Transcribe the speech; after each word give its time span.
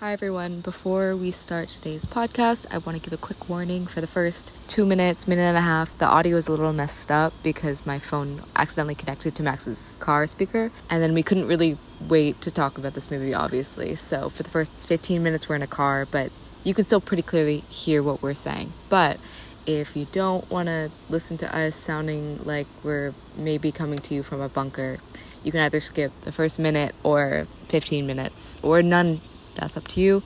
Hi, 0.00 0.14
everyone. 0.14 0.62
Before 0.62 1.14
we 1.14 1.30
start 1.30 1.68
today's 1.68 2.06
podcast, 2.06 2.64
I 2.72 2.78
want 2.78 2.96
to 2.96 3.04
give 3.04 3.12
a 3.12 3.20
quick 3.20 3.50
warning. 3.50 3.84
For 3.84 4.00
the 4.00 4.06
first 4.06 4.66
two 4.66 4.86
minutes, 4.86 5.28
minute 5.28 5.42
and 5.42 5.58
a 5.58 5.60
half, 5.60 5.98
the 5.98 6.06
audio 6.06 6.38
is 6.38 6.48
a 6.48 6.52
little 6.52 6.72
messed 6.72 7.10
up 7.10 7.34
because 7.42 7.84
my 7.84 7.98
phone 7.98 8.40
accidentally 8.56 8.94
connected 8.94 9.34
to 9.34 9.42
Max's 9.42 9.98
car 10.00 10.26
speaker. 10.26 10.70
And 10.88 11.02
then 11.02 11.12
we 11.12 11.22
couldn't 11.22 11.46
really 11.48 11.76
wait 12.08 12.40
to 12.40 12.50
talk 12.50 12.78
about 12.78 12.94
this 12.94 13.10
movie, 13.10 13.34
obviously. 13.34 13.94
So 13.94 14.30
for 14.30 14.42
the 14.42 14.48
first 14.48 14.88
15 14.88 15.22
minutes, 15.22 15.50
we're 15.50 15.56
in 15.56 15.62
a 15.62 15.66
car, 15.66 16.06
but 16.10 16.32
you 16.64 16.72
can 16.72 16.84
still 16.84 17.02
pretty 17.02 17.22
clearly 17.22 17.58
hear 17.68 18.02
what 18.02 18.22
we're 18.22 18.32
saying. 18.32 18.72
But 18.88 19.20
if 19.66 19.94
you 19.94 20.06
don't 20.12 20.50
want 20.50 20.68
to 20.68 20.90
listen 21.10 21.36
to 21.36 21.54
us 21.54 21.76
sounding 21.76 22.42
like 22.44 22.66
we're 22.82 23.12
maybe 23.36 23.70
coming 23.70 23.98
to 23.98 24.14
you 24.14 24.22
from 24.22 24.40
a 24.40 24.48
bunker, 24.48 24.96
you 25.44 25.52
can 25.52 25.60
either 25.60 25.80
skip 25.80 26.18
the 26.22 26.32
first 26.32 26.58
minute 26.58 26.94
or 27.02 27.46
15 27.64 28.06
minutes 28.06 28.58
or 28.62 28.80
none. 28.80 29.20
That's 29.60 29.76
up 29.76 29.86
to 29.88 30.00
you. 30.00 30.22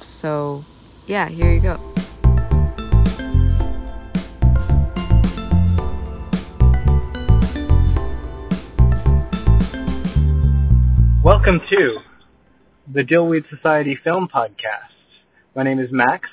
So, 0.00 0.62
yeah, 1.06 1.30
here 1.30 1.50
you 1.50 1.60
go. 1.60 1.80
Welcome 11.24 11.60
to 11.70 11.98
the 12.92 13.00
Dillweed 13.00 13.48
Society 13.48 13.98
Film 14.04 14.28
Podcast. 14.28 14.92
My 15.56 15.62
name 15.62 15.80
is 15.80 15.88
Max, 15.90 16.28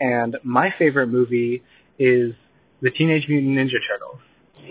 and 0.00 0.36
my 0.42 0.70
favorite 0.76 1.06
movie 1.06 1.62
is 2.00 2.34
the 2.82 2.90
Teenage 2.90 3.28
Mutant 3.28 3.56
Ninja 3.56 3.78
Turtles. 3.88 4.20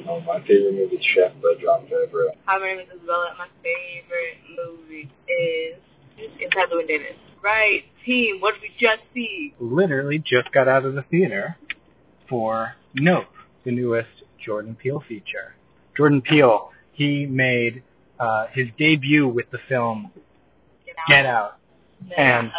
Oh, 0.10 0.20
my 0.20 0.42
favorite 0.42 0.74
movie 0.74 0.98
is 0.98 1.06
Chef 1.16 1.32
by 1.42 1.54
Jon 1.62 1.86
Favreau. 1.86 2.32
Hi, 2.46 2.58
my 2.60 2.68
name 2.68 2.80
is 2.80 2.88
Isabella. 2.94 3.34
My 3.38 3.48
favorite 3.64 4.44
movie 4.58 5.10
is 5.30 5.80
Inside 6.18 6.70
Llewyn 6.72 6.88
Davis. 6.88 7.18
Right, 7.44 7.84
team, 8.06 8.40
what 8.40 8.54
did 8.54 8.62
we 8.62 8.70
just 8.80 9.02
see? 9.14 9.54
Literally 9.60 10.18
just 10.20 10.54
got 10.54 10.68
out 10.68 10.86
of 10.86 10.94
the 10.96 11.02
theater 11.04 11.58
for 12.30 12.74
Nope, 12.96 13.26
the 13.66 13.72
newest 13.72 14.08
Jordan 14.46 14.76
Peele 14.82 15.04
feature. 15.08 15.56
Jordan 15.98 16.22
Peele, 16.22 16.70
he 16.94 17.26
made 17.26 17.84
uh, 18.20 18.48
his 18.54 18.68
debut 18.78 19.28
with 19.28 19.50
the 19.52 19.58
film 19.68 20.12
Get 20.86 20.96
out. 20.98 21.08
Get 21.10 21.26
Out, 21.26 21.52
Then, 22.02 22.18
and- 22.18 22.48
uh, 22.48 22.52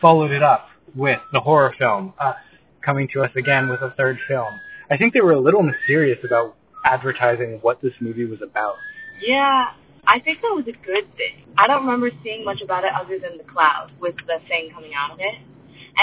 followed 0.00 0.30
it 0.30 0.42
up 0.42 0.66
with 0.94 1.18
the 1.32 1.40
horror 1.40 1.74
film 1.78 2.14
Us, 2.18 2.36
coming 2.84 3.08
to 3.14 3.22
us 3.22 3.30
again 3.36 3.68
with 3.68 3.80
a 3.80 3.92
third 3.96 4.18
film. 4.28 4.48
I 4.90 4.96
think 4.96 5.12
they 5.12 5.20
were 5.20 5.32
a 5.32 5.40
little 5.40 5.62
mysterious 5.62 6.18
about 6.24 6.56
advertising 6.84 7.58
what 7.62 7.80
this 7.82 7.92
movie 8.00 8.24
was 8.24 8.40
about. 8.42 8.76
yeah, 9.20 9.66
I 10.10 10.18
think 10.18 10.42
that 10.42 10.50
was 10.50 10.66
a 10.66 10.74
good 10.82 11.06
thing. 11.14 11.46
I 11.54 11.70
don't 11.70 11.86
remember 11.86 12.10
seeing 12.26 12.42
much 12.42 12.58
about 12.66 12.82
it 12.82 12.90
other 12.90 13.22
than 13.22 13.38
the 13.38 13.46
cloud 13.46 13.94
with 14.02 14.18
the 14.26 14.42
thing 14.50 14.74
coming 14.74 14.90
out 14.90 15.14
of 15.14 15.22
it. 15.22 15.38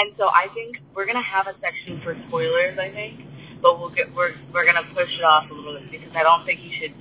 And 0.00 0.16
so 0.16 0.32
I 0.32 0.48
think 0.56 0.80
we're 0.96 1.04
gonna 1.04 1.20
have 1.20 1.44
a 1.44 1.52
section 1.60 2.00
for 2.00 2.16
spoilers. 2.28 2.80
I 2.80 2.88
think, 2.88 3.20
but 3.60 3.76
we'll 3.76 3.92
get 3.92 4.08
we're 4.16 4.32
we're 4.48 4.64
gonna 4.64 4.88
push 4.96 5.12
it 5.12 5.20
off 5.20 5.52
a 5.52 5.54
little 5.54 5.76
bit 5.76 5.92
because 5.92 6.16
I 6.16 6.24
don't 6.24 6.48
think 6.48 6.64
you 6.64 6.72
should 6.80 6.96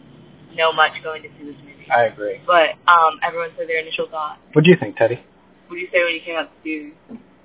know 0.59 0.75
much 0.75 0.99
going 0.99 1.23
to 1.23 1.31
see 1.39 1.47
this 1.47 1.59
movie. 1.63 1.87
I 1.87 2.11
agree. 2.11 2.43
But 2.43 2.75
um, 2.91 3.23
everyone 3.23 3.55
said 3.55 3.71
their 3.71 3.79
initial 3.79 4.11
thought. 4.11 4.43
What 4.51 4.67
do 4.67 4.71
you 4.71 4.75
think, 4.75 4.99
Teddy? 4.99 5.23
What 5.71 5.75
do 5.75 5.79
you 5.79 5.87
say 5.87 6.03
when 6.03 6.11
you 6.11 6.23
came 6.27 6.35
out 6.35 6.51
to 6.51 6.57
see? 6.59 6.91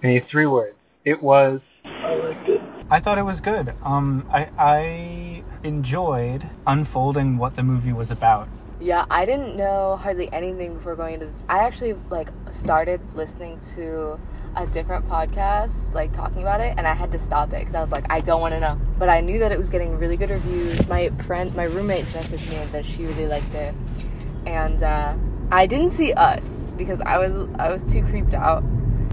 Any 0.02 0.26
three 0.26 0.46
words. 0.46 0.74
It 1.04 1.22
was 1.22 1.60
I 1.84 2.14
liked 2.18 2.48
it. 2.48 2.60
I 2.90 2.98
thought 2.98 3.18
it 3.18 3.22
was 3.22 3.40
good. 3.40 3.74
Um, 3.84 4.26
I 4.26 4.50
I 4.58 5.44
enjoyed 5.62 6.50
unfolding 6.66 7.38
what 7.38 7.54
the 7.54 7.62
movie 7.62 7.92
was 7.92 8.10
about. 8.10 8.48
Yeah, 8.82 9.06
I 9.10 9.24
didn't 9.24 9.56
know 9.56 9.96
hardly 9.96 10.32
anything 10.32 10.74
before 10.74 10.96
going 10.96 11.14
into 11.14 11.26
this. 11.26 11.44
I 11.48 11.60
actually 11.60 11.94
like 12.10 12.30
started 12.52 13.00
listening 13.14 13.60
to 13.76 14.18
a 14.56 14.66
different 14.66 15.08
podcast, 15.08 15.94
like 15.94 16.12
talking 16.12 16.42
about 16.42 16.60
it, 16.60 16.74
and 16.76 16.86
I 16.86 16.92
had 16.94 17.12
to 17.12 17.18
stop 17.18 17.52
it 17.52 17.60
because 17.60 17.74
I 17.76 17.80
was 17.80 17.92
like, 17.92 18.04
I 18.10 18.20
don't 18.20 18.40
want 18.40 18.54
to 18.54 18.60
know. 18.60 18.80
But 18.98 19.08
I 19.08 19.20
knew 19.20 19.38
that 19.38 19.52
it 19.52 19.58
was 19.58 19.70
getting 19.70 19.96
really 19.98 20.16
good 20.16 20.30
reviews. 20.30 20.88
My 20.88 21.10
friend, 21.26 21.54
my 21.54 21.64
roommate, 21.64 22.06
messaged 22.06 22.48
me 22.50 22.56
that 22.72 22.84
she 22.84 23.06
really 23.06 23.26
liked 23.28 23.54
it, 23.54 23.72
and 24.46 24.82
uh, 24.82 25.14
I 25.52 25.66
didn't 25.66 25.92
see 25.92 26.12
Us 26.14 26.68
because 26.76 27.00
I 27.02 27.18
was 27.18 27.48
I 27.58 27.70
was 27.70 27.84
too 27.84 28.02
creeped 28.02 28.34
out. 28.34 28.62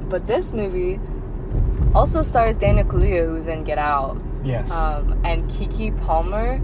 But 0.09 0.25
this 0.25 0.51
movie 0.51 0.99
also 1.93 2.23
stars 2.23 2.57
Daniel 2.57 2.85
Kaluuya, 2.85 3.27
who's 3.27 3.45
in 3.45 3.63
Get 3.63 3.77
Out 3.77 4.19
Yes. 4.43 4.71
um, 4.71 5.19
and 5.23 5.49
Keke 5.49 5.95
Palmer, 6.05 6.59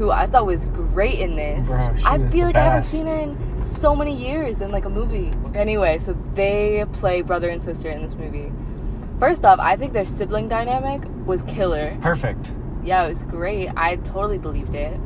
who 0.00 0.10
I 0.10 0.26
thought 0.26 0.46
was 0.46 0.64
great 0.64 1.18
in 1.20 1.36
this. 1.36 1.66
Bro, 1.66 1.94
I 2.06 2.26
feel 2.28 2.46
like 2.46 2.56
I 2.56 2.64
haven't 2.64 2.84
seen 2.84 3.06
her 3.06 3.18
in 3.18 3.62
so 3.62 3.94
many 3.94 4.16
years 4.16 4.62
in 4.62 4.70
like 4.70 4.86
a 4.86 4.88
movie. 4.88 5.30
Anyway, 5.54 5.98
so 5.98 6.16
they 6.32 6.86
play 6.94 7.20
brother 7.20 7.50
and 7.50 7.62
sister 7.62 7.90
in 7.90 8.00
this 8.00 8.14
movie. 8.14 8.50
First 9.18 9.44
off, 9.44 9.58
I 9.58 9.76
think 9.76 9.92
their 9.92 10.06
sibling 10.06 10.48
dynamic 10.48 11.02
was 11.26 11.42
killer. 11.42 11.98
Perfect. 12.00 12.50
Yeah, 12.82 13.04
it 13.04 13.10
was 13.10 13.22
great. 13.24 13.68
I 13.76 13.96
totally 13.96 14.38
believed 14.38 14.74
it. 14.74 14.98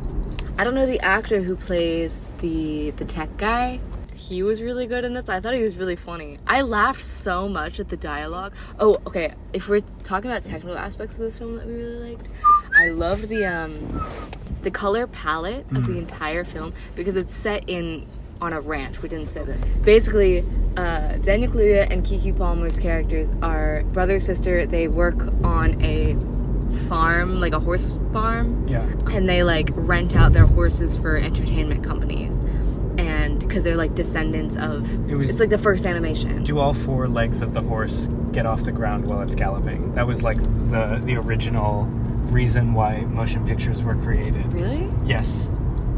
I 0.59 0.62
don't 0.62 0.77
know 0.77 0.87
the 0.87 1.00
actor 1.00 1.43
who 1.43 1.56
plays 1.56 2.28
the 2.38 2.91
the 2.93 3.04
tech 3.04 3.37
guy. 3.37 3.81
He 4.15 4.44
was 4.44 4.62
really 4.62 4.87
good 4.87 5.04
in 5.04 5.12
this. 5.12 5.28
I 5.28 5.41
thought 5.41 5.54
he 5.54 5.62
was 5.65 5.77
really 5.77 5.97
funny. 5.97 6.38
I 6.47 6.62
laughed 6.62 7.03
so 7.03 7.49
much 7.49 7.81
at 7.81 7.88
the 7.88 7.97
dialogue. 7.97 8.53
Oh, 8.78 8.97
okay. 9.09 9.34
If 9.53 9.69
we're 9.69 9.83
talking 10.04 10.31
about 10.31 10.44
technical 10.44 10.78
aspects 10.78 11.16
of 11.16 11.22
this 11.22 11.37
film 11.37 11.56
that 11.56 11.66
we 11.66 11.75
really 11.75 12.10
liked, 12.10 12.28
I 12.78 12.91
loved 12.91 13.28
the 13.28 13.44
um 13.44 13.75
the 14.64 14.70
color 14.70 15.06
palette 15.06 15.64
of 15.75 15.86
the 15.86 15.97
entire 15.98 16.42
film 16.44 16.72
because 16.97 17.16
it's 17.16 17.32
set 17.34 17.62
in 17.69 18.06
on 18.41 18.52
a 18.52 18.60
ranch. 18.60 19.00
We 19.02 19.08
didn't 19.08 19.28
say 19.28 19.44
this. 19.44 19.62
Basically, 19.84 20.44
uh, 20.76 21.16
Daniel 21.19 21.52
Kaluuya 21.52 21.86
and 21.91 22.02
Keke 22.04 22.36
Palmer's 22.36 22.78
characters 22.78 23.30
are 23.42 23.84
brother 23.92 24.19
sister. 24.19 24.66
They 24.66 24.88
work 24.88 25.16
on 25.44 25.80
a 25.82 26.16
farm, 26.88 27.41
like 27.41 27.53
a 27.54 27.60
horse 27.60 27.98
farm, 28.12 28.66
Yeah. 28.66 28.84
and 29.12 29.28
they 29.28 29.42
like 29.44 29.70
rent 29.74 30.16
out 30.16 30.32
their 30.32 30.47
horses 30.47 30.97
for 30.97 31.16
entertainment 31.16 31.84
companies. 31.84 32.41
And 32.98 33.38
because 33.41 33.64
they're 33.64 33.76
like 33.76 33.94
descendants 33.94 34.56
of, 34.56 34.88
It 35.08 35.14
was- 35.16 35.30
it's 35.30 35.41
like 35.41 35.50
the 35.50 35.58
first 35.58 35.86
animation. 35.86 36.42
Do 36.42 36.58
all 36.58 36.72
four 36.72 37.08
legs 37.08 37.42
of 37.42 37.53
the 37.54 37.60
horse 37.62 38.08
get 38.32 38.47
off 38.47 38.64
the 38.64 38.72
ground 38.72 39.06
while 39.06 39.20
it's 39.20 39.34
galloping? 39.34 39.92
That 39.94 40.06
was 40.06 40.22
like 40.22 40.38
the 40.70 41.00
the 41.04 41.16
original 41.16 41.88
reason 42.26 42.72
why 42.74 43.00
motion 43.02 43.44
pictures 43.46 43.82
were 43.82 43.94
created. 43.96 44.52
really? 44.52 44.90
Yes. 45.04 45.48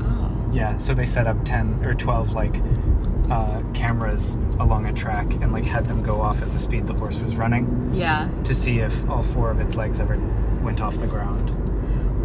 Oh. 0.01 0.51
Yeah. 0.53 0.77
So 0.79 0.95
they 0.95 1.07
set 1.07 1.27
up 1.27 1.37
ten 1.45 1.83
or 1.85 1.95
twelve 1.95 2.33
like 2.33 2.57
uh, 3.31 3.61
cameras 3.75 4.35
along 4.61 4.87
a 4.87 4.93
track 4.93 5.27
and 5.43 5.53
like 5.53 5.65
had 5.65 5.87
them 5.87 6.03
go 6.03 6.21
off 6.21 6.41
at 6.43 6.51
the 6.53 6.59
speed 6.59 6.87
the 6.87 6.95
horse 6.95 7.19
was 7.21 7.35
running 7.37 7.91
Yeah. 7.93 8.29
to 8.45 8.55
see 8.55 8.79
if 8.79 9.09
all 9.11 9.23
four 9.23 9.51
of 9.51 9.59
its 9.61 9.75
legs 9.75 10.01
ever 10.01 10.17
went 10.63 10.81
off 10.81 10.97
the 10.99 11.07
ground. 11.09 11.51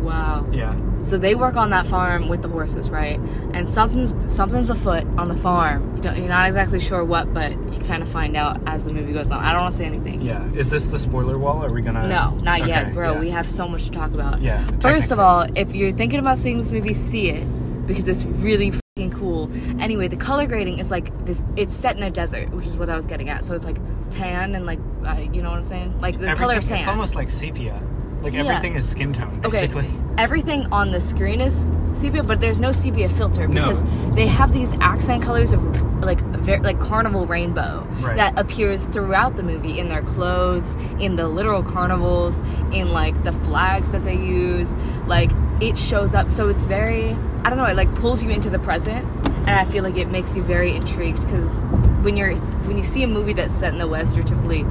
Wow. 0.02 0.46
Yeah. 0.52 0.76
So 1.02 1.18
they 1.18 1.34
work 1.36 1.56
on 1.56 1.70
that 1.72 1.86
farm 1.88 2.28
with 2.28 2.42
the 2.42 2.48
horses, 2.48 2.90
right? 2.90 3.20
And 3.54 3.68
something's 3.68 4.14
something's 4.34 4.70
afoot 4.70 5.06
on 5.18 5.28
the 5.28 5.36
farm. 5.36 5.96
You 5.96 6.02
don't, 6.04 6.18
you're 6.18 6.28
not 6.28 6.48
exactly 6.48 6.80
sure 6.80 7.04
what, 7.04 7.34
but 7.34 7.52
you 7.52 7.80
kind 7.88 8.04
of 8.04 8.10
find 8.10 8.36
out 8.38 8.62
as 8.68 8.84
the 8.84 8.94
movie 8.94 9.14
goes 9.14 9.32
on. 9.32 9.44
I 9.44 9.52
don't 9.52 9.62
want 9.64 9.74
to 9.74 9.78
say 9.80 9.86
anything. 9.86 10.22
Yeah. 10.22 10.48
Is 10.54 10.70
this 10.70 10.86
the 10.86 11.00
spoiler 11.00 11.38
wall? 11.40 11.64
Are 11.66 11.74
we 11.74 11.82
gonna? 11.82 12.08
No, 12.08 12.32
not 12.44 12.68
yet, 12.68 12.94
bro. 12.94 13.14
yeah. 13.14 13.20
We 13.20 13.30
have 13.30 13.50
so 13.50 13.68
much 13.68 13.86
to 13.86 13.92
talk 13.92 14.14
about. 14.14 14.42
Yeah. 14.42 14.66
First 14.80 15.12
of 15.12 15.20
all, 15.20 15.48
if 15.56 15.74
you're 15.74 15.92
thinking 15.92 16.20
about 16.20 16.38
seeing 16.38 16.58
this 16.58 16.72
movie, 16.72 16.94
see 16.94 17.30
it 17.30 17.46
because 17.88 18.08
it's 18.08 18.24
really 18.26 18.72
fucking 18.72 19.12
cool. 19.12 19.50
Anyway, 19.82 20.08
the 20.08 20.18
color 20.18 20.46
grading 20.46 20.80
is 20.80 20.92
like 20.92 21.26
this. 21.26 21.44
It's 21.56 21.74
set 21.76 21.98
in 21.98 22.04
a 22.04 22.12
desert, 22.12 22.52
which 22.52 22.68
is 22.68 22.78
what 22.78 22.90
I 22.90 22.96
was 22.96 23.06
getting 23.08 23.30
at. 23.30 23.44
So 23.44 23.54
it's 23.56 23.66
like 23.66 23.78
tan 24.12 24.54
and 24.56 24.66
like, 24.66 24.80
uh, 25.06 25.16
you 25.34 25.42
know 25.42 25.50
what 25.50 25.60
I'm 25.60 25.66
saying? 25.68 26.00
Like 26.00 26.20
the 26.20 26.28
color 26.36 26.54
of 26.54 26.58
Everything- 26.58 26.62
sand. 26.62 26.80
It's 26.82 26.88
almost 26.88 27.16
like 27.16 27.30
sepia. 27.32 27.82
Like 28.22 28.34
Yeah. 28.34 28.42
everything 28.42 28.76
is 28.76 28.88
skin 28.88 29.14
tone, 29.14 29.40
basically. 29.42 29.82
Okay. 29.86 29.90
Everything 30.18 30.68
on 30.72 30.92
the 30.92 31.02
screen 31.02 31.42
is 31.42 31.68
sepia, 31.94 32.24
but 32.24 32.40
there's 32.40 32.60
no 32.60 32.72
sepia 32.72 33.10
filter 33.10 33.48
No. 33.48 33.54
because 33.62 33.84
they 34.14 34.28
have 34.28 34.52
these 34.54 34.74
accent 34.80 35.24
colors 35.24 35.54
of 35.54 35.62
like 36.04 36.22
ver- 36.22 36.60
like 36.60 36.80
carnival 36.80 37.26
rainbow 37.26 37.86
Right. 38.02 38.18
that 38.18 38.38
appears 38.38 38.86
throughout 38.86 39.36
the 39.36 39.44
movie 39.44 39.80
in 39.80 39.90
their 39.90 40.02
clothes, 40.02 40.78
in 41.00 41.16
the 41.16 41.28
literal 41.28 41.64
carnivals, 41.64 42.42
in 42.72 42.92
like 42.94 43.24
the 43.24 43.32
flags 43.32 43.90
that 43.92 44.04
they 44.06 44.16
use. 44.16 44.76
Like 45.08 45.32
it 45.60 45.78
shows 45.78 46.14
up, 46.14 46.32
so 46.32 46.48
it's 46.48 46.66
very 46.66 47.16
I 47.44 47.50
don't 47.50 47.58
know. 47.58 47.66
It 47.66 47.76
like 47.76 47.94
pulls 47.96 48.24
you 48.24 48.30
into 48.30 48.52
the 48.52 48.60
present, 48.60 49.04
and 49.48 49.50
I 49.50 49.64
feel 49.66 49.84
like 49.84 49.98
it 49.98 50.12
makes 50.12 50.36
you 50.36 50.44
very 50.44 50.76
intrigued 50.76 51.22
because 51.26 51.62
when 52.04 52.16
you're 52.16 52.36
when 52.68 52.78
you 52.78 52.84
see 52.84 53.02
a 53.04 53.08
movie 53.08 53.34
that's 53.34 53.54
set 53.54 53.74
in 53.74 53.80
the 53.80 53.88
West, 53.88 54.16
you're 54.16 54.26
typically 54.26 54.64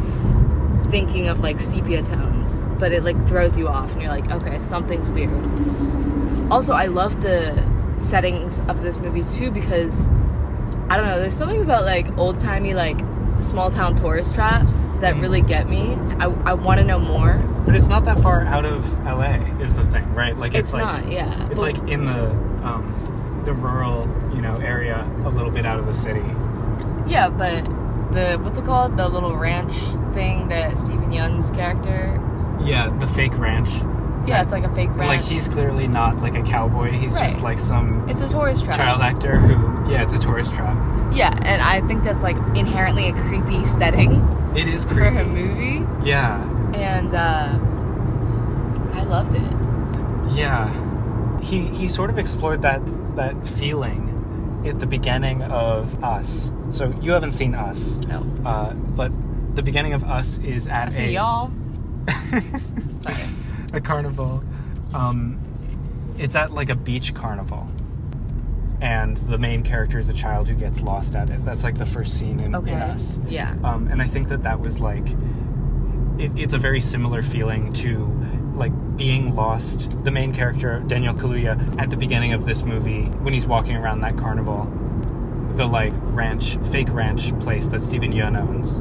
thinking 0.91 1.29
of 1.29 1.41
like 1.41 1.61
sepia 1.61 2.03
tones, 2.43 2.67
but 2.79 2.93
it 2.93 3.03
like 3.03 3.27
throws 3.27 3.57
you 3.57 3.69
off, 3.69 3.93
and 3.93 4.03
you're 4.03 4.11
like, 4.11 4.31
okay, 4.31 4.59
something's 4.59 5.11
weird. 5.11 5.31
Also, 6.51 6.73
I 6.73 6.87
love 6.87 7.23
the 7.23 7.63
settings 7.99 8.61
of 8.61 8.81
this 8.81 8.97
movie 8.97 9.23
too 9.23 9.51
because 9.51 10.11
I 10.89 10.97
don't 10.97 11.07
know, 11.07 11.19
there's 11.21 11.37
something 11.37 11.61
about 11.63 11.85
like 11.85 12.17
old 12.19 12.41
timey 12.41 12.75
like 12.75 12.99
small 13.43 13.71
town 13.71 13.97
tourist 13.97 14.35
traps 14.35 14.83
that 15.01 15.17
really 15.17 15.41
get 15.41 15.69
me. 15.69 15.95
I, 16.19 16.27
I 16.45 16.55
want 16.55 16.79
to 16.79 16.85
know 16.85 16.99
more. 16.99 17.39
But 17.65 17.75
it's 17.75 17.87
not 17.87 18.05
that 18.07 18.21
far 18.21 18.43
out 18.43 18.65
of 18.65 19.05
LA, 19.05 19.35
is 19.61 19.77
the 19.77 19.85
thing, 19.85 20.13
right? 20.15 20.37
Like 20.37 20.55
It's, 20.55 20.69
it's, 20.69 20.73
like 20.75 21.05
not, 21.05 21.13
yeah. 21.13 21.47
it's 21.47 21.57
Well, 21.57 21.73
like 21.73 21.79
in 21.89 22.07
the 22.07 22.31
um, 22.67 23.43
the 23.45 23.53
rural, 23.53 24.07
you 24.35 24.43
know, 24.43 24.57
area, 24.57 25.09
a 25.25 25.29
little 25.29 25.51
bit 25.51 25.65
out 25.65 25.79
of 25.79 25.87
the 25.87 25.95
city. 25.95 26.25
yeah, 27.07 27.29
but 27.29 27.65
the 28.13 28.39
what's 28.43 28.59
it 28.59 28.65
called? 28.65 28.97
The 28.97 29.09
little 29.09 29.37
ranch 29.37 29.73
thing 30.13 30.49
that 30.49 30.79
Steven 30.79 31.13
Yeun's 31.13 31.51
character. 31.51 32.21
Yeah, 32.65 32.89
the 32.99 33.07
fake 33.07 33.37
ranch. 33.39 33.71
Yeah, 34.29 34.43
it's 34.43 34.53
like 34.53 34.65
a 34.65 34.75
fake 34.75 34.91
ranch. 34.91 35.09
Like 35.09 35.23
he's 35.23 35.49
clearly 35.49 35.89
not 35.89 36.21
like 36.21 36.35
a 36.37 36.43
cowboy. 36.43 36.91
He's 36.93 37.15
just 37.19 37.41
like 37.41 37.59
some 37.59 38.09
It's 38.09 38.21
a 38.23 38.29
tourist 38.29 38.65
trap. 38.65 38.77
child 38.77 39.01
actor 39.01 39.39
who. 39.39 39.91
Yeah, 39.91 40.03
it's 40.03 40.13
a 40.13 40.19
tourist 40.19 40.53
trap. 40.53 40.77
Yeah, 41.15 41.37
and 41.43 41.61
I 41.63 41.81
think 41.89 42.05
that's 42.05 42.23
like 42.23 42.37
inherently 42.57 43.09
a 43.09 43.13
creepy 43.13 43.65
setting 43.65 44.13
It 44.55 44.69
is 44.69 44.85
creepy 44.85 45.15
for 45.15 45.21
a 45.21 45.25
movie, 45.27 45.85
Yeah, 46.09 46.41
and 46.75 47.13
uh, 47.15 47.59
I 48.95 49.03
loved 49.05 49.35
it. 49.35 50.35
yeah. 50.37 50.69
He 51.41 51.63
he 51.69 51.89
sort 51.89 52.11
of 52.11 52.19
explored 52.19 52.63
that 52.63 52.83
that 53.17 53.49
feeling 53.49 54.63
at 54.67 54.79
the 54.79 54.87
beginning 54.87 55.43
of 55.43 56.05
Us. 56.05 56.53
So 56.71 56.95
you 57.01 57.13
haven't 57.13 57.33
seen 57.33 57.55
Us, 57.55 57.97
No, 58.07 58.25
uh, 58.45 58.75
but 58.75 59.11
the 59.57 59.63
beginning 59.63 59.95
of 59.95 60.05
Us 60.05 60.39
is 60.39 60.69
at 60.69 60.89
I've 60.89 60.99
a 60.99 61.11
y'all. 61.11 61.51
A 63.73 63.81
carnival. 63.81 64.43
Um, 64.95 65.39
it's 66.19 66.35
at 66.35 66.53
like 66.53 66.69
a 66.71 66.75
beach 66.75 67.15
carnival, 67.15 67.69
and 68.81 69.17
the 69.17 69.39
main 69.39 69.63
character 69.63 69.99
is 69.99 70.09
a 70.09 70.13
child 70.13 70.49
who 70.49 70.55
gets 70.55 70.83
lost 70.83 71.15
at 71.15 71.31
it. 71.31 71.45
That's 71.45 71.63
like 71.63 71.79
the 71.79 71.87
first 71.87 72.19
scene 72.19 72.41
in, 72.41 72.55
Okay. 72.55 72.73
in 72.73 72.79
Us. 72.79 73.19
Yeah. 73.29 73.55
Um, 73.63 73.89
and 73.89 74.03
I 74.03 74.09
think 74.09 74.29
that 74.29 74.43
that 74.43 74.61
was 74.61 74.81
like, 74.81 75.07
it, 76.19 76.33
it's 76.37 76.53
a 76.55 76.59
very 76.59 76.81
similar 76.81 77.23
feeling 77.23 77.73
to 77.75 78.07
like 78.55 78.73
being 78.97 79.35
lost. 79.37 80.03
The 80.05 80.11
main 80.11 80.35
character, 80.35 80.81
Daniel 80.87 81.15
Kaluuya, 81.15 81.79
at 81.81 81.91
the 81.91 81.97
beginning 81.97 82.33
of 82.33 82.45
this 82.47 82.65
movie, 82.65 83.05
when 83.05 83.33
he's 83.33 83.47
walking 83.47 83.77
around 83.77 84.01
that 84.01 84.17
carnival, 84.19 84.65
the 85.55 85.67
like 85.67 85.93
ranch, 85.97 86.57
fake 86.73 86.91
ranch 86.93 87.39
place 87.41 87.67
that 87.69 87.81
Steven 87.81 88.13
Yeun 88.13 88.37
owns. 88.39 88.81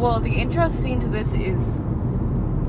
Well, 0.00 0.18
the 0.20 0.30
intro 0.32 0.68
scene 0.68 0.98
to 1.00 1.08
this 1.08 1.32
is. 1.32 1.82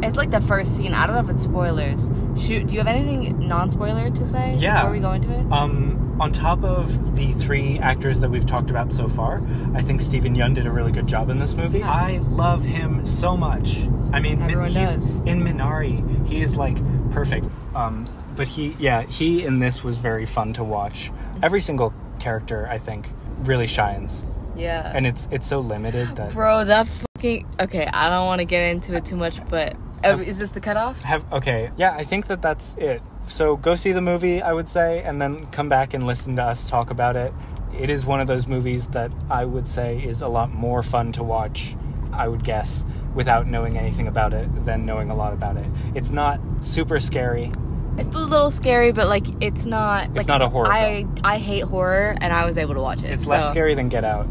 It's 0.03 0.17
like 0.17 0.31
the 0.31 0.41
first 0.41 0.75
scene. 0.75 0.93
I 0.95 1.05
don't 1.05 1.15
know 1.15 1.21
if 1.23 1.29
it's 1.29 1.43
spoilers. 1.43 2.09
Shoot, 2.35 2.67
do 2.67 2.73
you 2.73 2.79
have 2.79 2.87
anything 2.87 3.47
non-spoiler 3.47 4.09
to 4.09 4.25
say 4.25 4.55
Yeah. 4.57 4.77
before 4.81 4.91
we 4.93 4.99
go 4.99 5.11
into 5.11 5.31
it? 5.31 5.51
Um, 5.51 6.17
on 6.19 6.31
top 6.31 6.63
of 6.63 7.15
the 7.15 7.31
three 7.33 7.77
actors 7.77 8.19
that 8.21 8.29
we've 8.31 8.45
talked 8.47 8.71
about 8.71 8.91
so 8.91 9.07
far, 9.07 9.39
I 9.75 9.81
think 9.83 10.01
Steven 10.01 10.35
Yeun 10.35 10.55
did 10.55 10.65
a 10.65 10.71
really 10.71 10.91
good 10.91 11.05
job 11.05 11.29
in 11.29 11.37
this 11.37 11.53
movie. 11.53 11.79
Yeah. 11.79 11.91
I 11.91 12.17
love 12.17 12.63
him 12.65 13.05
so 13.05 13.37
much. 13.37 13.83
I 14.11 14.19
mean, 14.19 14.41
Everyone 14.41 14.69
he's 14.69 14.95
does. 14.95 15.15
in 15.17 15.41
Minari. 15.43 16.27
He 16.27 16.41
is 16.41 16.57
like 16.57 16.77
perfect. 17.11 17.45
Um, 17.75 18.07
but 18.35 18.47
he, 18.47 18.75
yeah, 18.79 19.03
he 19.03 19.45
in 19.45 19.59
this 19.59 19.83
was 19.83 19.97
very 19.97 20.25
fun 20.25 20.51
to 20.53 20.63
watch. 20.63 21.11
Every 21.43 21.61
single 21.61 21.93
character, 22.19 22.67
I 22.71 22.79
think, 22.79 23.07
really 23.43 23.67
shines, 23.67 24.25
yeah. 24.55 24.91
and 24.95 25.05
it's 25.05 25.27
it's 25.31 25.45
so 25.45 25.59
limited 25.59 26.15
that 26.15 26.31
Bro, 26.33 26.65
that 26.65 26.87
fucking. 27.21 27.47
Okay, 27.59 27.85
I 27.85 28.09
don't 28.09 28.25
want 28.25 28.39
to 28.39 28.45
get 28.45 28.63
into 28.69 28.95
it 28.95 29.05
too 29.05 29.15
much, 29.15 29.45
but 29.49 29.75
uh, 30.03 30.17
is 30.19 30.39
this 30.39 30.51
the 30.51 30.59
cutoff? 30.59 31.01
have 31.03 31.31
okay. 31.31 31.71
Yeah, 31.77 31.93
I 31.93 32.03
think 32.03 32.27
that 32.27 32.41
that's 32.41 32.75
it. 32.75 33.01
So 33.27 33.55
go 33.55 33.75
see 33.75 33.91
the 33.91 34.01
movie, 34.01 34.41
I 34.41 34.51
would 34.51 34.67
say, 34.67 35.03
and 35.03 35.21
then 35.21 35.45
come 35.47 35.69
back 35.69 35.93
and 35.93 36.05
listen 36.05 36.35
to 36.37 36.43
us 36.43 36.69
talk 36.69 36.89
about 36.89 37.15
it. 37.15 37.33
It 37.79 37.89
is 37.89 38.05
one 38.05 38.19
of 38.19 38.27
those 38.27 38.47
movies 38.47 38.87
that 38.87 39.11
I 39.29 39.45
would 39.45 39.65
say 39.65 39.99
is 40.03 40.21
a 40.21 40.27
lot 40.27 40.51
more 40.51 40.83
fun 40.83 41.11
to 41.13 41.23
watch, 41.23 41.75
I 42.11 42.27
would 42.27 42.43
guess, 42.43 42.83
without 43.15 43.47
knowing 43.47 43.77
anything 43.77 44.07
about 44.07 44.33
it 44.33 44.65
than 44.65 44.85
knowing 44.85 45.09
a 45.09 45.15
lot 45.15 45.33
about 45.33 45.55
it. 45.55 45.67
It's 45.95 46.09
not 46.09 46.41
super 46.61 46.99
scary. 46.99 47.51
It's 47.97 48.15
a 48.15 48.19
little 48.19 48.51
scary, 48.51 48.91
but 48.91 49.07
like 49.07 49.25
it's 49.41 49.65
not. 49.65 50.13
like, 50.13 50.27
not 50.27 50.41
a 50.41 50.49
horror 50.49 50.67
I 50.67 51.05
I 51.23 51.37
hate 51.37 51.63
horror, 51.63 52.17
and 52.19 52.33
I 52.33 52.45
was 52.45 52.57
able 52.57 52.73
to 52.73 52.81
watch 52.81 53.03
it. 53.03 53.11
It's 53.11 53.27
less 53.27 53.47
scary 53.49 53.75
than 53.75 53.89
Get 53.89 54.03
Out. 54.03 54.27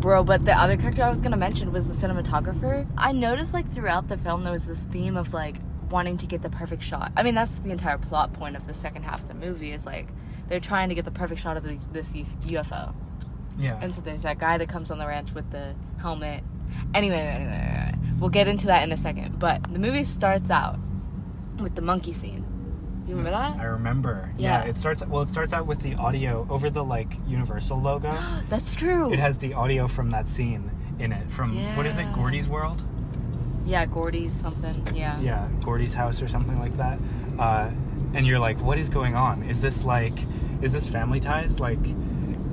Bro, 0.00 0.24
but 0.24 0.46
the 0.46 0.58
other 0.58 0.76
character 0.76 1.02
I 1.02 1.10
was 1.10 1.18
gonna 1.18 1.36
mention 1.36 1.72
was 1.72 1.86
the 1.88 2.06
cinematographer. 2.06 2.86
I 2.96 3.12
noticed 3.12 3.52
like 3.52 3.70
throughout 3.70 4.08
the 4.08 4.16
film 4.16 4.44
there 4.44 4.52
was 4.52 4.66
this 4.66 4.84
theme 4.84 5.16
of 5.16 5.34
like 5.34 5.56
wanting 5.90 6.16
to 6.18 6.26
get 6.26 6.40
the 6.40 6.48
perfect 6.50 6.82
shot. 6.82 7.12
I 7.16 7.22
mean, 7.22 7.34
that's 7.34 7.58
the 7.58 7.70
entire 7.70 7.98
plot 7.98 8.32
point 8.32 8.56
of 8.56 8.66
the 8.66 8.74
second 8.74 9.02
half 9.02 9.20
of 9.20 9.28
the 9.28 9.34
movie 9.34 9.72
is 9.72 9.84
like 9.84 10.08
they're 10.48 10.60
trying 10.60 10.88
to 10.88 10.94
get 10.94 11.04
the 11.04 11.10
perfect 11.10 11.40
shot 11.40 11.56
of 11.56 11.64
the, 11.64 11.78
this 11.92 12.14
UFO. 12.14 12.94
Yeah. 13.58 13.78
And 13.80 13.94
so 13.94 14.00
there's 14.00 14.22
that 14.22 14.38
guy 14.38 14.56
that 14.56 14.68
comes 14.68 14.90
on 14.90 14.98
the 14.98 15.06
ranch 15.06 15.32
with 15.34 15.50
the 15.50 15.74
helmet. 16.00 16.42
Anyway, 16.94 17.16
anyway, 17.16 17.52
anyway, 17.52 17.94
we'll 18.18 18.30
get 18.30 18.48
into 18.48 18.66
that 18.66 18.82
in 18.82 18.92
a 18.92 18.96
second. 18.96 19.38
But 19.38 19.64
the 19.64 19.78
movie 19.78 20.04
starts 20.04 20.50
out 20.50 20.78
with 21.58 21.74
the 21.74 21.82
monkey 21.82 22.12
scene. 22.12 22.46
You 23.10 23.16
remember 23.16 23.60
I 23.60 23.64
remember. 23.64 24.30
Yeah. 24.38 24.62
It 24.62 24.76
starts 24.76 25.04
well. 25.06 25.22
It 25.22 25.28
starts 25.28 25.52
out 25.52 25.66
with 25.66 25.80
the 25.82 25.94
audio 25.96 26.46
over 26.48 26.70
the 26.70 26.84
like 26.84 27.12
Universal 27.26 27.80
logo. 27.80 28.10
That's 28.48 28.74
true. 28.74 29.12
it 29.12 29.18
has 29.18 29.36
the 29.38 29.52
audio 29.54 29.86
from 29.88 30.10
that 30.10 30.28
scene 30.28 30.70
in 30.98 31.12
it. 31.12 31.30
From 31.30 31.56
what 31.76 31.86
is 31.86 31.98
it? 31.98 32.06
Gordy's 32.14 32.48
World. 32.48 32.82
yeah, 33.66 33.84
Gordy's 33.86 34.32
something. 34.32 34.86
Yeah. 34.94 35.20
yeah, 35.20 35.48
Gordy's 35.62 35.94
house 35.94 36.22
or 36.22 36.28
something 36.28 36.58
like 36.58 36.76
that. 36.76 36.98
Uh, 37.38 37.70
and 38.14 38.26
you're 38.26 38.38
like, 38.38 38.60
what 38.60 38.78
is 38.78 38.88
going 38.88 39.14
on? 39.16 39.42
Is 39.44 39.60
this 39.60 39.84
like, 39.84 40.18
is 40.62 40.72
this 40.72 40.86
Family 40.88 41.20
Ties? 41.20 41.60
Like, 41.60 41.78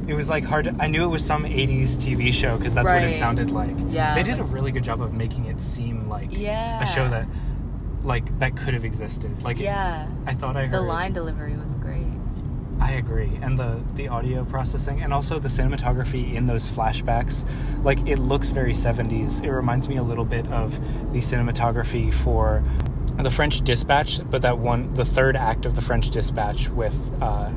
it 0.07 0.13
was 0.13 0.29
like 0.29 0.43
hard. 0.43 0.65
To, 0.65 0.75
I 0.79 0.87
knew 0.87 1.03
it 1.03 1.07
was 1.07 1.23
some 1.25 1.43
'80s 1.43 1.97
TV 1.97 2.31
show 2.33 2.57
because 2.57 2.73
that's 2.73 2.87
what 2.87 3.03
it 3.03 3.17
sounded 3.17 3.51
like. 3.51 3.75
Yeah, 3.91 4.15
they 4.15 4.23
did 4.23 4.39
a 4.39 4.43
really 4.43 4.71
good 4.71 4.83
job 4.83 5.01
of 5.01 5.13
making 5.13 5.45
it 5.45 5.61
seem 5.61 6.07
like 6.07 6.29
Yeah. 6.31 6.81
a 6.81 6.85
show 6.85 7.09
that, 7.09 7.25
like, 8.07 8.37
that 8.39 8.55
could 8.57 8.73
have 8.73 8.85
existed. 8.85 9.43
Like, 9.43 9.59
Yeah. 9.59 10.07
I 10.25 10.33
thought 10.33 10.55
I 10.57 10.61
heard. 10.63 10.71
The 10.71 10.81
line 10.81 11.13
delivery 11.13 11.55
was 11.57 11.75
great. 11.75 12.05
I 12.79 12.91
agree, 12.91 13.39
and 13.41 13.57
the 13.57 13.81
the 13.95 14.07
audio 14.07 14.45
processing, 14.45 15.01
and 15.01 15.11
also 15.11 15.39
the 15.39 15.47
cinematography 15.47 16.35
in 16.35 16.45
those 16.45 16.69
flashbacks, 16.69 17.43
like 17.83 17.97
it 18.07 18.19
looks 18.19 18.49
very 18.49 18.73
70s. 18.73 19.43
It 19.43 19.51
reminds 19.51 19.89
me 19.89 19.97
a 19.97 20.03
little 20.03 20.25
bit 20.25 20.45
of 20.51 20.79
the 21.11 21.17
cinematography 21.17 22.13
for 22.13 22.63
the 23.17 23.31
French 23.31 23.61
Dispatch, 23.61 24.19
but 24.29 24.43
that 24.43 24.59
one, 24.59 24.93
the 24.93 25.05
third 25.05 25.35
act 25.35 25.65
of 25.65 25.75
the 25.75 25.81
French 25.81 26.11
Dispatch 26.11 26.69
with 26.69 26.95
uh, 27.19 27.49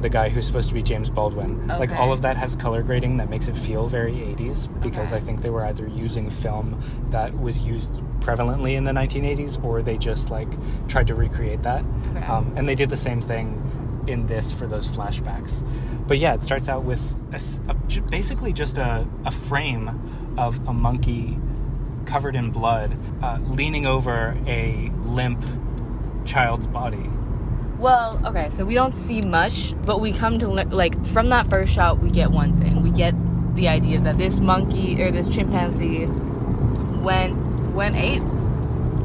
the 0.00 0.08
guy 0.08 0.28
who's 0.28 0.44
supposed 0.44 0.68
to 0.70 0.74
be 0.74 0.82
James 0.82 1.08
Baldwin. 1.08 1.68
Like 1.68 1.92
all 1.92 2.12
of 2.12 2.20
that 2.22 2.36
has 2.36 2.56
color 2.56 2.82
grading 2.82 3.18
that 3.18 3.30
makes 3.30 3.46
it 3.46 3.56
feel 3.56 3.86
very 3.86 4.12
80s 4.12 4.66
because 4.82 5.12
Okay. 5.12 5.22
I 5.22 5.24
think 5.24 5.40
they 5.40 5.50
were 5.50 5.64
either 5.64 5.86
using 5.86 6.28
film 6.30 6.82
that 7.10 7.32
was 7.38 7.62
used 7.62 7.92
prevalently 8.26 8.74
in 8.74 8.84
the 8.84 8.90
1980s 8.90 9.62
or 9.62 9.82
they 9.82 9.96
just 9.96 10.30
like 10.30 10.48
tried 10.88 11.06
to 11.06 11.14
recreate 11.14 11.62
that. 11.62 11.84
Okay. 12.16 12.26
Um, 12.26 12.52
and 12.56 12.68
they 12.68 12.74
did 12.74 12.90
the 12.90 12.96
same 12.96 13.20
thing 13.20 13.62
in 14.08 14.26
this 14.26 14.52
for 14.52 14.66
those 14.66 14.88
flashbacks. 14.88 15.66
But 16.06 16.18
yeah, 16.18 16.34
it 16.34 16.42
starts 16.42 16.68
out 16.68 16.84
with 16.84 17.14
a 17.32 17.40
a 17.70 18.00
basically 18.02 18.52
just 18.52 18.78
a, 18.78 19.06
a 19.24 19.30
frame 19.30 20.34
of 20.36 20.58
a 20.68 20.72
monkey 20.72 21.38
covered 22.04 22.36
in 22.36 22.50
blood 22.50 22.96
uh, 23.22 23.38
leaning 23.46 23.86
over 23.86 24.36
a 24.46 24.90
limp 25.04 25.44
child's 26.24 26.66
body. 26.66 27.10
Well, 27.78 28.20
okay, 28.24 28.48
so 28.50 28.64
we 28.64 28.74
don't 28.74 28.94
see 28.94 29.20
much, 29.20 29.74
but 29.82 30.00
we 30.00 30.12
come 30.12 30.38
to 30.38 30.48
le- 30.48 30.64
like 30.64 31.04
from 31.08 31.28
that 31.28 31.50
first 31.50 31.72
shot, 31.74 32.00
we 32.00 32.10
get 32.10 32.30
one 32.30 32.58
thing. 32.60 32.82
We 32.82 32.90
get 32.90 33.14
the 33.54 33.68
idea 33.68 34.00
that 34.00 34.18
this 34.18 34.40
monkey 34.40 35.02
or 35.02 35.10
this 35.10 35.28
chimpanzee 35.28 36.06
went 37.02 37.45
went 37.76 37.94
ape. 37.96 38.22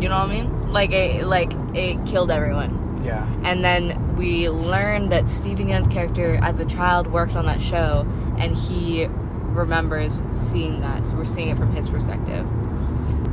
You 0.02 0.10
know 0.10 0.18
what 0.18 0.30
I 0.32 0.42
mean? 0.42 0.72
Like 0.72 0.92
it 0.92 1.26
like 1.26 1.52
it 1.76 2.04
killed 2.08 2.32
everyone. 2.32 3.04
Yeah. 3.06 3.28
And 3.44 3.64
then 3.64 4.16
we 4.16 4.50
learn 4.50 5.10
that 5.10 5.30
Steven 5.30 5.68
Yeun's 5.70 5.88
character 5.88 6.40
as 6.42 6.60
a 6.60 6.66
child 6.66 7.08
worked 7.08 7.36
on 7.36 7.46
that 7.48 7.62
show 7.62 8.06
and 8.40 8.56
he 8.56 9.06
remembers 9.06 10.24
seeing 10.32 10.82
that. 10.82 11.06
So 11.06 11.16
we're 11.18 11.26
seeing 11.26 11.50
it 11.50 11.58
from 11.58 11.72
his 11.74 11.88
perspective. 11.88 12.50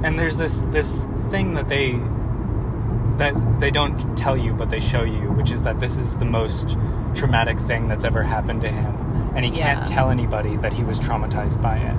and 0.04 0.18
there's 0.18 0.36
this 0.36 0.60
this 0.70 1.06
thing 1.30 1.54
that 1.54 1.68
they 1.68 1.92
that 3.18 3.34
they 3.60 3.70
don't 3.70 4.16
tell 4.16 4.36
you 4.36 4.52
but 4.52 4.70
they 4.70 4.78
show 4.80 5.02
you 5.02 5.32
which 5.32 5.50
is 5.50 5.62
that 5.62 5.80
this 5.80 5.96
is 5.96 6.16
the 6.18 6.24
most 6.24 6.76
traumatic 7.14 7.58
thing 7.58 7.88
that's 7.88 8.04
ever 8.04 8.22
happened 8.22 8.60
to 8.60 8.68
him 8.68 8.94
and 9.34 9.44
he 9.44 9.50
Yeah. 9.50 9.74
can't 9.74 9.86
tell 9.86 10.10
anybody 10.10 10.56
that 10.58 10.72
he 10.72 10.84
was 10.84 10.98
traumatized 11.00 11.60
by 11.60 11.76
it 11.78 11.96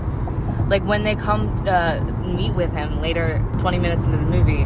like 0.70 0.84
when 0.84 1.04
they 1.04 1.16
come 1.16 1.54
uh, 1.68 2.00
meet 2.24 2.54
with 2.54 2.72
him 2.72 3.02
later 3.02 3.44
20 3.60 3.80
minutes 3.80 4.06
into 4.06 4.18
the 4.18 4.24
movie 4.24 4.66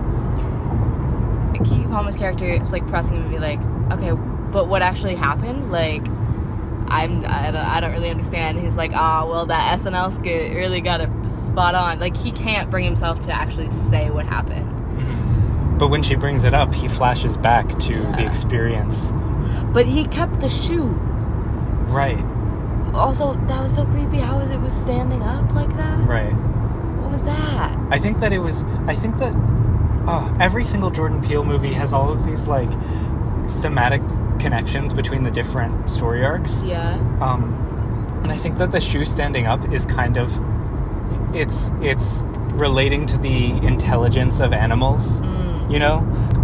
keke 1.63 1.89
palmer's 1.89 2.15
character? 2.15 2.45
Is 2.45 2.71
like 2.71 2.85
pressing 2.87 3.15
him 3.15 3.23
to 3.23 3.29
be 3.29 3.39
like 3.39 3.59
okay 3.93 4.11
but 4.51 4.67
what 4.67 4.81
actually 4.81 5.15
happened? 5.15 5.71
Like 5.71 6.05
i'm 6.89 7.25
i 7.25 7.49
don't, 7.49 7.55
I 7.55 7.79
don't 7.79 7.93
really 7.93 8.09
understand. 8.09 8.59
He's 8.59 8.75
like 8.75 8.91
ah 8.93 9.25
well 9.25 9.45
that 9.47 9.79
snl 9.79 10.13
skit 10.13 10.53
really 10.53 10.81
got 10.81 11.01
it 11.01 11.09
spot 11.29 11.75
on. 11.75 11.99
Like 11.99 12.15
he 12.17 12.31
can't 12.31 12.69
bring 12.69 12.85
himself 12.85 13.21
to 13.21 13.31
actually 13.31 13.71
say 13.71 14.09
what 14.09 14.25
happened. 14.25 14.69
But 15.79 15.87
when 15.87 16.03
she 16.03 16.15
brings 16.15 16.43
it 16.43 16.53
up 16.53 16.75
he 16.75 16.87
flashes 16.87 17.37
back 17.37 17.67
to 17.79 17.93
the 17.93 18.25
experience. 18.25 19.13
But 19.71 19.85
he 19.85 20.05
kept 20.05 20.39
the 20.41 20.49
shoe. 20.49 20.87
Right 21.87 22.23
also 22.93 23.33
that 23.47 23.61
was 23.61 23.73
so 23.75 23.85
creepy 23.85 24.17
how 24.17 24.37
was 24.39 24.49
it 24.51 24.59
was 24.59 24.73
standing 24.73 25.21
up 25.23 25.51
like 25.53 25.69
that 25.77 25.97
right 26.07 26.33
what 27.01 27.11
was 27.11 27.23
that 27.23 27.75
i 27.89 27.97
think 27.97 28.19
that 28.19 28.31
it 28.31 28.39
was 28.39 28.63
i 28.87 28.95
think 28.95 29.17
that 29.17 29.33
oh, 30.07 30.35
every 30.39 30.63
single 30.63 30.89
jordan 30.91 31.21
peele 31.21 31.43
movie 31.43 31.73
has 31.73 31.93
all 31.93 32.11
of 32.11 32.25
these 32.25 32.47
like 32.47 32.69
thematic 33.61 34.01
connections 34.39 34.93
between 34.93 35.23
the 35.23 35.31
different 35.31 35.89
story 35.89 36.23
arcs 36.23 36.61
yeah 36.63 36.93
um, 37.21 37.43
And 38.23 38.31
I 38.31 38.37
think 38.37 38.57
that 38.57 38.71
the 38.71 38.79
shoe 38.79 39.03
standing 39.05 39.47
up 39.47 39.61
is 39.73 39.85
kind 39.85 40.17
of 40.17 40.31
it's 41.35 41.71
it's 41.81 42.23
relating 42.55 43.05
to 43.07 43.17
the 43.17 43.51
intelligence 43.65 44.39
of 44.39 44.53
animals, 44.53 45.19
Mm. 45.21 45.71
you 45.71 45.79
know, 45.79 45.97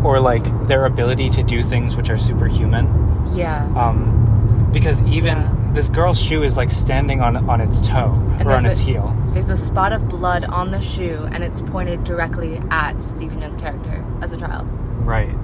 or 0.04 0.20
like 0.20 0.44
their 0.68 0.86
ability 0.86 1.30
to 1.38 1.44
do 1.44 1.64
things 1.64 1.96
which 1.96 2.10
are 2.10 2.18
superhuman. 2.18 2.86
Yeah. 3.34 3.64
Um, 3.78 4.70
because 4.74 5.02
even 5.04 5.38
Yeah. 5.38 5.54
This 5.74 5.88
girl's 5.90 6.20
shoe 6.20 6.44
is 6.44 6.58
like 6.58 6.72
standing 6.72 7.22
on 7.22 7.38
on 7.50 7.62
its 7.62 7.80
toe 7.80 8.12
And 8.40 8.48
or 8.48 8.52
on 8.56 8.66
its 8.66 8.80
a- 8.80 8.84
heel. 8.84 9.16
There's 9.34 9.50
a 9.50 9.58
spot 9.58 9.94
of 9.94 10.10
blood 10.10 10.46
on 10.46 10.72
the 10.72 10.82
shoe, 10.82 11.28
and 11.32 11.44
it's 11.44 11.62
pointed 11.62 12.04
directly 12.04 12.60
at 12.72 13.02
Steven 13.04 13.40
Yeun's 13.42 13.62
character 13.62 14.04
as 14.22 14.32
a 14.32 14.38
child. 14.38 14.68
Right. 15.06 15.36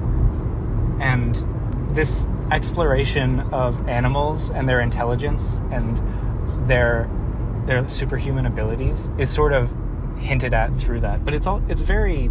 And 1.00 1.36
this 1.96 2.28
exploration 2.52 3.42
of 3.52 3.88
animals 3.88 4.50
and 4.50 4.68
their 4.68 4.82
intelligence 4.82 5.62
and 5.72 6.02
their 6.68 7.10
their 7.66 7.88
superhuman 7.90 8.46
abilities 8.46 9.10
is 9.18 9.30
sort 9.30 9.52
of 9.54 9.74
hinted 10.18 10.54
at 10.54 10.76
through 10.76 11.02
that. 11.02 11.24
But 11.26 11.34
it's 11.34 11.48
all 11.48 11.62
it's 11.70 11.82
very 11.82 12.30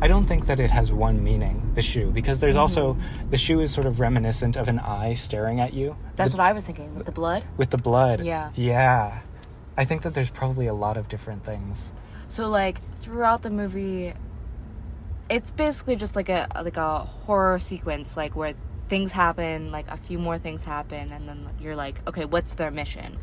I 0.00 0.08
don't 0.08 0.26
think 0.26 0.46
that 0.46 0.60
it 0.60 0.70
has 0.70 0.92
one 0.92 1.24
meaning, 1.24 1.70
the 1.74 1.80
shoe, 1.80 2.10
because 2.10 2.40
there's 2.40 2.56
also 2.56 2.94
mm. 2.94 3.30
the 3.30 3.38
shoe 3.38 3.60
is 3.60 3.72
sort 3.72 3.86
of 3.86 3.98
reminiscent 3.98 4.56
of 4.56 4.68
an 4.68 4.78
eye 4.78 5.14
staring 5.14 5.58
at 5.58 5.72
you. 5.72 5.96
That's 6.16 6.32
The- 6.32 6.38
what 6.38 6.46
I 6.46 6.52
was 6.52 6.64
thinking 6.64 6.94
with 6.94 7.06
the 7.06 7.12
blood. 7.12 7.44
with 7.56 7.70
the 7.70 7.78
blood. 7.78 8.22
Yeah. 8.22 8.50
Yeah. 8.54 9.20
I 9.76 9.84
think 9.84 10.02
that 10.02 10.14
there's 10.14 10.30
probably 10.30 10.66
a 10.66 10.74
lot 10.74 10.96
of 10.96 11.08
different 11.08 11.44
things. 11.44 11.92
So 12.28 12.48
like 12.48 12.80
throughout 12.96 13.42
the 13.42 13.50
movie, 13.50 14.12
it's 15.30 15.50
basically 15.50 15.96
just 15.96 16.14
like 16.14 16.28
a 16.28 16.46
like 16.62 16.76
a 16.76 16.98
horror 16.98 17.58
sequence, 17.58 18.16
like 18.16 18.36
where 18.36 18.54
things 18.88 19.12
happen, 19.12 19.72
like 19.72 19.88
a 19.88 19.96
few 19.96 20.18
more 20.18 20.38
things 20.38 20.62
happen, 20.62 21.12
and 21.12 21.28
then 21.28 21.48
you're 21.60 21.76
like, 21.76 22.00
okay, 22.06 22.24
what's 22.24 22.54
their 22.54 22.70
mission? 22.70 23.18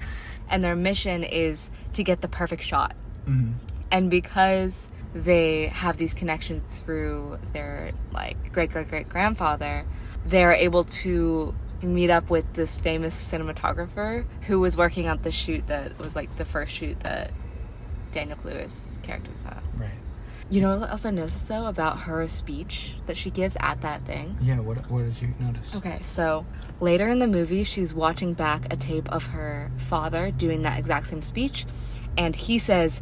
And 0.50 0.64
their 0.64 0.76
mission 0.76 1.24
is 1.24 1.72
to 1.94 2.04
get 2.04 2.22
the 2.22 2.28
perfect 2.28 2.64
shot. 2.64 2.96
Mm-hmm. 3.28 3.54
And 3.92 4.10
because 4.10 4.90
they 5.14 5.68
have 5.68 5.98
these 5.98 6.14
connections 6.14 6.64
through 6.82 7.38
their 7.54 7.92
like 8.12 8.52
great 8.52 8.72
great 8.72 8.90
great 8.90 9.10
grandfather, 9.10 9.86
they're 10.26 10.54
able 10.54 10.84
to 10.84 11.54
meet 11.82 12.10
up 12.10 12.30
with 12.30 12.52
this 12.54 12.78
famous 12.78 13.14
cinematographer 13.14 14.26
who 14.44 14.60
was 14.60 14.78
working 14.78 15.08
on 15.08 15.22
the 15.22 15.32
shoot 15.32 15.68
that 15.68 15.98
was 16.00 16.16
like 16.16 16.36
the 16.38 16.46
first 16.46 16.74
shoot 16.74 17.00
that 17.02 17.32
Daniel 18.12 18.38
Lewis 18.44 18.98
character 19.04 19.32
was 19.32 19.44
at. 19.44 19.62
Right. 19.76 19.90
You 20.50 20.62
know 20.62 20.78
what 20.78 20.90
else 20.90 21.06
I 21.06 21.12
noticed 21.12 21.48
though 21.48 21.66
about 21.66 22.02
her 22.02 22.28
speech 22.28 22.96
that 23.08 23.18
she 23.18 23.30
gives 23.30 23.58
at 23.60 23.82
that 23.82 24.06
thing? 24.06 24.38
Yeah, 24.42 24.60
what 24.60 24.90
what 24.90 25.04
did 25.04 25.22
you 25.22 25.34
notice? 25.40 25.76
Okay, 25.76 26.00
so 26.04 26.46
later 26.80 27.08
in 27.10 27.20
the 27.20 27.28
movie, 27.28 27.64
she's 27.64 27.94
watching 27.94 28.34
back 28.34 28.72
a 28.72 28.76
tape 28.76 29.10
of 29.12 29.28
her 29.28 29.72
father 29.78 30.32
doing 30.32 30.62
that 30.64 30.78
exact 30.80 31.08
same 31.08 31.22
speech, 31.22 31.66
and 32.18 32.36
he 32.36 32.60
says, 32.60 33.02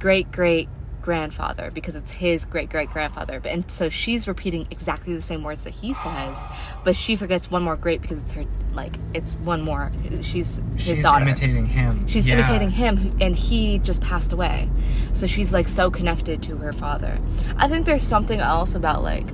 great 0.00 0.32
great 0.32 0.68
grandfather, 1.02 1.70
because 1.72 1.94
it's 1.96 2.10
his 2.10 2.44
great 2.44 2.68
great 2.70 2.90
grandfather. 2.90 3.40
But 3.40 3.52
and 3.52 3.70
so 3.70 3.88
she's 3.88 4.26
repeating 4.28 4.66
exactly 4.70 5.14
the 5.14 5.22
same 5.22 5.42
words 5.42 5.64
that 5.64 5.70
he 5.74 5.92
says, 5.92 6.36
but 6.84 6.96
she 6.96 7.16
forgets 7.16 7.50
one 7.50 7.62
more 7.62 7.76
great 7.76 8.00
because 8.02 8.20
it's 8.22 8.32
her, 8.32 8.44
like, 8.74 8.96
it's 9.14 9.34
one 9.36 9.62
more. 9.62 9.90
She's 10.20 10.56
his 10.56 10.62
She's 10.76 11.00
daughter. 11.00 11.22
imitating 11.22 11.66
him. 11.66 12.06
She's 12.06 12.26
Yeah. 12.26 12.34
imitating 12.34 12.70
him, 12.70 13.16
and 13.20 13.34
he 13.36 13.78
just 13.78 14.00
passed 14.00 14.32
away. 14.32 14.68
So 15.14 15.26
she's 15.26 15.52
like 15.52 15.68
so 15.68 15.90
connected 15.90 16.42
to 16.44 16.56
her 16.58 16.72
father. 16.72 17.18
I 17.56 17.68
think 17.68 17.86
there's 17.86 18.02
something 18.02 18.40
else 18.40 18.74
about 18.74 19.02
like 19.02 19.26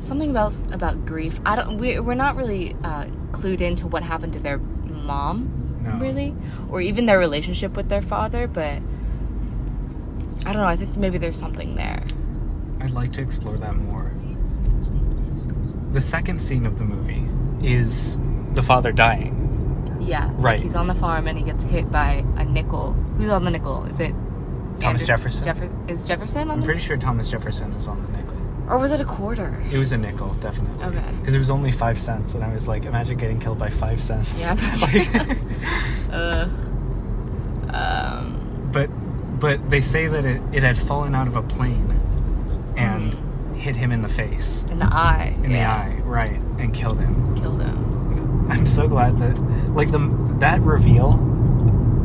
something 0.00 0.36
else 0.36 0.60
about 0.72 1.06
grief. 1.06 1.40
I 1.44 1.56
don't. 1.56 1.78
We, 1.78 1.98
we're 2.00 2.14
not 2.14 2.36
really 2.36 2.76
uh, 2.84 3.06
clued 3.32 3.60
into 3.60 3.86
what 3.86 4.02
happened 4.02 4.32
to 4.34 4.38
their 4.38 4.58
mom, 4.58 5.80
No. 5.82 5.98
really, 5.98 6.34
or 6.70 6.80
even 6.80 7.06
their 7.06 7.18
relationship 7.18 7.76
with 7.76 7.88
their 7.88 8.02
father. 8.02 8.46
But 8.46 8.80
I 10.46 10.52
don't 10.52 10.62
know. 10.62 10.68
I 10.68 10.76
think 10.76 10.96
maybe 10.96 11.18
there's 11.18 11.36
something 11.36 11.74
there. 11.74 12.02
I'd 12.80 12.90
like 12.90 13.12
to 13.14 13.20
explore 13.22 13.56
that 13.58 13.76
more. 13.76 14.12
The 15.92 16.00
second 16.00 16.40
scene 16.40 16.66
of 16.66 16.78
the 16.78 16.84
movie 16.84 17.26
is 17.66 18.16
the 18.54 18.62
father 18.62 18.92
dying. 18.92 19.34
Yeah, 20.00 20.26
like 20.26 20.34
Right. 20.38 20.60
he's 20.60 20.74
on 20.74 20.86
the 20.86 20.94
farm 20.94 21.26
and 21.26 21.36
he 21.36 21.44
gets 21.44 21.64
hit 21.64 21.90
by 21.90 22.24
a 22.36 22.44
nickel. 22.44 22.92
Who's 23.16 23.30
on 23.30 23.44
the 23.44 23.50
nickel? 23.50 23.84
Is 23.84 23.98
it 24.00 24.14
Thomas 24.80 25.04
Jefferson? 25.06 25.44
Jeffer- 25.44 25.70
is 25.88 26.04
Jefferson 26.04 26.50
on 26.50 26.58
I'm 26.58 26.62
pretty 26.62 26.80
sure 26.80 26.96
Thomas 26.96 27.28
Jefferson 27.30 27.72
is 27.72 27.88
on 27.88 28.00
the 28.02 28.08
nickel. 28.16 28.36
or 28.70 28.78
was 28.78 28.92
it 28.92 29.00
a 29.00 29.04
quarter? 29.04 29.60
It 29.72 29.78
was 29.78 29.92
a 29.92 29.96
nickel, 29.96 30.34
definitely. 30.34 30.84
Okay. 30.84 31.02
Because 31.20 31.34
it 31.34 31.38
was 31.38 31.50
only 31.50 31.70
five 31.70 31.98
cents, 31.98 32.34
and 32.34 32.44
I 32.44 32.52
was 32.52 32.68
like, 32.68 32.84
imagine 32.84 33.16
getting 33.16 33.40
killed 33.40 33.58
by 33.58 33.70
five 33.70 34.00
cents. 34.00 34.40
Yeah, 34.42 34.54
Like- 34.82 35.38
Uh, 36.12 36.48
um, 37.70 38.68
but 38.72 38.88
but 39.40 39.70
they 39.70 39.80
say 39.80 40.06
that 40.08 40.24
it, 40.24 40.40
it 40.52 40.62
had 40.62 40.76
fallen 40.78 41.14
out 41.14 41.26
of 41.28 41.36
a 41.36 41.42
plane 41.42 41.90
and 42.76 43.14
hit 43.56 43.76
him 43.76 43.90
in 43.92 44.02
the 44.02 44.08
face, 44.08 44.64
in 44.70 44.78
the 44.78 44.86
eye. 44.86 45.34
in 45.42 45.50
Mm. 45.50 45.54
yeah. 45.54 45.88
the 45.88 45.94
eye, 45.94 46.00
right, 46.04 46.40
and 46.58 46.72
killed 46.74 46.98
him. 46.98 47.36
Killed 47.36 47.60
him. 47.60 48.46
I'm 48.50 48.66
so 48.66 48.88
glad 48.88 49.18
that 49.18 49.36
like 49.74 49.90
the 49.90 49.98
that 50.38 50.60
reveal 50.60 51.12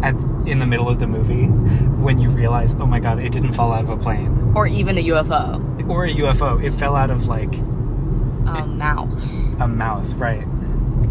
at 0.03 0.13
in 0.47 0.59
the 0.59 0.65
middle 0.65 0.89
of 0.89 0.99
the 0.99 1.07
movie 1.07 1.45
when 1.45 2.19
you 2.19 2.29
realize, 2.29 2.75
oh 2.75 2.85
my 2.85 2.99
god, 2.99 3.19
it 3.19 3.31
didn't 3.31 3.53
fall 3.53 3.71
out 3.71 3.83
of 3.85 3.89
a 3.89 3.97
plane 3.97 4.51
Or 4.55 4.67
even 4.67 4.97
a 4.97 5.03
UFO. 5.05 5.87
or 5.89 6.05
a 6.05 6.11
UFO. 6.11 6.61
It 6.61 6.71
fell 6.73 6.95
out 6.97 7.09
of 7.09 7.27
like 7.27 7.53
Um, 8.45 8.77
mouth. 8.77 9.13
a 9.61 9.67
mouth, 9.67 10.11
right? 10.15 10.45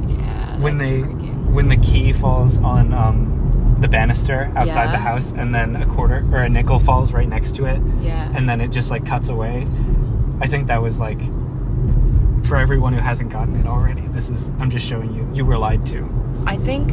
Yeah. 0.07 0.59
when 0.59 0.77
they 0.79 1.01
freaking- 1.03 1.51
when 1.53 1.69
the 1.69 1.77
key 1.79 2.13
falls 2.13 2.59
on 2.61 2.93
um, 2.93 3.32
the 3.83 3.89
banister 3.89 4.51
outside 4.57 4.85
Yeah. 4.87 4.93
the 4.93 4.99
house, 4.99 5.33
and 5.33 5.55
then 5.55 5.77
a 5.77 5.87
quarter 5.87 6.25
or 6.33 6.39
a 6.39 6.49
nickel 6.49 6.79
falls 6.79 7.13
right 7.13 7.29
next 7.29 7.55
to 7.57 7.67
it, 7.67 7.81
Yeah. 8.01 8.29
and 8.35 8.49
then 8.49 8.61
it 8.61 8.69
just 8.71 8.91
like 8.91 9.05
cuts 9.05 9.29
away. 9.29 9.67
I 10.41 10.47
think 10.47 10.67
that 10.69 10.81
was 10.83 10.99
like 11.01 11.19
for 12.45 12.57
everyone 12.57 12.93
who 12.93 13.01
hasn't 13.01 13.31
gotten 13.31 13.57
it 13.57 13.67
already. 13.67 14.03
This 14.13 14.31
is 14.31 14.53
I'm 14.61 14.71
just 14.71 14.87
showing 14.87 15.15
you. 15.15 15.29
You 15.33 15.45
were 15.45 15.59
lied 15.59 15.85
to. 15.87 16.09
I 16.47 16.57
think 16.57 16.91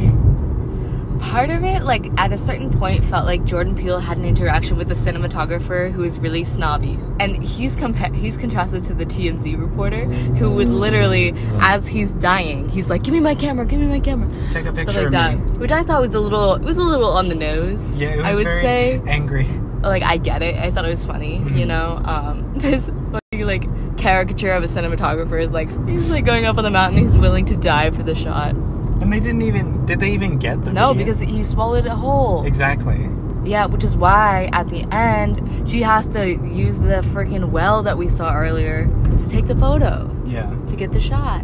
part 1.19 1.49
of 1.49 1.63
it, 1.63 1.83
like 1.83 2.09
at 2.17 2.31
a 2.31 2.37
certain 2.37 2.69
point, 2.71 3.03
felt 3.03 3.25
like 3.25 3.43
Jordan 3.45 3.75
Peele 3.75 3.99
had 3.99 4.17
an 4.17 4.25
interaction 4.25 4.77
with 4.77 4.87
the 4.87 4.93
cinematographer 4.95 5.91
who 5.91 6.01
was 6.01 6.17
really 6.19 6.43
snobby, 6.43 6.97
and 7.19 7.43
he's 7.43 7.75
compa- 7.75 8.15
he's 8.15 8.37
contrasted 8.37 8.83
to 8.85 8.93
the 8.93 9.05
TMZ 9.05 9.59
reporter 9.59 10.05
who 10.05 10.51
would 10.51 10.69
literally, 10.69 11.33
as 11.59 11.87
he's 11.87 12.13
dying, 12.13 12.67
he's 12.69 12.89
like, 12.89 13.03
"Give 13.03 13.13
me 13.13 13.19
my 13.19 13.35
camera, 13.35 13.65
give 13.65 13.79
me 13.79 13.87
my 13.87 13.99
camera," 13.99 14.27
Take 14.53 14.65
a 14.65 14.71
picture 14.73 14.91
stuff 14.91 14.95
like 14.95 15.05
of 15.07 15.11
that, 15.11 15.37
me. 15.51 15.57
which 15.57 15.71
I 15.71 15.83
thought 15.83 16.01
was 16.01 16.13
a 16.15 16.19
little 16.19 16.55
it 16.55 16.61
was 16.63 16.77
a 16.77 16.83
little 16.83 17.09
on 17.11 17.27
the 17.29 17.35
nose. 17.35 17.99
Yeah, 17.99 18.09
it 18.09 18.17
was 18.17 18.25
I 18.25 18.35
would 18.35 18.43
very 18.45 18.61
say 18.61 19.01
angry. 19.07 19.47
like 19.83 20.03
I 20.03 20.17
get 20.17 20.41
it. 20.41 20.55
I 20.57 20.71
thought 20.71 20.85
it 20.85 20.89
was 20.91 21.05
funny, 21.05 21.37
you 21.37 21.65
Mhm. 21.65 21.67
know. 21.67 22.01
Um, 22.05 22.53
this 22.57 22.89
like 23.33 23.65
caricature 23.97 24.51
of 24.51 24.63
a 24.63 24.67
cinematographer 24.67 25.41
is 25.41 25.53
like 25.53 25.69
he's 25.87 26.09
like 26.11 26.25
going 26.25 26.45
up 26.45 26.57
on 26.57 26.63
the 26.65 26.69
mountain. 26.71 26.99
He's 27.01 27.17
willing 27.17 27.45
to 27.45 27.55
die 27.55 27.89
for 27.89 28.03
the 28.03 28.13
shot. 28.15 28.53
And 29.01 29.11
they 29.13 29.19
didn't 29.19 29.41
even 29.43 29.85
did 29.85 29.99
they 29.99 30.11
even 30.11 30.37
get 30.37 30.63
the 30.63 30.71
No, 30.73 30.93
video? 30.93 31.05
because 31.05 31.19
he 31.21 31.43
swallowed 31.43 31.85
a 31.87 31.95
whole. 31.95 32.45
exactly. 32.45 33.09
Yeah, 33.45 33.65
which 33.67 33.83
is 33.85 33.95
why 33.95 34.49
at 34.51 34.69
the 34.69 34.83
end 34.93 35.67
she 35.69 35.81
has 35.81 36.07
to 36.09 36.29
use 36.29 36.79
the 36.79 37.01
freaking 37.13 37.49
well 37.49 37.81
that 37.83 37.97
we 37.97 38.09
saw 38.09 38.33
earlier 38.35 38.85
to 39.17 39.29
take 39.29 39.47
the 39.47 39.55
photo 39.55 40.09
Yeah. 40.25 40.53
to 40.67 40.75
get 40.75 40.91
the 40.91 40.99
shot. 40.99 41.43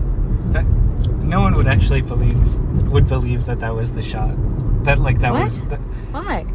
That 0.51 0.65
no 1.23 1.41
one 1.41 1.55
would 1.55 1.67
actually 1.67 2.01
believe 2.01 2.37
would 2.91 3.07
believe 3.07 3.45
that 3.45 3.59
that 3.61 3.73
was 3.73 3.93
the 3.93 4.01
shot. 4.01 4.35
That 4.83 4.99
like 4.99 5.19
that 5.19 5.31
What? 5.31 5.43
was 5.43 5.61
the, 5.61 5.77
Why? 6.11 6.45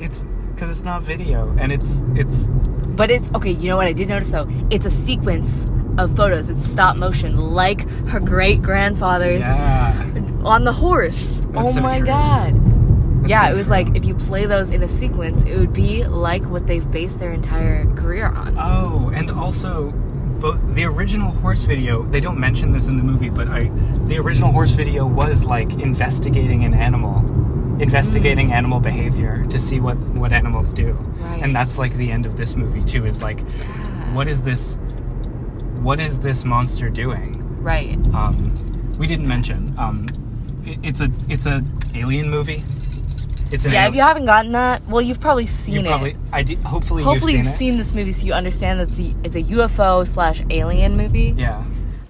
it's 0.00 0.24
because 0.54 0.70
it's 0.70 0.82
not 0.84 1.02
video 1.02 1.54
and 1.58 1.70
it's 1.70 2.02
it's 2.14 2.48
But 2.96 3.10
it's 3.10 3.28
okay. 3.34 3.50
You 3.50 3.68
know 3.68 3.76
what 3.76 3.86
I 3.86 3.92
did 3.92 4.08
notice 4.08 4.30
though? 4.32 4.48
It's 4.70 4.86
a 4.86 4.90
sequence 4.90 5.66
of 5.98 6.14
photos. 6.16 6.48
It's 6.48 6.66
stop 6.66 6.96
motion, 6.96 7.36
like 7.36 7.88
her 8.08 8.20
great 8.20 8.62
grandfather's 8.62 9.40
yeah. 9.40 10.10
on 10.44 10.64
the 10.64 10.72
horse. 10.72 11.40
That's 11.50 11.68
oh 11.68 11.72
so 11.72 11.80
my 11.80 11.98
true. 11.98 12.06
god. 12.06 12.54
That's 12.54 13.30
yeah, 13.30 13.44
so 13.44 13.50
it 13.50 13.56
was 13.56 13.66
true. 13.66 13.70
like 13.70 13.96
if 13.96 14.04
you 14.04 14.14
play 14.14 14.46
those 14.46 14.70
in 14.70 14.82
a 14.82 14.88
sequence, 14.88 15.44
it 15.44 15.56
would 15.56 15.72
be 15.72 16.04
like 16.04 16.44
what 16.44 16.66
they've 16.66 16.88
based 16.90 17.18
their 17.18 17.32
entire 17.32 17.86
career 17.94 18.26
on. 18.26 18.56
Oh, 18.58 19.10
and 19.14 19.30
also, 19.30 19.92
both 20.44 20.60
the 20.74 20.84
original 20.84 21.30
horse 21.30 21.62
video. 21.62 22.02
They 22.02 22.20
don't 22.20 22.38
mention 22.38 22.70
this 22.70 22.88
in 22.88 22.98
the 22.98 23.02
movie, 23.02 23.30
but 23.30 23.48
I, 23.48 23.70
the 24.04 24.18
original 24.18 24.52
horse 24.52 24.72
video 24.72 25.06
was 25.06 25.42
like 25.42 25.72
investigating 25.74 26.64
an 26.64 26.74
animal, 26.74 27.20
investigating 27.80 28.48
hmm. 28.48 28.54
animal 28.54 28.80
behavior 28.80 29.46
to 29.46 29.58
see 29.58 29.80
what 29.80 29.96
what 29.96 30.32
animals 30.32 30.72
do. 30.72 30.92
Right. 30.92 31.42
And 31.42 31.54
that's 31.54 31.78
like 31.78 31.94
the 31.94 32.10
end 32.10 32.26
of 32.26 32.36
this 32.36 32.56
movie 32.56 32.84
too. 32.84 33.06
Is 33.06 33.22
like, 33.22 33.40
what 34.12 34.28
is 34.28 34.42
this? 34.42 34.76
What 35.84 36.00
is 36.00 36.18
this 36.18 36.44
monster 36.44 36.88
doing? 36.88 37.62
Right. 37.62 37.98
Um, 38.14 38.54
we 38.98 39.06
didn't 39.06 39.28
mention. 39.28 39.74
Um, 39.78 40.06
it, 40.64 40.78
it's 40.82 41.00
a 41.02 41.10
it's 41.28 41.44
a 41.46 41.62
alien 41.94 42.30
movie. 42.30 42.62
It's 43.52 43.66
an 43.66 43.72
Yeah, 43.72 43.82
al- 43.82 43.88
if 43.90 43.94
you 43.94 44.00
haven't 44.00 44.24
gotten 44.24 44.52
that, 44.52 44.84
well, 44.88 45.02
you've 45.02 45.20
probably 45.20 45.46
seen 45.46 45.74
you 45.74 45.80
it. 45.82 45.86
probably 45.86 46.16
I 46.32 46.42
did, 46.42 46.58
hopefully 46.60 47.02
Hopefully, 47.02 47.32
you've 47.32 47.40
you've 47.44 47.48
seen, 47.48 47.72
seen 47.72 47.76
this 47.78 47.94
movie 47.94 48.12
so 48.12 48.24
you 48.26 48.32
understand 48.32 48.80
that 48.80 48.88
it's 48.88 48.98
a, 48.98 49.14
it's 49.24 49.36
a 49.36 49.42
UFO 49.42 50.06
slash 50.06 50.42
alien 50.50 50.96
movie. 50.96 51.34
Yeah. 51.36 51.62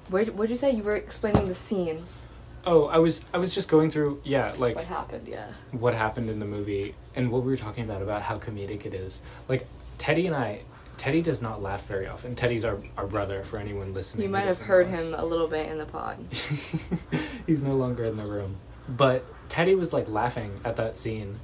Where 0.08 0.24
what 0.26 0.44
did 0.44 0.50
you 0.50 0.56
say? 0.56 0.70
You 0.70 0.84
were 0.84 0.96
explaining 0.96 1.48
the 1.48 1.54
scenes. 1.54 2.26
Oh, 2.66 2.86
I 2.86 2.98
was 2.98 3.22
I 3.34 3.38
was 3.38 3.52
just 3.54 3.68
going 3.68 3.90
through 3.90 4.20
yeah, 4.24 4.54
like 4.58 4.76
What 4.76 4.84
happened? 4.86 5.26
Yeah. 5.26 5.48
what 5.72 5.94
happened 5.94 6.30
in 6.30 6.38
the 6.38 6.46
movie 6.46 6.94
and 7.16 7.30
what 7.32 7.42
we 7.42 7.50
were 7.50 7.56
talking 7.58 7.84
about 7.84 8.02
about 8.02 8.22
how 8.22 8.38
comedic 8.38 8.86
it 8.86 8.94
is. 8.94 9.20
Like 9.48 9.66
Teddy 9.98 10.26
and 10.28 10.36
I 10.36 10.60
Teddy 10.96 11.22
does 11.22 11.42
not 11.42 11.60
laugh 11.62 11.86
very 11.86 12.06
often. 12.06 12.34
Teddy's 12.34 12.64
our, 12.64 12.78
our 12.96 13.06
brother 13.06 13.42
for 13.44 13.58
anyone 13.58 13.92
listening. 13.92 14.24
You 14.24 14.30
might 14.30 14.46
have 14.46 14.58
heard 14.58 14.86
him 14.86 15.14
a 15.14 15.24
little 15.24 15.48
bit 15.48 15.68
in 15.70 15.78
the 15.78 15.86
pod. 15.86 16.18
He's 17.46 17.62
no 17.62 17.74
longer 17.76 18.04
in 18.04 18.16
the 18.16 18.24
room. 18.24 18.56
But 18.88 19.24
Teddy 19.48 19.74
was 19.74 19.92
like 19.92 20.08
laughing 20.08 20.60
at 20.64 20.76
that 20.76 20.94
scene. 20.94 21.40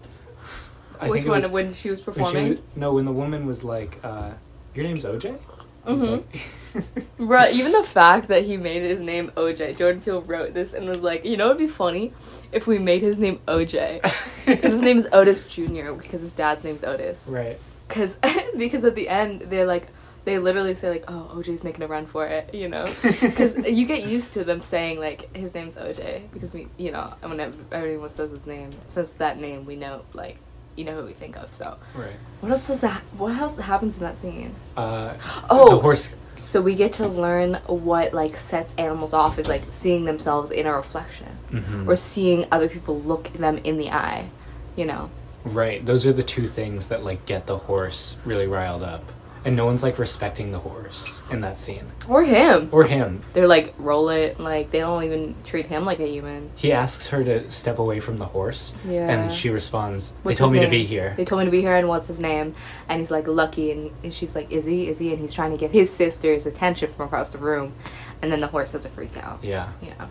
I 1.00 1.08
Which 1.08 1.22
think 1.22 1.26
one? 1.26 1.36
was 1.42 1.48
when 1.48 1.72
she 1.72 1.90
was 1.90 2.04
when 2.06 2.14
she 2.14 2.20
performing? 2.22 2.62
no, 2.76 2.92
when 2.94 3.04
the 3.06 3.12
woman 3.12 3.46
was 3.46 3.64
like, 3.64 3.98
uh, 4.04 4.32
"Your 4.74 4.84
name's 4.84 5.04
OJ." 5.04 5.38
Mhm. 5.86 6.10
like- 6.12 6.32
Bruh, 7.18 7.50
even 7.52 7.72
the 7.72 7.82
fact 7.82 8.28
that 8.28 8.44
he 8.44 8.56
made 8.58 8.82
his 8.82 9.00
name 9.00 9.32
OJ, 9.36 9.76
Jordan 9.78 10.00
Peele 10.02 10.20
wrote 10.20 10.52
this 10.54 10.72
and 10.74 10.86
was 10.86 11.00
like, 11.00 11.24
you 11.24 11.36
know, 11.38 11.46
it'd 11.46 11.58
be 11.58 11.66
funny 11.66 12.12
if 12.52 12.66
we 12.66 12.78
made 12.78 13.00
his 13.02 13.16
name 13.18 13.40
OJ. 13.48 14.00
Because 14.46 14.72
his 14.72 14.82
name 14.88 14.98
is 14.98 15.08
Otis 15.10 15.42
Jr., 15.44 15.92
because 15.92 16.20
his 16.20 16.32
dad's 16.32 16.62
name's 16.62 16.84
Otis. 16.84 17.26
right. 17.28 17.58
Cause, 17.90 18.16
because 18.56 18.84
at 18.84 18.94
the 18.94 19.08
end, 19.08 19.42
they're 19.50 19.66
like, 19.66 19.88
they 20.24 20.38
literally 20.38 20.74
say, 20.74 20.90
like, 20.90 21.04
oh, 21.08 21.30
OJ's 21.34 21.64
making 21.64 21.82
a 21.82 21.86
run 21.86 22.06
for 22.06 22.26
it, 22.26 22.54
you 22.54 22.68
know? 22.68 22.84
Because 23.02 23.66
you 23.68 23.86
get 23.86 24.06
used 24.06 24.32
to 24.34 24.44
them 24.44 24.62
saying, 24.62 24.98
like, 25.00 25.34
his 25.34 25.54
name's 25.54 25.76
OJ. 25.76 26.30
Because 26.32 26.52
we, 26.52 26.68
you 26.76 26.92
know, 26.92 27.14
whenever 27.22 27.56
everyone 27.72 28.10
says 28.10 28.30
his 28.30 28.46
name, 28.46 28.70
says 28.88 29.14
that 29.14 29.40
name, 29.40 29.64
we 29.64 29.76
know, 29.76 30.02
like, 30.14 30.36
you 30.76 30.84
know 30.84 30.94
who 31.00 31.06
we 31.06 31.12
think 31.14 31.36
of. 31.36 31.52
So, 31.52 31.76
Right. 31.94 32.12
what 32.40 32.52
else 32.52 32.68
does 32.68 32.80
that, 32.82 33.00
what 33.16 33.34
else 33.36 33.58
happens 33.58 33.96
in 33.96 34.02
that 34.02 34.16
scene? 34.18 34.54
Uh, 34.76 35.14
Oh, 35.50 35.70
the 35.76 35.80
horse. 35.80 36.14
So 36.36 36.62
we 36.62 36.74
get 36.74 36.92
to 36.94 37.06
learn 37.08 37.54
what 37.66 38.14
like 38.14 38.34
sets 38.36 38.74
animals 38.78 39.12
off 39.12 39.38
is 39.38 39.46
like 39.48 39.62
seeing 39.70 40.06
themselves 40.06 40.50
in 40.50 40.64
a 40.66 40.72
reflection 40.74 41.26
Mhm. 41.50 41.86
or 41.86 41.96
seeing 41.96 42.46
other 42.50 42.66
people 42.68 42.98
look 43.00 43.24
them 43.34 43.58
in 43.64 43.76
the 43.76 43.90
eye. 43.90 44.30
You 44.76 44.86
know. 44.86 45.10
Right. 45.44 45.84
Those 45.84 46.06
are 46.06 46.12
the 46.12 46.22
two 46.22 46.46
things 46.46 46.88
that 46.88 47.04
like 47.04 47.24
get 47.26 47.46
the 47.46 47.56
horse 47.58 48.16
really 48.24 48.46
riled 48.46 48.82
up, 48.82 49.02
and 49.44 49.56
no 49.56 49.64
one's 49.64 49.82
like 49.82 49.98
respecting 49.98 50.52
the 50.52 50.58
horse 50.58 51.22
in 51.30 51.40
that 51.40 51.56
scene 51.56 51.86
Or 52.08 52.22
him. 52.22 52.68
or 52.72 52.84
him. 52.84 53.22
They're 53.32 53.48
like 53.48 53.72
roll 53.78 54.10
it, 54.10 54.38
like 54.38 54.70
they 54.70 54.80
don't 54.80 55.02
even 55.04 55.34
treat 55.44 55.66
him 55.66 55.86
like 55.86 55.98
a 55.98 56.06
human. 56.06 56.50
He 56.56 56.72
asks 56.72 57.08
her 57.08 57.24
to 57.24 57.50
step 57.50 57.78
away 57.78 58.00
from 58.00 58.18
the 58.18 58.26
horse, 58.26 58.74
Yeah. 58.86 59.08
and 59.08 59.32
she 59.32 59.48
responds, 59.48 60.10
"They 60.10 60.16
What's 60.24 60.40
told 60.40 60.52
me 60.52 60.60
to 60.60 60.68
be 60.68 60.84
here." 60.84 61.14
They 61.16 61.24
told 61.24 61.38
me 61.38 61.46
to 61.46 61.50
be 61.50 61.62
here 61.62 61.74
and 61.76 61.88
what's 61.88 62.06
his 62.08 62.20
name? 62.20 62.54
And 62.88 63.00
he's 63.00 63.10
like 63.10 63.26
lucky 63.26 63.70
and, 63.72 63.90
and 64.04 64.12
she's 64.12 64.34
like, 64.34 64.52
Is 64.52 64.66
he? 64.66 64.88
Is 64.88 64.98
he? 64.98 65.10
And 65.12 65.18
he's 65.18 65.32
trying 65.32 65.52
to 65.52 65.56
get 65.56 65.70
his 65.70 65.90
sister's 65.90 66.44
attention 66.44 66.92
from 66.92 67.06
across 67.06 67.30
the 67.30 67.38
room. 67.38 67.72
And 68.20 68.30
then 68.30 68.40
the 68.40 68.48
horse 68.48 68.72
has 68.72 68.84
a 68.84 68.90
freak 68.90 69.16
out. 69.16 69.38
Yeah, 69.42 69.68
Yeah. 69.80 70.06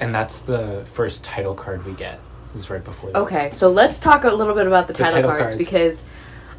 and 0.00 0.12
that's 0.12 0.40
the 0.40 0.84
first 0.92 1.22
title 1.22 1.54
card 1.54 1.86
we 1.86 1.92
get. 1.92 2.18
Is 2.54 2.70
right 2.70 2.82
before. 2.82 3.10
That. 3.12 3.18
Okay, 3.20 3.50
so 3.50 3.70
let's 3.70 3.98
talk 3.98 4.24
a 4.24 4.30
little 4.30 4.54
bit 4.54 4.66
about 4.66 4.86
the, 4.86 4.92
The 4.94 4.98
title, 5.00 5.14
title 5.22 5.30
cards, 5.30 5.52
cards. 5.54 5.56
because 5.56 6.02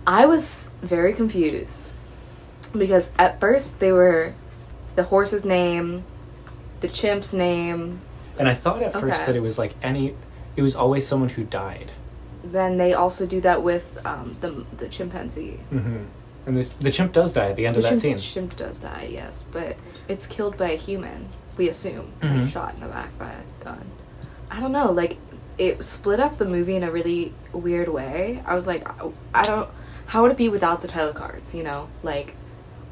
I 0.08 0.26
was 0.28 0.70
very 0.82 1.14
confused. 1.14 1.92
Because 2.78 3.12
at 3.18 3.40
first 3.40 3.80
they 3.80 3.92
were 3.92 4.34
the 4.96 5.04
horse's 5.04 5.44
name, 5.44 6.04
the 6.82 6.88
chimp's 6.88 7.34
name, 7.34 8.02
And 8.38 8.48
I 8.48 8.54
thought 8.54 8.82
at 8.84 8.94
first 8.94 9.24
Okay. 9.24 9.26
that 9.32 9.36
it 9.36 9.42
was 9.42 9.58
like 9.58 9.74
any. 9.82 10.16
It 10.56 10.62
was 10.62 10.76
always 10.76 11.06
someone 11.08 11.30
who 11.30 11.44
died. 11.44 11.92
then 12.44 12.78
they 12.78 12.94
also 12.94 13.26
do 13.26 13.42
that 13.42 13.64
with 13.64 14.00
um, 14.06 14.36
the 14.42 14.66
the 14.78 14.88
chimpanzee. 14.88 15.60
Mm-hmm. 15.74 16.04
And 16.46 16.58
the, 16.58 16.64
the 16.80 16.92
chimp 16.92 17.12
does 17.12 17.34
die 17.34 17.50
at 17.50 17.56
the 17.58 17.66
end 17.68 17.76
The 17.76 17.80
of 17.80 17.84
that 17.84 17.90
chimp, 18.02 18.20
scene. 18.20 18.34
chimp 18.34 18.56
does 18.56 18.80
die, 18.80 19.10
yes, 19.12 19.44
but 19.52 19.76
it's 20.08 20.26
killed 20.26 20.56
by 20.58 20.70
a 20.72 20.78
human. 20.78 21.28
We 21.58 21.68
assume, 21.70 22.14
Mhm. 22.22 22.42
like 22.44 22.50
shot 22.50 22.76
in 22.76 22.80
the 22.82 22.88
back 22.88 23.16
by 23.20 23.32
a 23.32 23.64
gun. 23.64 23.86
I 24.50 24.60
don't 24.62 24.72
know, 24.72 24.92
like 24.92 25.18
it 25.60 25.84
split 25.84 26.20
up 26.20 26.38
the 26.38 26.46
movie 26.46 26.76
in 26.76 26.84
a 26.84 26.92
really 26.92 27.34
weird 27.52 27.90
way. 27.90 28.42
I 28.46 28.56
was 28.56 28.66
like, 28.66 28.88
I- 29.34 29.44
don't. 29.44 29.70
How 30.08 30.24
would 30.24 30.32
it 30.32 30.38
be 30.38 30.50
without 30.50 30.82
the 30.82 30.88
title 30.88 31.14
cards? 31.14 31.54
You 31.54 31.64
know, 31.64 31.90
like, 32.02 32.34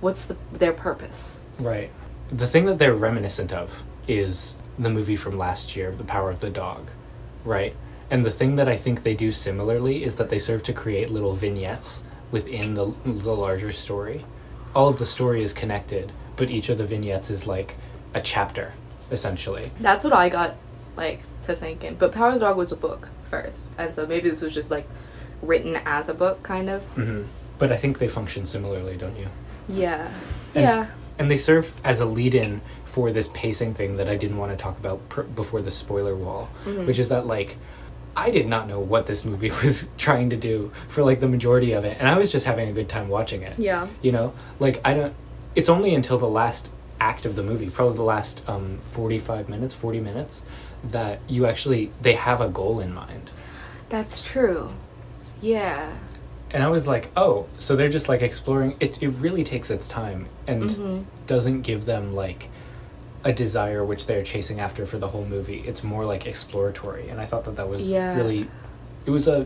what's 0.01 0.25
the 0.25 0.37
their 0.51 0.73
purpose? 0.73 1.41
Right. 1.59 1.89
The 2.31 2.45
thing 2.45 2.65
that 2.65 2.77
they're 2.77 2.93
reminiscent 2.93 3.51
of 3.51 3.83
is 4.07 4.55
the 4.77 4.89
movie 4.89 5.15
from 5.15 5.37
last 5.37 5.75
year, 5.75 5.91
The 5.91 6.03
Power 6.03 6.29
of 6.29 6.41
the 6.41 6.49
Dog. 6.51 6.89
Right? 7.43 7.75
And 8.11 8.25
the 8.25 8.31
thing 8.31 8.55
that 8.55 8.69
I 8.69 8.75
think 8.77 9.03
they 9.03 9.15
do 9.15 9.31
similarly 9.31 10.03
is 10.03 10.15
that 10.15 10.29
they 10.29 10.37
serve 10.37 10.63
to 10.63 10.73
create 10.73 11.09
little 11.09 11.33
vignettes 11.33 12.03
within 12.31 12.75
the, 12.75 12.93
the 13.05 13.35
larger 13.35 13.71
story. 13.71 14.25
All 14.75 14.87
of 14.87 14.99
the 14.99 15.05
story 15.05 15.41
is 15.41 15.53
connected, 15.53 16.11
but 16.35 16.49
each 16.49 16.69
of 16.69 16.77
the 16.77 16.85
vignettes 16.85 17.29
is 17.29 17.47
like 17.47 17.75
a 18.13 18.21
chapter, 18.21 18.73
essentially. 19.11 19.71
That's 19.79 20.03
what 20.03 20.13
I 20.13 20.29
got, 20.29 20.55
like, 20.95 21.21
to 21.47 21.55
thinking. 21.55 21.95
But 21.95 22.11
Power 22.11 22.29
of 22.29 22.33
the 22.35 22.39
Dog 22.41 22.57
was 22.57 22.71
a 22.71 22.75
book 22.75 23.09
first, 23.29 23.71
and 23.77 23.93
so 23.93 24.05
maybe 24.05 24.29
this 24.29 24.41
was 24.41 24.53
just 24.53 24.71
like 24.71 24.87
written 25.41 25.79
as 25.85 26.09
a 26.09 26.13
book, 26.13 26.43
kind 26.43 26.69
of. 26.69 26.83
hmm 26.95 27.23
But 27.57 27.71
I 27.71 27.77
think 27.77 27.97
they 27.99 28.07
function 28.07 28.45
similarly, 28.45 28.95
don't 28.97 29.17
you? 29.17 29.27
Yeah. 29.67 30.07
And- 30.55 30.63
yeah. 30.63 30.87
And 31.19 31.31
they 31.31 31.37
serve 31.37 31.73
as 31.83 31.99
a 31.99 32.05
lead 32.05 32.35
in 32.35 32.61
for 32.85 33.11
this 33.11 33.27
pacing 33.33 33.73
thing 33.73 33.97
that 33.97 34.07
I 34.07 34.15
didn't 34.15 34.37
want 34.37 34.51
to 34.51 34.55
talk 34.57 34.77
about 34.77 35.09
pr- 35.09 35.21
before 35.23 35.63
the 35.63 35.71
spoiler 35.71 36.15
wall, 36.15 36.47
Mhm. 36.65 36.85
which 36.85 36.99
is 36.99 37.09
that, 37.09 37.25
like, 37.25 37.57
I 38.15 38.29
did 38.29 38.47
not 38.47 38.67
know 38.67 38.79
what 38.79 39.07
this 39.07 39.25
movie 39.25 39.49
was 39.63 39.89
trying 39.97 40.29
to 40.29 40.35
do 40.37 40.71
for, 40.87 41.03
like, 41.03 41.19
the 41.19 41.27
majority 41.27 41.71
of 41.71 41.85
it. 41.85 41.97
And 41.99 42.07
I 42.07 42.17
was 42.19 42.31
just 42.31 42.45
having 42.45 42.69
a 42.69 42.71
good 42.71 42.87
time 42.87 43.09
watching 43.09 43.41
it. 43.41 43.57
Yeah. 43.57 43.87
You 44.03 44.11
know? 44.11 44.33
Like, 44.59 44.79
I 44.85 44.93
don't. 44.93 45.13
It's 45.55 45.69
only 45.69 45.95
until 45.95 46.19
the 46.19 46.27
last 46.29 46.69
act 46.99 47.25
of 47.25 47.35
the 47.35 47.41
movie, 47.43 47.69
probably 47.71 47.95
the 47.97 48.03
last 48.03 48.43
um, 48.47 48.77
45 48.91 49.49
minutes, 49.49 49.73
40 49.73 49.99
minutes, 49.99 50.45
that 50.83 51.19
you 51.27 51.45
actually. 51.45 51.91
They 52.01 52.13
have 52.13 52.41
a 52.41 52.49
goal 52.49 52.79
in 52.79 52.93
mind. 52.93 53.31
That's 53.89 54.21
true. 54.21 54.71
Yeah. 55.41 55.91
And 56.51 56.63
I 56.63 56.69
was 56.69 56.87
like, 56.87 57.09
oh, 57.17 57.47
so 57.57 57.75
they're 57.75 57.89
just 57.89 58.07
like 58.09 58.21
exploring. 58.21 58.75
It, 58.79 59.01
it 59.01 59.09
really 59.09 59.43
takes 59.43 59.69
its 59.69 59.87
time 59.87 60.27
and 60.47 60.63
Mhm. 60.69 61.05
doesn't 61.25 61.61
give 61.63 61.85
them 61.85 62.13
like 62.15 62.49
a 63.23 63.33
desire 63.33 63.83
which 63.83 64.05
they're 64.05 64.23
chasing 64.23 64.59
after 64.59 64.85
for 64.85 64.97
the 64.97 65.09
whole 65.09 65.25
movie. 65.25 65.63
It's 65.67 65.83
more 65.83 66.05
like 66.05 66.25
exploratory. 66.25 67.09
And 67.09 67.19
I 67.19 67.25
thought 67.25 67.43
that 67.45 67.55
that 67.57 67.67
was 67.67 67.89
Yeah. 67.91 68.15
really. 68.15 68.47
It 69.05 69.11
was 69.11 69.27
a, 69.27 69.45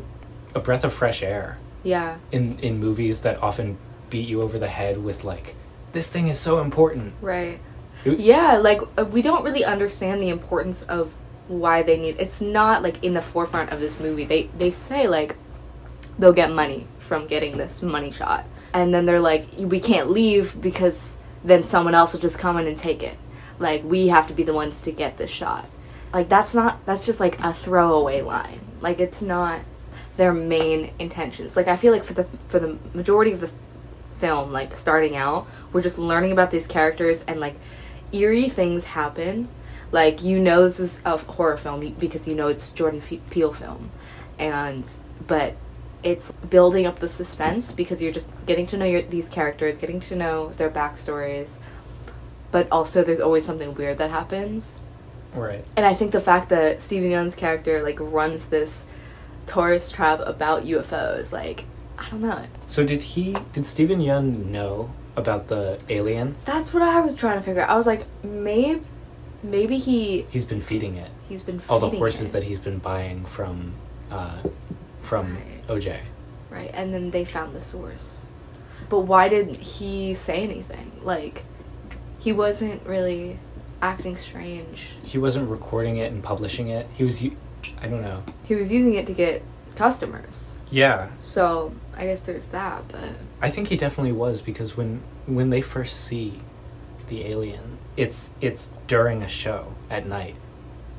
a 0.54 0.60
breath 0.60 0.84
of 0.84 0.94
fresh 0.94 1.24
air 1.24 1.58
Yeah. 1.84 2.18
in, 2.32 2.60
in 2.60 2.80
movies 2.80 3.22
that 3.22 3.42
often 3.42 3.78
beat 4.10 4.28
you 4.28 4.42
over 4.42 4.60
the 4.60 4.68
head 4.68 5.04
with 5.04 5.24
like, 5.24 5.56
this 5.94 6.08
thing 6.08 6.28
is 6.28 6.40
so 6.40 6.62
important. 6.62 7.14
Right. 7.22 7.60
Yeah, 8.06 8.58
like 8.58 8.82
uh, 8.98 9.06
we 9.06 9.22
don't 9.22 9.44
really 9.44 9.64
understand 9.64 10.22
the 10.22 10.30
importance 10.30 10.84
of 10.84 11.16
why 11.48 11.84
they 11.84 11.98
need. 11.98 12.16
It's 12.20 12.42
not 12.42 12.82
like 12.82 13.04
in 13.04 13.14
the 13.14 13.22
forefront 13.22 13.72
of 13.72 13.80
this 13.80 14.00
movie. 14.00 14.26
They 14.26 14.50
they 14.58 14.72
say 14.72 15.08
like 15.08 15.36
they'll 16.18 16.34
get 16.34 16.52
money 16.52 16.88
from 17.00 17.28
getting 17.28 17.58
this 17.58 17.82
money 17.82 18.12
shot, 18.12 18.46
and 18.74 18.94
then 18.94 19.06
they're 19.06 19.20
like, 19.20 19.48
we 19.58 19.80
can't 19.80 20.10
leave 20.10 20.60
because 20.62 21.18
then 21.44 21.64
someone 21.64 21.96
else 21.96 22.14
will 22.14 22.20
just 22.20 22.40
come 22.40 22.58
in 22.58 22.68
and 22.68 22.78
take 22.78 23.04
it. 23.04 23.18
Like 23.60 23.84
we 23.84 24.08
have 24.08 24.28
to 24.28 24.34
be 24.34 24.44
the 24.44 24.54
ones 24.54 24.82
to 24.82 24.92
get 24.92 25.18
this 25.18 25.30
shot. 25.30 25.68
Like 26.14 26.30
that's 26.30 26.56
not. 26.56 26.86
That's 26.86 27.06
just 27.06 27.20
like 27.20 27.40
a 27.40 27.54
throwaway 27.54 28.22
line. 28.22 28.62
Like 28.80 29.00
it's 29.00 29.22
not 29.22 29.62
their 30.18 30.34
main 30.34 30.92
intentions. 31.00 31.56
Like 31.56 31.68
I 31.68 31.76
feel 31.76 31.94
like 31.94 32.04
for 32.04 32.14
the 32.14 32.24
for 32.48 32.60
the 32.60 32.78
majority 32.94 33.32
of 33.32 33.42
the 33.42 33.50
film, 34.18 34.52
like 34.52 34.76
starting 34.78 35.16
out, 35.16 35.48
we're 35.74 35.82
just 35.82 35.98
learning 35.98 36.32
about 36.32 36.52
these 36.52 36.68
characters 36.68 37.24
and 37.28 37.40
like 37.40 37.56
eerie 38.12 38.50
things 38.50 38.86
happen. 38.86 39.48
Like 39.92 40.24
you 40.24 40.40
know 40.40 40.64
this 40.64 40.80
is 40.80 41.02
a 41.04 41.18
horror 41.18 41.58
film 41.58 41.94
because 42.00 42.28
you 42.28 42.36
know 42.36 42.48
it's 42.48 42.70
Jordan 42.70 43.02
Peele 43.30 43.54
film, 43.54 43.92
and 44.40 44.90
but 45.28 45.56
it's 46.04 46.32
building 46.50 46.86
up 46.86 47.00
the 47.00 47.08
suspense 47.08 47.72
because 47.72 48.02
you're 48.02 48.12
just 48.12 48.28
getting 48.46 48.66
to 48.68 48.78
know 48.78 48.86
your, 48.86 49.02
these 49.04 49.30
characters, 49.30 49.78
getting 49.78 50.00
to 50.00 50.16
know 50.16 50.50
their 50.54 50.70
backstories, 50.70 51.58
but 52.52 52.68
also 52.72 53.04
there's 53.04 53.20
always 53.20 53.46
something 53.46 53.74
weird 53.76 53.98
that 54.00 54.10
happens. 54.10 54.80
Right. 55.34 55.66
And 55.76 55.86
I 55.86 55.94
think 55.94 56.12
the 56.12 56.22
fact 56.22 56.50
that 56.50 56.82
Steven 56.82 57.10
Yeun's 57.10 57.36
character 57.36 57.84
like 57.84 58.00
runs 58.00 58.46
this 58.46 58.86
tourist 59.46 59.94
trap 59.94 60.22
about 60.26 60.64
UFOs, 60.64 61.32
like 61.32 61.66
I 61.98 62.10
don't 62.10 62.22
know. 62.22 62.46
So 62.68 62.84
did 62.86 63.02
he, 63.02 63.36
did 63.54 63.66
Steven 63.66 64.00
Yeun 64.00 64.46
know 64.46 64.92
about 65.16 65.48
the 65.48 65.80
alien? 65.90 66.36
That's 66.46 66.74
what 66.74 66.84
I 66.84 67.02
was 67.02 67.16
trying 67.16 67.38
to 67.38 67.44
figure 67.44 67.62
out. 67.64 67.70
I 67.70 67.76
was 67.76 67.88
like, 67.88 68.06
maybe, 68.24 68.82
maybe 69.44 69.78
he 69.78 70.24
He's 70.30 70.46
been 70.46 70.62
feeding 70.62 70.96
it. 70.96 71.10
he's 71.30 71.44
been 71.44 71.60
feeding 71.60 71.72
All 71.74 71.80
the 71.80 71.90
horses 71.98 72.30
it. 72.30 72.32
that 72.34 72.44
he's 72.44 72.60
been 72.60 72.80
buying 72.80 73.26
from, 73.26 73.74
uh, 74.10 74.38
from 75.02 75.36
Right. 75.36 75.68
OJ. 75.80 76.00
right, 76.50 76.72
and 76.74 76.94
then 76.94 77.12
they 77.12 77.26
found 77.26 77.56
the 77.56 77.62
source. 77.62 78.28
But 78.90 79.02
why 79.02 79.30
didn't 79.30 79.56
he 79.58 80.14
say 80.14 80.44
anything? 80.44 80.92
Like, 81.04 81.44
he 82.20 82.32
wasn't 82.34 82.86
really 82.86 83.40
acting 83.82 84.16
strange. 84.16 84.90
he 85.04 85.18
wasn't 85.18 85.50
recording 85.50 85.98
it 85.98 86.12
and 86.12 86.22
publishing 86.22 86.68
it. 86.68 86.88
He 86.94 87.04
was, 87.04 87.22
u- 87.24 87.36
I 87.82 87.88
don't 87.88 88.02
know. 88.02 88.22
He 88.46 88.54
was 88.56 88.72
using 88.72 88.94
it 88.96 89.08
to 89.08 89.14
get 89.14 89.44
customers. 89.76 90.58
Yeah, 90.72 91.10
So 91.20 91.74
I 91.96 92.06
guess 92.06 92.22
there's 92.22 92.48
that. 92.48 92.88
But 92.88 93.10
I 93.42 93.50
think 93.50 93.68
he 93.68 93.76
definitely 93.78 94.14
was 94.14 94.42
because 94.42 94.78
when 94.78 95.02
when 95.28 95.50
they 95.50 95.62
first 95.62 96.00
see 96.00 96.38
the 97.08 97.26
alien, 97.26 97.78
it's 97.98 98.34
it's 98.40 98.72
during 98.88 99.22
a 99.22 99.28
show 99.28 99.76
at 99.90 100.08
night, 100.08 100.36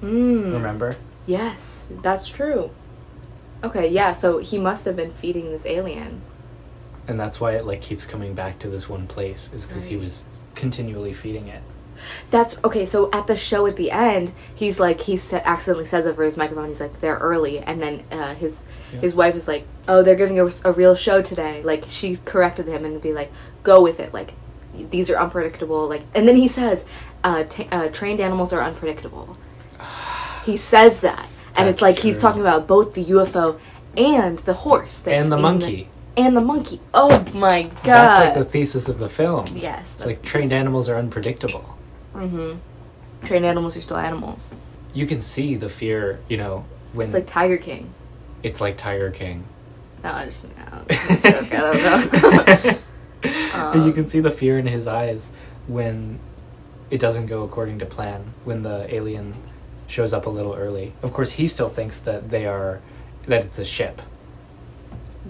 Mm. 0.02 0.52
Remember? 0.52 0.92
Yes, 1.26 1.90
that's 2.02 2.28
true. 2.28 2.70
Okay, 3.64 3.88
yeah, 3.88 4.12
so 4.12 4.38
he 4.38 4.58
must 4.58 4.84
have 4.84 4.96
been 4.96 5.12
feeding 5.12 5.50
this 5.52 5.64
alien. 5.64 6.20
And 7.06 7.18
that's 7.18 7.40
why 7.40 7.52
it 7.52 7.64
like 7.64 7.80
keeps 7.80 8.04
coming 8.04 8.34
back 8.34 8.58
to 8.60 8.68
this 8.68 8.88
one 8.88 9.06
place 9.06 9.50
is 9.52 9.66
because 9.66 9.86
he 9.86 9.96
was 9.96 10.24
continually 10.54 11.12
feeding 11.12 11.48
it. 11.48 11.62
That's 12.30 12.56
okay. 12.64 12.84
So 12.86 13.10
at 13.12 13.26
the 13.26 13.36
show 13.36 13.66
at 13.66 13.76
the 13.76 13.90
end, 13.90 14.32
he's 14.54 14.78
like 14.80 15.00
he 15.02 15.16
sa- 15.16 15.40
accidentally 15.44 15.86
says 15.86 16.06
over 16.06 16.24
his 16.24 16.36
microphone, 16.36 16.68
he's 16.68 16.80
like 16.80 17.00
they're 17.00 17.16
early, 17.16 17.58
and 17.60 17.80
then 17.80 18.04
uh, 18.10 18.34
his 18.34 18.66
Yeah. 18.92 19.00
his 19.00 19.14
wife 19.14 19.34
is 19.34 19.46
like, 19.48 19.66
oh, 19.88 20.02
they're 20.02 20.14
giving 20.16 20.38
a, 20.40 20.48
a 20.64 20.72
real 20.72 20.94
show 20.94 21.22
today. 21.22 21.62
Like 21.62 21.84
she 21.88 22.16
corrected 22.24 22.66
him 22.68 22.84
and 22.84 23.00
be 23.00 23.12
like, 23.12 23.30
go 23.62 23.82
with 23.82 24.00
it. 24.00 24.12
Like 24.14 24.34
these 24.90 25.10
are 25.10 25.16
unpredictable. 25.16 25.88
Like 25.88 26.02
and 26.14 26.26
then 26.26 26.36
he 26.36 26.48
says, 26.48 26.84
uh, 27.24 27.44
ta 27.44 27.64
uh, 27.70 27.88
trained 27.88 28.20
animals 28.20 28.52
are 28.52 28.62
unpredictable. 28.62 29.36
he 30.44 30.56
says 30.56 31.00
that, 31.00 31.26
and 31.56 31.68
it's 31.68 31.80
That's 31.80 31.82
like 31.82 31.98
he's 31.98 32.18
talking 32.18 32.40
about 32.40 32.66
both 32.66 32.94
the 32.94 33.04
UFO 33.06 33.58
and 33.96 34.38
the 34.40 34.54
horse 34.54 35.00
that's 35.00 35.24
and 35.24 35.30
the 35.32 35.36
monkey. 35.36 35.88
and 36.16 36.34
the 36.36 36.40
monkey. 36.40 36.80
Oh 36.94 37.24
my 37.34 37.64
god! 37.64 37.84
That's 37.84 38.24
like 38.26 38.34
the 38.34 38.44
thesis 38.50 38.88
of 38.88 38.98
the 38.98 39.08
film. 39.08 39.46
yes. 39.54 39.94
It's 39.96 40.06
like 40.06 40.22
trained 40.22 40.52
animals 40.52 40.88
are 40.88 40.96
unpredictable. 40.96 41.71
Mm-hmm. 42.14 42.58
Trained 43.26 43.44
animals 43.44 43.76
are 43.76 43.80
still 43.80 43.96
animals. 43.96 44.54
You 44.94 45.06
can 45.06 45.20
see 45.20 45.54
the 45.56 45.68
fear, 45.68 46.20
you 46.28 46.36
know, 46.36 46.64
when 46.92 47.06
It's 47.06 47.14
like 47.14 47.26
Tiger 47.26 47.56
King. 47.56 47.92
it's 48.42 48.60
like 48.60 48.76
Tiger 48.76 49.10
King. 49.10 49.44
No, 50.04 50.10
I 50.12 50.24
just 50.26 50.44
no, 50.44 50.50
joke, 50.50 51.54
I 51.54 51.60
don't 51.60 51.82
know. 51.82 52.78
but 53.22 53.74
you 53.76 53.82
Um, 53.82 53.92
can 53.94 54.08
see 54.08 54.20
the 54.20 54.30
fear 54.32 54.58
in 54.58 54.66
his 54.66 54.86
eyes 54.86 55.30
when 55.68 56.18
it 56.90 56.98
doesn't 56.98 57.26
go 57.26 57.44
according 57.44 57.78
to 57.78 57.86
plan. 57.86 58.34
When 58.44 58.62
the 58.62 58.92
alien 58.92 59.34
shows 59.86 60.12
up 60.12 60.26
a 60.26 60.30
little 60.30 60.54
early. 60.54 60.92
Of 61.02 61.12
course, 61.12 61.32
he 61.32 61.46
still 61.46 61.68
thinks 61.68 61.98
that 62.00 62.30
they 62.30 62.46
are 62.46 62.80
that 63.26 63.44
it's 63.44 63.58
a 63.60 63.64
ship. 63.64 64.02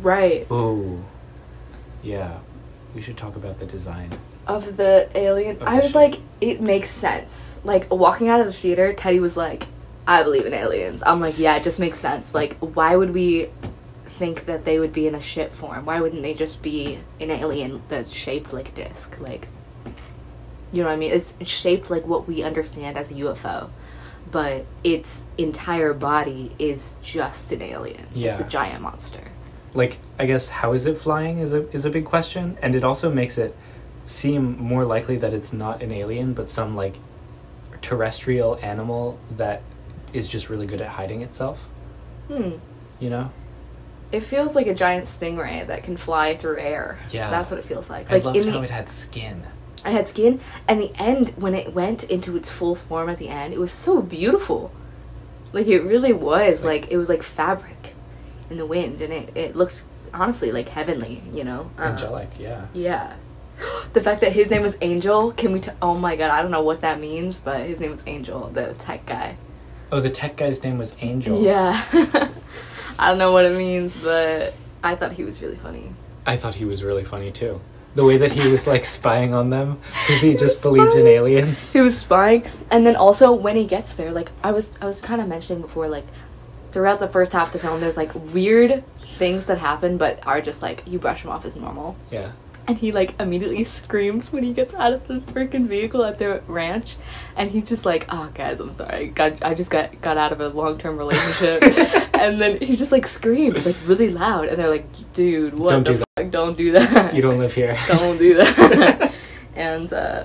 right 0.01 0.47
Ooh, 0.51 1.05
yeah. 2.03 2.39
We 2.95 3.01
should 3.03 3.17
talk 3.17 3.37
about 3.37 3.59
the 3.59 3.67
design. 3.67 4.11
Of 4.47 4.77
the 4.77 5.09
alien. 5.15 5.57
Of 5.63 5.69
I 5.69 5.71
the 5.73 5.77
was 5.77 5.87
ship. 5.87 5.95
like, 5.95 6.21
it 6.41 6.61
makes 6.61 6.91
sense. 6.91 7.57
Like 7.65 7.91
walking 7.93 8.29
out 8.29 8.41
of 8.41 8.47
the 8.47 8.53
theater, 8.53 8.93
Teddy 8.93 9.21
was 9.21 9.37
like, 9.37 9.67
"I 10.07 10.23
believe 10.23 10.47
in 10.47 10.55
aliens." 10.55 11.03
I'm 11.05 11.21
like, 11.21 11.39
"Yeah, 11.39 11.57
it 11.57 11.65
just 11.65 11.79
makes 11.81 11.99
sense." 11.99 12.35
Like, 12.35 12.57
why 12.59 12.97
would 12.97 13.15
we 13.15 13.49
think 14.07 14.45
that 14.47 14.65
they 14.65 14.79
would 14.79 14.93
be 14.93 15.07
in 15.07 15.15
a 15.15 15.21
ship 15.21 15.53
form? 15.53 15.85
Why 15.87 16.01
wouldn't 16.01 16.23
they 16.23 16.35
just 16.35 16.61
be 16.63 16.99
an 17.21 17.31
alien 17.31 17.83
that's 17.89 18.13
shaped 18.13 18.53
like 18.53 18.69
a 18.71 18.73
disc? 18.73 19.19
Like, 19.21 19.49
you 20.73 20.83
know 20.83 20.89
what 20.89 20.95
I 20.95 20.97
mean? 20.97 21.13
It's, 21.13 21.35
it's 21.41 21.51
shaped 21.51 21.91
like 21.91 22.07
what 22.07 22.27
we 22.27 22.43
understand 22.43 22.97
as 22.99 23.11
a 23.11 23.15
UFO. 23.15 23.71
But 24.31 24.65
its 24.83 25.25
entire 25.37 25.93
body 25.93 26.53
is 26.59 26.97
just 27.03 27.53
an 27.53 27.61
alien. 27.63 28.07
Yeah. 28.15 28.31
It's 28.31 28.41
a 28.41 28.45
giant 28.45 28.81
monster. 28.83 29.21
like 29.75 29.99
I 30.19 30.27
guess 30.27 30.49
how 30.49 30.73
is 30.73 30.87
it 30.87 30.97
flying 30.99 31.39
is 31.39 31.53
a 31.55 31.69
is 31.71 31.85
a 31.85 31.91
big 31.91 32.05
question, 32.05 32.57
and 32.63 32.75
it 32.75 32.85
also 32.85 33.11
makes 33.13 33.37
it 33.39 33.55
seem 34.05 34.59
more 34.59 34.85
likely 34.85 35.17
that 35.19 35.33
it's 35.33 35.53
not 35.53 35.83
an 35.83 35.93
alien, 35.93 36.35
but 36.35 36.51
some 36.51 36.77
like 36.77 36.97
terrestrial 37.81 38.59
animal 38.63 39.19
that 39.37 39.63
is 40.13 40.29
just 40.29 40.49
really 40.51 40.67
good 40.67 40.81
at 40.81 40.89
hiding 40.89 41.23
itself. 41.23 41.69
Hmm. 42.29 42.53
You 43.01 43.11
know? 43.11 43.31
It 44.13 44.21
feels 44.21 44.55
like 44.55 44.67
a 44.67 44.75
giant 44.75 45.07
stingray 45.07 45.67
that 45.67 45.83
can 45.85 45.97
fly 45.97 46.35
through 46.35 46.59
air. 46.59 46.99
Yeah. 47.11 47.31
That's 47.31 47.51
what 47.51 47.59
it 47.59 47.65
feels 47.65 47.89
like. 47.89 48.11
I 48.11 48.15
Like 48.17 48.25
loved 48.25 48.37
in 48.37 48.49
how 48.49 48.59
the 48.59 48.65
it 48.65 48.71
had 48.71 48.91
skin. 48.91 49.43
I 49.85 49.91
had 49.91 50.07
skin 50.07 50.39
and 50.69 50.81
the 50.81 50.93
end 50.97 51.31
when 51.37 51.55
it 51.55 51.73
went 51.75 52.05
into 52.05 52.37
its 52.37 52.51
full 52.51 52.75
form 52.75 53.09
at 53.09 53.19
the 53.19 53.29
end, 53.29 53.53
it 53.55 53.59
was 53.59 53.73
so 53.73 54.01
beautiful. 54.03 54.71
Like 55.53 55.67
it 55.67 55.81
really 55.83 56.13
was 56.13 56.63
Like- 56.65 56.83
like, 56.83 56.93
it 56.93 56.97
was 56.99 57.09
like 57.09 57.23
fabric 57.23 57.95
in 58.51 58.59
the 58.59 58.67
wind 58.67 59.01
and 59.01 59.13
it, 59.13 59.33
it 59.35 59.57
looked 59.57 59.83
honestly 60.15 60.53
like 60.53 60.69
heavenly, 60.69 61.23
you 61.33 61.43
know. 61.43 61.71
Angelic, 61.79 62.29
yeah. 62.39 62.67
Yeah. 62.75 63.15
The 63.93 64.01
fact 64.01 64.21
that 64.23 64.33
his 64.33 64.49
name 64.51 64.63
was 64.63 64.77
Angel, 64.81 65.33
can 65.33 65.53
we 65.53 65.61
t- 65.61 65.71
Oh 65.83 65.95
my 65.95 66.17
god, 66.17 66.31
I 66.31 66.41
don't 66.43 66.51
know 66.51 66.63
what 66.63 66.81
that 66.81 66.99
means, 67.01 67.41
but 67.41 67.67
his 67.67 67.79
name 67.81 67.91
was 67.91 68.03
Angel, 68.07 68.49
the 68.49 68.73
tech 68.75 69.05
guy. 69.07 69.37
Oh, 69.91 70.01
the 70.01 70.09
tech 70.11 70.37
guy's 70.37 70.63
name 70.65 70.79
was 70.79 70.97
Angel. 71.01 71.43
Yeah. 71.43 71.79
I 72.99 73.09
don't 73.11 73.19
know 73.19 73.33
what 73.33 73.45
it 73.45 73.57
means, 73.57 74.03
but 74.03 74.55
I 74.83 74.95
thought 74.95 75.13
he 75.13 75.25
was 75.25 75.43
really 75.43 75.57
funny. 75.57 75.93
I 76.27 76.37
thought 76.37 76.55
he 76.55 76.65
was 76.65 76.83
really 76.83 77.05
funny 77.05 77.31
too. 77.31 77.61
The 77.95 78.05
way 78.05 78.17
that 78.17 78.33
he 78.33 78.49
was 78.49 78.67
like 78.67 78.87
spying 78.87 79.35
on 79.35 79.51
them 79.51 79.79
because 80.07 80.23
he 80.23 80.31
He 80.31 80.37
just 80.37 80.63
believed 80.63 80.95
in 80.95 81.07
aliens. 81.07 81.73
he 81.75 81.81
was 81.83 81.99
spying 81.99 82.43
and 82.71 82.87
then 82.87 82.97
also 82.97 83.33
when 83.33 83.55
he 83.55 83.67
gets 83.67 83.93
there 83.93 84.11
like 84.11 84.31
i 84.43 84.51
was 84.51 84.73
i 84.81 84.87
was 84.87 84.99
kind 85.03 85.21
of 85.21 85.29
mentioning 85.29 85.61
before 85.61 85.89
like 85.89 86.07
throughout 86.71 87.01
the 87.01 87.09
first 87.09 87.33
half 87.33 87.49
of 87.49 87.53
the 87.53 87.59
film 87.59 87.81
there's 87.81 87.99
like 87.99 88.15
weird 88.33 88.83
things 89.19 89.45
that 89.45 89.59
happen 89.59 89.99
but 89.99 90.27
are 90.27 90.41
just 90.41 90.63
like 90.63 90.83
you 90.87 90.99
brush 90.99 91.21
them 91.23 91.31
off 91.31 91.45
as 91.45 91.55
normal 91.55 91.95
Yeah. 92.11 92.33
And 92.69 92.79
he 92.79 92.93
like 92.93 93.19
immediately 93.21 93.65
screams 93.65 94.33
when 94.33 94.43
he 94.43 94.53
gets 94.53 94.73
out 94.75 94.93
of 94.93 95.07
the 95.09 95.15
freaking 95.33 95.67
vehicle 95.67 96.05
at 96.05 96.19
the 96.19 96.41
ranch 96.47 96.97
and 97.37 97.51
he's 97.51 97.69
just 97.69 97.85
like 97.85 98.07
oh 98.11 98.31
guys 98.35 98.61
i'm 98.61 98.73
sorry 98.73 99.09
got 99.09 99.43
i 99.45 99.53
just 99.55 99.71
got 99.71 100.01
got 100.01 100.17
out 100.17 100.33
of 100.33 100.41
a 100.41 100.49
long-term 100.49 100.97
relationship 100.97 101.63
and 102.15 102.41
then 102.41 102.59
he 102.61 102.77
just 102.77 102.93
like 102.93 103.07
screams 103.07 103.65
like 103.67 103.77
really 103.87 104.11
loud 104.11 104.47
and 104.47 104.57
they're 104.59 104.69
like 104.71 104.87
dude 105.13 105.59
what 105.59 105.71
Don't 105.71 105.85
the 105.87 105.93
do 105.93 105.99
that. 105.99 106.05
fuck 106.17 106.31
don't 106.31 106.57
do 106.57 106.73
that 106.73 107.15
You 107.15 107.23
don't 107.23 107.39
live 107.39 107.53
here. 107.55 107.77
don't 107.89 108.17
do 108.19 108.35
that. 108.35 109.13
and 109.57 109.93
uh, 109.93 110.25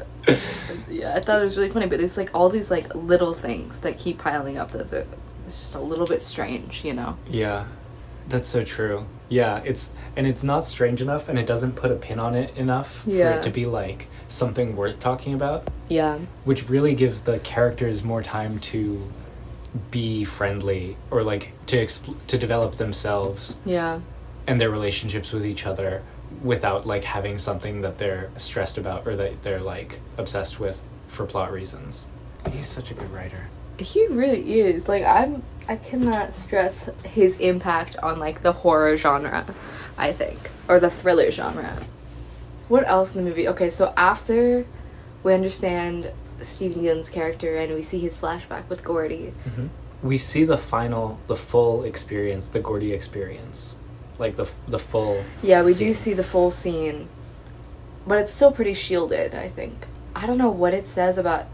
yeah, 0.89 1.15
I 1.15 1.19
thought 1.21 1.41
it 1.41 1.43
was 1.43 1.57
really 1.57 1.69
funny, 1.69 1.85
but 1.87 1.99
it's 1.99 2.17
like 2.17 2.29
all 2.33 2.49
these 2.49 2.69
like 2.71 2.93
little 2.95 3.33
things 3.33 3.79
that 3.79 3.97
keep 3.97 4.17
piling 4.19 4.57
up 4.57 4.71
that 4.71 4.89
that 4.91 5.07
it's 5.45 5.59
just 5.59 5.75
a 5.75 5.79
little 5.79 6.05
bit 6.05 6.21
strange, 6.21 6.83
you 6.85 6.93
know. 6.93 7.17
Yeah, 7.29 7.65
that's 8.29 8.49
so 8.49 8.63
true. 8.63 9.05
Yeah, 9.29 9.61
it's 9.65 9.91
and 10.15 10.25
it's 10.25 10.43
not 10.43 10.63
strange 10.65 11.01
enough, 11.01 11.27
and 11.27 11.37
it 11.37 11.45
doesn't 11.45 11.73
put 11.73 11.91
a 11.91 11.95
pin 11.95 12.19
on 12.19 12.33
it 12.35 12.55
enough 12.57 13.01
for 13.03 13.09
it 13.11 13.43
to 13.43 13.49
be 13.49 13.65
like 13.65 14.07
something 14.27 14.75
worth 14.75 14.99
talking 14.99 15.33
about. 15.33 15.67
Yeah. 15.89 16.19
Which 16.45 16.69
really 16.69 16.95
gives 16.95 17.21
the 17.21 17.39
characters 17.39 18.03
more 18.03 18.23
time 18.23 18.59
to 18.59 19.05
be 19.91 20.23
friendly 20.23 20.97
or 21.11 21.23
like 21.23 21.53
to 21.67 21.77
exp- 21.77 22.15
to 22.27 22.37
develop 22.37 22.77
themselves 22.77 23.57
Yeah. 23.65 23.99
and 24.47 24.59
their 24.59 24.69
relationships 24.71 25.31
with 25.33 25.45
each 25.45 25.65
other 25.65 26.01
without 26.41 26.87
like 26.87 27.03
having 27.03 27.37
something 27.37 27.81
that 27.81 27.97
they're 27.97 28.29
stressed 28.37 28.77
about 28.77 29.05
or 29.07 29.15
that 29.17 29.43
they're 29.43 29.61
like 29.61 29.99
obsessed 30.17 30.59
with 30.59 30.89
for 31.07 31.25
plot 31.25 31.51
reasons. 31.51 32.07
He's 32.49 32.65
such 32.67 32.91
a 32.91 32.93
good 32.93 33.11
writer. 33.11 33.49
He 33.77 34.07
really 34.07 34.61
is. 34.61 34.87
Like 34.87 35.03
I'm 35.03 35.43
I 35.67 35.75
cannot 35.75 36.33
stress 36.33 36.89
his 37.03 37.39
impact 37.39 37.97
on 37.97 38.19
like 38.19 38.41
the 38.41 38.51
horror 38.51 38.95
genre, 38.97 39.45
I 39.97 40.13
think, 40.13 40.51
or 40.67 40.79
the 40.79 40.89
thriller 40.89 41.29
genre. 41.31 41.81
What 42.69 42.87
else 42.87 43.15
in 43.15 43.23
the 43.23 43.29
movie? 43.29 43.47
Okay, 43.47 43.69
so 43.69 43.93
after 43.97 44.65
we 45.23 45.33
understand 45.33 46.11
Steven 46.41 46.83
Yeun's 46.83 47.09
character 47.09 47.57
and 47.57 47.73
we 47.73 47.81
see 47.81 47.99
his 47.99 48.17
flashback 48.17 48.67
with 48.69 48.83
Gordy. 48.83 49.33
Mm-hmm. 49.47 49.67
We 50.03 50.17
see 50.17 50.43
the 50.45 50.57
final, 50.57 51.19
the 51.27 51.35
full 51.35 51.83
experience, 51.83 52.47
the 52.47 52.59
Gordy 52.59 52.93
experience, 52.93 53.77
like 54.19 54.35
the 54.35 54.49
the 54.67 54.79
full. 54.79 55.23
Yeah, 55.41 55.63
we 55.63 55.73
do 55.73 55.93
see 55.93 56.13
the 56.13 56.23
full 56.23 56.51
scene. 56.51 57.09
But 58.05 58.19
it's 58.19 58.31
still 58.31 58.51
pretty 58.53 58.73
shielded, 58.73 59.35
I 59.35 59.49
think. 59.49 59.85
I 60.15 60.25
don't 60.25 60.37
know 60.37 60.49
what 60.49 60.73
it 60.73 60.87
says 60.87 61.17
about 61.17 61.47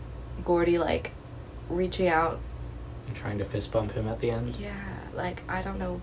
Gordy 0.43 0.77
like 0.77 1.11
reaching 1.69 2.07
out. 2.07 2.39
Trying 3.13 3.37
to 3.39 3.43
fist 3.45 3.71
bump 3.71 3.91
him 3.93 4.07
at 4.07 4.19
the 4.19 4.31
end. 4.31 4.55
Yeah, 4.57 4.73
like 5.13 5.41
I 5.49 5.61
don't 5.61 5.79
know. 5.79 6.01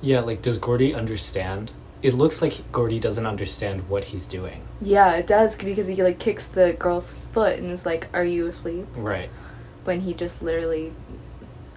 Yeah, 0.00 0.20
like 0.20 0.42
does 0.42 0.58
Gordy 0.58 0.94
understand? 0.94 1.72
It 2.02 2.14
looks 2.14 2.42
like 2.42 2.60
Gordy 2.72 2.98
doesn't 2.98 3.26
understand 3.26 3.88
what 3.88 4.04
he's 4.04 4.26
doing. 4.26 4.62
Yeah, 4.80 5.12
it 5.14 5.26
does 5.26 5.54
because 5.56 5.86
he 5.86 6.02
like 6.02 6.18
kicks 6.18 6.48
the 6.48 6.72
girl's 6.72 7.14
foot 7.32 7.58
and 7.58 7.70
is 7.70 7.86
like, 7.86 8.08
"Are 8.12 8.24
you 8.24 8.46
asleep?" 8.48 8.86
Right. 8.96 9.30
When 9.84 10.00
he 10.00 10.14
just 10.14 10.42
literally 10.42 10.92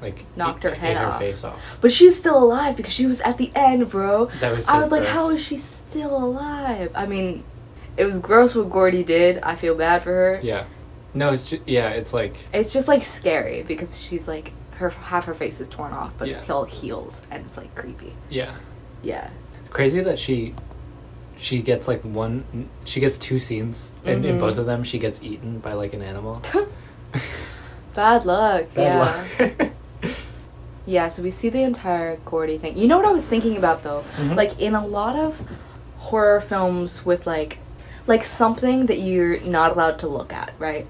Like 0.01 0.25
Knocked 0.35 0.63
her 0.63 0.73
head 0.75 0.91
ate 0.95 0.97
her 0.99 1.05
off. 1.07 1.19
face 1.19 1.43
off. 1.43 1.59
But 1.81 1.91
she's 1.91 2.15
still 2.17 2.43
alive 2.43 2.75
because 2.75 2.93
she 2.93 3.05
was 3.05 3.21
at 3.21 3.37
the 3.37 3.51
end, 3.55 3.89
bro. 3.89 4.25
That 4.39 4.53
was 4.55 4.67
I 4.67 4.73
so 4.73 4.79
was 4.79 4.91
like, 4.91 5.05
how 5.05 5.29
is 5.29 5.41
she 5.43 5.55
still 5.55 6.15
alive? 6.15 6.91
I 6.95 7.05
mean, 7.05 7.43
it 7.97 8.05
was 8.05 8.19
gross 8.19 8.53
what 8.55 8.69
Gordy 8.69 9.03
did. 9.03 9.39
I 9.41 9.55
feel 9.55 9.73
bad 9.75 10.03
for 10.03 10.09
her. 10.11 10.39
Yeah. 10.43 10.65
No, 11.13 11.31
it's 11.31 11.49
just 11.49 11.61
yeah, 11.67 11.91
it's 11.91 12.13
like 12.13 12.35
It's 12.53 12.73
just 12.73 12.87
like 12.87 13.03
scary 13.03 13.63
because 13.63 13.99
she's 13.99 14.27
like 14.27 14.51
her 14.75 14.89
half 14.89 15.25
her 15.25 15.33
face 15.33 15.59
is 15.61 15.69
torn 15.69 15.93
off, 15.93 16.11
but 16.17 16.27
it's 16.27 16.43
still 16.43 16.63
healed 16.65 17.19
and 17.31 17.45
it's 17.45 17.57
like 17.57 17.73
creepy. 17.75 18.13
yeah. 18.29 18.53
Yeah. 19.03 19.29
Crazy 19.69 20.01
that 20.01 20.17
she 20.19 20.53
she 21.37 21.61
gets 21.61 21.87
like 21.87 22.01
one 22.03 22.69
she 22.85 22.99
gets 23.01 23.17
two 23.17 23.39
scenes 23.39 23.91
and 24.05 24.25
in 24.25 24.37
Mhm. 24.37 24.39
both 24.39 24.57
of 24.57 24.65
them 24.65 24.83
she 24.83 24.97
gets 24.99 25.21
eaten 25.21 25.59
by 25.59 25.73
like 25.73 25.93
an 25.93 26.01
animal. 26.01 26.41
Bad 27.93 28.25
luck. 28.25 28.73
Bad 28.73 29.27
yeah. 29.39 29.45
luck. 29.59 29.71
Yeah, 30.87 31.07
so 31.07 31.23
we 31.23 31.31
see 31.31 31.49
the 31.49 31.63
entire 31.63 32.17
Gordy 32.25 32.59
thing. 32.59 32.77
You 32.77 32.87
know 32.87 32.97
what 32.97 33.07
I 33.07 33.11
was 33.11 33.25
thinking 33.25 33.57
about 33.57 33.81
though? 33.81 34.03
Mhm. 34.17 34.35
Like 34.35 34.59
in 34.59 34.75
a 34.75 34.85
lot 34.85 35.15
of 35.15 35.41
horror 35.97 36.39
films 36.39 37.03
with 37.03 37.25
like 37.25 37.57
like 38.05 38.23
something 38.23 38.85
that 38.85 38.99
you're 38.99 39.39
not 39.39 39.71
allowed 39.71 39.97
to 39.99 40.07
look 40.07 40.31
at, 40.31 40.53
right? 40.59 40.85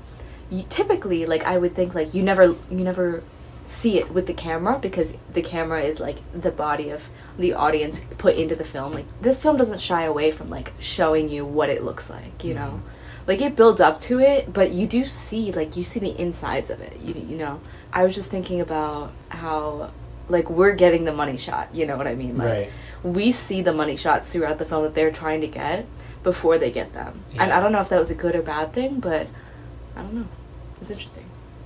You 0.49 0.65
typically 0.67 1.25
like 1.25 1.45
I 1.45 1.57
would 1.57 1.75
think 1.75 1.95
like 1.95 2.13
you 2.13 2.23
never 2.23 2.43
you 2.69 2.83
never 2.83 3.23
see 3.65 3.97
it 3.97 4.11
with 4.11 4.27
the 4.27 4.33
camera 4.33 4.77
because 4.79 5.15
the 5.33 5.41
camera 5.41 5.81
is 5.81 5.99
like 5.99 6.17
the 6.33 6.51
body 6.51 6.89
of 6.89 7.09
the 7.37 7.53
audience 7.53 8.01
put 8.17 8.35
into 8.35 8.55
the 8.55 8.63
film. 8.63 8.93
Like 8.93 9.05
this 9.21 9.41
film 9.41 9.57
doesn't 9.57 9.81
shy 9.81 10.03
away 10.03 10.31
from 10.31 10.49
like 10.49 10.73
showing 10.79 11.29
you 11.29 11.45
what 11.45 11.69
it 11.69 11.83
looks 11.83 12.09
like, 12.09 12.43
you 12.43 12.53
know. 12.53 12.79
Mm-hmm. 12.79 13.27
Like 13.27 13.41
it 13.41 13.55
builds 13.55 13.81
up 13.81 13.99
to 14.01 14.19
it, 14.19 14.53
but 14.53 14.71
you 14.71 14.85
do 14.85 15.03
see 15.03 15.51
like 15.51 15.75
you 15.75 15.83
see 15.83 15.99
the 15.99 16.19
insides 16.19 16.69
of 16.69 16.79
it. 16.81 16.97
You 16.97 17.13
you 17.13 17.37
know. 17.37 17.59
I 17.91 18.03
was 18.03 18.13
just 18.13 18.29
thinking 18.29 18.61
about 18.61 19.13
how 19.29 19.91
like 20.29 20.49
we're 20.49 20.73
getting 20.73 21.05
the 21.05 21.13
money 21.13 21.37
shot, 21.37 21.73
you 21.73 21.85
know 21.85 21.97
what 21.97 22.07
I 22.07 22.15
mean? 22.15 22.37
Like 22.37 22.47
Right. 22.47 22.71
we 23.03 23.31
see 23.31 23.61
the 23.61 23.73
money 23.73 23.95
shots 23.95 24.29
throughout 24.29 24.57
the 24.57 24.65
film 24.65 24.83
that 24.83 24.95
they're 24.95 25.11
trying 25.11 25.41
to 25.41 25.47
get 25.47 25.85
before 26.23 26.57
they 26.57 26.71
get 26.71 26.93
them. 26.93 27.23
And 27.37 27.51
I 27.53 27.59
don't 27.59 27.71
know 27.71 27.79
if 27.81 27.89
that 27.89 27.99
was 27.99 28.09
a 28.09 28.15
good 28.15 28.35
or 28.35 28.41
bad 28.41 28.73
thing, 28.73 28.99
but 28.99 29.27
I 29.95 30.01
don't 30.01 30.13
know. 30.13 30.27
It's 30.77 30.89
interesting. 30.89 31.25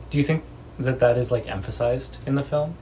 Do 0.09 0.17
you 0.17 0.23
think 0.23 0.43
that 0.79 0.99
that 0.99 1.17
is 1.17 1.31
like 1.31 1.47
emphasized 1.47 2.17
in 2.25 2.35
the 2.35 2.43
film, 2.43 2.75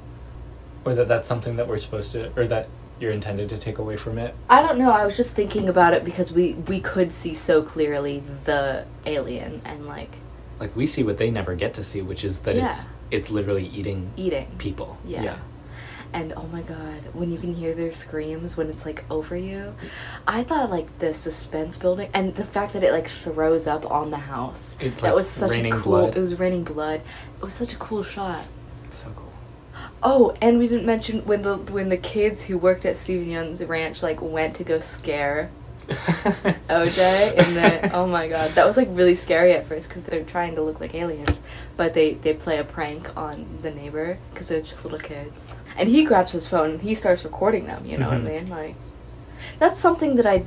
or 0.86 0.94
that 0.96 1.08
that's 1.08 1.28
something 1.28 1.56
that 1.58 1.68
we're 1.68 1.78
supposed 1.78 2.12
to, 2.14 2.32
or 2.40 2.46
that 2.48 2.70
you're 3.00 3.12
intended 3.12 3.50
to 3.50 3.58
take 3.58 3.78
away 3.78 3.96
from 3.98 4.18
it? 4.18 4.34
I 4.50 4.62
don't 4.62 4.78
know. 4.80 4.92
I 4.92 5.06
was 5.06 5.16
just 5.18 5.36
thinking 5.36 5.68
about 5.70 5.94
it 5.94 6.04
because 6.06 6.32
we 6.32 6.54
we 6.54 6.80
could 6.80 7.12
see 7.12 7.34
so 7.34 7.62
clearly 7.62 8.24
the 8.46 8.86
alien 9.06 9.62
and 9.66 9.86
like 9.86 10.16
Like 10.60 10.76
we 10.76 10.86
see 10.86 11.04
what 11.04 11.18
they 11.18 11.30
never 11.30 11.56
get 11.56 11.74
to 11.76 11.84
see, 11.84 12.02
which 12.02 12.24
is 12.24 12.40
that 12.42 12.56
it's 12.56 12.84
Yeah. 12.86 12.90
it's 13.12 13.30
literally 13.30 13.68
eating 13.68 14.12
eating. 14.16 14.48
people. 14.58 14.98
yeah, 15.06 15.24
Yeah. 15.24 15.38
And 16.14 16.34
oh 16.36 16.48
my 16.48 16.62
god, 16.62 17.02
when 17.14 17.32
you 17.32 17.38
can 17.38 17.54
hear 17.54 17.74
their 17.74 17.92
screams 17.92 18.58
when 18.58 18.70
it's 18.70 18.86
like 18.86 19.04
over 19.10 19.36
you, 19.36 19.76
I 20.28 20.44
thought 20.44 20.70
like 20.70 21.00
the 21.00 21.14
suspense 21.14 21.78
building 21.78 22.10
and 22.14 22.36
the 22.36 22.44
fact 22.44 22.74
that 22.74 22.84
it 22.84 22.92
like 22.92 23.08
throws 23.08 23.68
up 23.68 23.90
on 23.90 24.12
the 24.12 24.18
house. 24.18 24.76
It's, 24.80 25.02
that 25.02 25.10
like, 25.10 25.16
was 25.16 25.30
such 25.30 25.58
a 25.58 25.70
cool. 25.72 25.82
blood. 25.82 26.18
It 26.18 26.20
was 26.20 26.40
raining 26.40 26.64
blood. 26.64 27.02
It 27.38 27.44
was 27.44 27.54
such 27.54 27.74
a 27.74 27.78
cool 27.78 28.04
shot. 28.04 28.44
So 28.90 29.08
cool. 29.16 29.28
Oh, 30.02 30.36
and 30.42 30.60
we 30.60 30.68
didn't 30.68 30.86
mention 30.86 31.22
when 31.26 31.42
the 31.42 31.58
when 31.58 31.90
the 31.90 31.98
kids 31.98 32.44
who 32.44 32.58
worked 32.58 32.86
at 32.86 32.96
Steven 32.96 33.30
Yeun's 33.30 33.64
ranch 33.64 34.04
like 34.04 34.22
went 34.22 34.56
to 34.56 34.64
go 34.64 34.80
scare 34.80 35.52
OJ 36.70 37.38
and 37.38 37.56
then 37.56 37.92
oh 37.94 38.06
my 38.08 38.28
god 38.28 38.52
that 38.52 38.66
was 38.66 38.78
like 38.78 38.88
really 38.92 39.16
scary 39.16 39.54
at 39.54 39.66
first 39.66 39.88
because 39.88 40.04
they're 40.04 40.24
trying 40.24 40.56
to 40.56 40.62
look 40.62 40.80
like 40.80 40.94
aliens 40.96 41.40
but 41.78 41.94
they 41.94 42.16
they 42.16 42.34
play 42.34 42.58
a 42.58 42.64
prank 42.64 43.16
on 43.18 43.46
the 43.62 43.72
neighbor 43.72 44.18
because 44.32 44.48
they're 44.50 44.62
just 44.62 44.84
little 44.84 45.00
kids 45.00 45.48
and 45.78 45.88
he 45.90 46.04
grabs 46.04 46.32
his 46.32 46.48
phone 46.48 46.72
and 46.72 46.82
he 46.82 46.94
starts 46.96 47.24
recording 47.24 47.66
them 47.68 47.86
you 47.86 47.98
know 47.98 48.08
Mhm. 48.08 48.24
what 48.24 48.32
I 48.32 48.40
mean 48.42 48.50
like 48.50 48.76
that's 49.60 49.80
something 49.80 50.16
that 50.18 50.26
I 50.26 50.44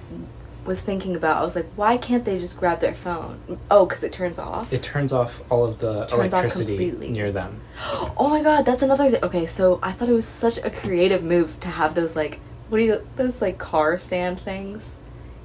was 0.66 0.82
thinking 0.82 1.16
about 1.16 1.38
I 1.38 1.42
was 1.44 1.56
like 1.56 1.68
why 1.74 1.96
can't 1.96 2.24
they 2.24 2.38
just 2.38 2.58
grab 2.58 2.80
their 2.80 2.94
phone 2.94 3.40
oh 3.70 3.86
because 3.86 4.02
it 4.04 4.12
turns 4.12 4.38
off 4.38 4.70
It 4.72 4.82
turns 4.82 5.12
off 5.12 5.42
all 5.50 5.64
of 5.64 5.78
the 5.78 6.04
Turns 6.06 6.32
electricity 6.34 6.90
near 7.08 7.32
them. 7.32 7.60
Oh 8.18 8.28
my 8.28 8.42
god, 8.42 8.66
that's 8.66 8.82
another 8.82 9.08
thing. 9.08 9.24
Okay, 9.24 9.46
so 9.46 9.80
I 9.82 9.92
thought 9.92 10.08
it 10.10 10.12
was 10.12 10.26
such 10.26 10.58
a 10.58 10.70
creative 10.70 11.24
move 11.24 11.58
to 11.60 11.68
have 11.68 11.94
those 11.94 12.14
like 12.14 12.40
what 12.68 12.76
do 12.78 12.84
you 12.84 13.06
those 13.16 13.40
like 13.40 13.56
car 13.58 13.96
stand 13.98 14.38
things, 14.38 14.96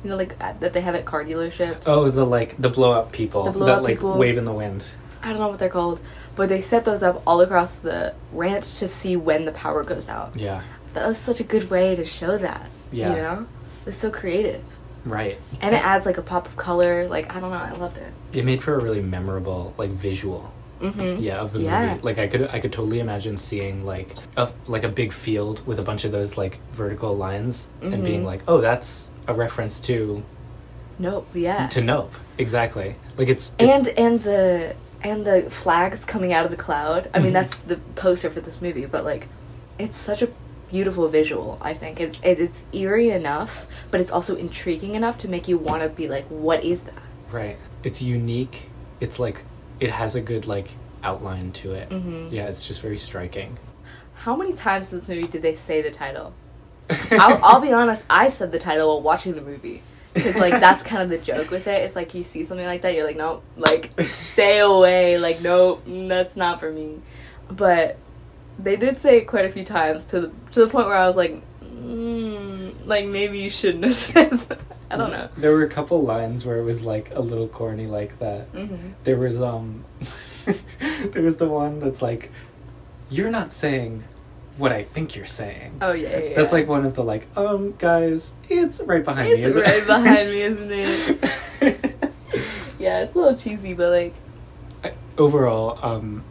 you 0.05 0.11
know, 0.11 0.17
like 0.17 0.35
at, 0.39 0.59
that 0.61 0.71
they 0.73 0.81
have 0.81 0.93
at 0.93 1.03
car 1.05 1.25
dealerships. 1.25 1.85
Oh, 1.87 2.09
the 2.11 2.23
like 2.25 2.55
the 2.61 2.69
blow 2.69 2.91
up 2.91 3.11
people 3.11 3.43
The 3.45 3.51
blow 3.51 3.65
that 3.65 3.77
up 3.79 3.83
like 3.83 3.95
people. 3.95 4.17
wave 4.17 4.37
in 4.37 4.45
the 4.45 4.53
wind. 4.53 4.83
I 5.23 5.29
don't 5.29 5.39
know 5.39 5.47
what 5.47 5.57
they're 5.57 5.67
called, 5.69 5.99
but 6.35 6.47
they 6.47 6.61
set 6.61 6.85
those 6.85 7.01
up 7.01 7.23
all 7.25 7.41
across 7.41 7.77
the 7.77 8.13
ranch 8.31 8.75
to 8.77 8.87
see 8.87 9.15
when 9.15 9.45
the 9.45 9.51
power 9.51 9.83
goes 9.83 10.07
out. 10.07 10.35
Yeah. 10.35 10.61
That 10.93 11.07
was 11.07 11.17
such 11.17 11.39
a 11.39 11.43
good 11.43 11.71
way 11.71 11.95
to 11.95 12.05
show 12.05 12.37
that. 12.37 12.69
Yeah. 12.91 13.09
You 13.09 13.15
know, 13.15 13.47
it's 13.87 13.97
so 13.97 14.11
creative, 14.11 14.63
Right. 15.03 15.39
and 15.61 15.73
it 15.73 15.83
adds 15.83 16.05
like 16.05 16.19
a 16.19 16.21
pop 16.21 16.45
of 16.47 16.55
color. 16.55 17.07
Like 17.07 17.35
I 17.35 17.39
don't 17.39 17.49
know, 17.49 17.57
I 17.57 17.71
loved 17.71 17.97
it. 17.97 18.13
It 18.37 18.45
made 18.45 18.61
for 18.61 18.75
a 18.75 18.79
really 18.79 19.01
memorable 19.01 19.73
like 19.79 19.89
visual. 19.89 20.53
Mm-hmm. 20.81 21.23
Yeah, 21.23 21.39
of 21.39 21.53
the 21.53 21.61
Yeah. 21.61 21.87
movie. 21.87 22.01
Like 22.03 22.19
I 22.19 22.27
could 22.27 22.47
I 22.49 22.59
could 22.59 22.71
totally 22.73 22.99
imagine 22.99 23.37
seeing 23.37 23.83
like 23.83 24.13
a 24.37 24.49
like 24.67 24.83
a 24.83 24.89
big 24.89 25.11
field 25.11 25.65
with 25.65 25.79
a 25.79 25.81
bunch 25.81 26.03
of 26.05 26.11
those 26.11 26.37
like 26.37 26.59
vertical 26.73 27.15
lines 27.17 27.69
and 27.81 28.03
being 28.03 28.21
Mhm. 28.21 28.25
like, 28.25 28.41
"Oh, 28.47 28.61
that's 28.61 29.09
a 29.27 29.33
reference 29.33 29.79
to 29.81 30.23
Nope. 30.99 31.27
Yeah. 31.33 31.67
to 31.67 31.81
Nope." 31.81 32.13
Exactly. 32.37 32.95
Like 33.17 33.27
it's, 33.29 33.53
it's 33.59 33.77
and 33.77 33.87
and 33.99 34.23
the 34.23 34.75
and 35.03 35.25
the 35.25 35.49
flags 35.49 36.03
coming 36.05 36.33
out 36.33 36.45
of 36.45 36.51
the 36.51 36.57
cloud. 36.57 37.09
I 37.13 37.19
mean, 37.19 37.29
Mhm. 37.31 37.33
that's 37.33 37.57
the 37.59 37.77
poster 37.95 38.29
for 38.29 38.41
this 38.41 38.61
movie, 38.61 38.85
but 38.85 39.03
like, 39.05 39.27
it's 39.77 39.97
such 39.97 40.21
a 40.21 40.29
beautiful 40.71 41.07
visual. 41.07 41.57
I 41.61 41.73
think 41.73 41.99
it's 42.01 42.19
it, 42.23 42.39
it's 42.39 42.63
eerie 42.73 43.11
enough, 43.11 43.67
but 43.91 43.99
it's 44.01 44.11
also 44.11 44.35
intriguing 44.35 44.95
enough 44.95 45.17
to 45.19 45.27
make 45.27 45.47
you 45.47 45.57
want 45.57 45.83
to 45.83 45.89
be 45.89 46.07
like, 46.07 46.25
what 46.27 46.63
is 46.63 46.81
that? 46.83 46.93
right. 47.31 47.57
It's 47.83 48.01
unique. 48.01 48.69
It's 48.99 49.19
like 49.19 49.43
it 49.79 49.91
has 49.91 50.15
a 50.15 50.21
good 50.21 50.47
like 50.47 50.69
outline 51.03 51.51
to 51.51 51.73
it. 51.73 51.89
Mhm. 51.89 52.31
Yeah, 52.31 52.45
it's 52.47 52.65
just 52.67 52.81
very 52.81 52.97
striking. 52.97 53.57
How 54.15 54.35
many 54.35 54.53
times 54.53 54.91
in 54.91 54.97
this 54.97 55.07
movie 55.07 55.27
did 55.27 55.41
they 55.43 55.55
say 55.55 55.81
the 55.83 55.91
title? 55.91 56.33
I'll, 57.11 57.43
I'll 57.43 57.61
be 57.61 57.71
honest. 57.71 58.05
I 58.09 58.29
said 58.29 58.51
the 58.51 58.59
title 58.59 58.87
while 58.87 59.01
watching 59.01 59.35
the 59.35 59.41
movie. 59.41 59.81
Because 60.13 60.37
like 60.37 60.53
that's 60.61 60.81
kind 60.81 61.03
of 61.03 61.09
the 61.09 61.17
joke 61.17 61.51
with 61.51 61.67
it. 61.67 61.81
It's 61.81 61.95
like 61.95 62.13
you 62.13 62.23
see 62.23 62.45
something 62.45 62.65
like 62.65 62.83
that, 62.83 62.95
you're 62.95 63.05
like, 63.05 63.17
nope, 63.17 63.43
like 63.57 63.91
stay 64.07 64.59
away. 64.59 65.17
Like 65.17 65.41
nope, 65.41 65.85
mm, 65.85 66.07
that's 66.07 66.37
not 66.37 66.61
for 66.61 66.71
me. 66.71 67.01
But 67.49 67.97
they 68.57 68.77
did 68.77 68.97
say 68.97 69.17
it 69.17 69.25
quite 69.25 69.43
a 69.43 69.49
few 69.49 69.65
times 69.65 70.05
to 70.05 70.21
the 70.21 70.31
to 70.51 70.61
the 70.61 70.67
point 70.67 70.87
where 70.87 70.95
I 70.95 71.05
was 71.05 71.17
like, 71.17 71.41
mm, 71.61 72.73
like 72.85 73.05
maybe 73.07 73.39
you 73.39 73.49
shouldn't 73.49 73.83
have 73.83 73.95
said 74.07 74.31
that. 74.31 74.59
I 74.89 74.95
don't 74.95 75.11
know. 75.11 75.27
There 75.35 75.51
were 75.51 75.63
a 75.63 75.69
couple 75.69 76.01
lines 76.03 76.45
where 76.45 76.59
it 76.59 76.63
was 76.63 76.83
like 76.83 77.11
a 77.13 77.19
little 77.19 77.49
corny 77.49 77.87
like 77.87 78.17
that. 78.19 78.47
hmm 78.49 78.91
There 79.03 79.17
was 79.17 79.41
um 79.41 79.83
there 81.11 81.23
was 81.23 81.35
the 81.37 81.49
one 81.49 81.79
that's 81.79 82.01
like 82.01 82.31
you're 83.09 83.31
not 83.31 83.51
saying 83.51 84.03
what 84.57 84.71
I 84.71 84.83
think 84.83 85.15
you're 85.15 85.25
saying. 85.25 85.77
Oh 85.81 85.91
yeah, 85.91 86.09
yeah, 86.09 86.17
yeah. 86.17 86.35
That's 86.35 86.51
like 86.53 86.67
one 86.67 86.85
of 86.85 86.95
the 86.95 87.03
like, 87.03 87.27
um 87.35 87.73
guys, 87.77 88.33
it's 88.49 88.79
right 88.81 89.03
behind 89.03 89.33
me. 89.33 89.43
It's 89.43 89.55
right 89.55 89.67
it? 89.67 89.87
behind 89.87 90.29
me, 90.29 90.41
isn't 90.41 90.71
it? 90.71 92.11
Yeah, 92.79 93.01
it's 93.01 93.15
a 93.15 93.17
little 93.17 93.37
cheesy, 93.37 93.73
but 93.73 93.91
like 93.91 94.13
Overall, 95.17 95.79
um 95.81 96.23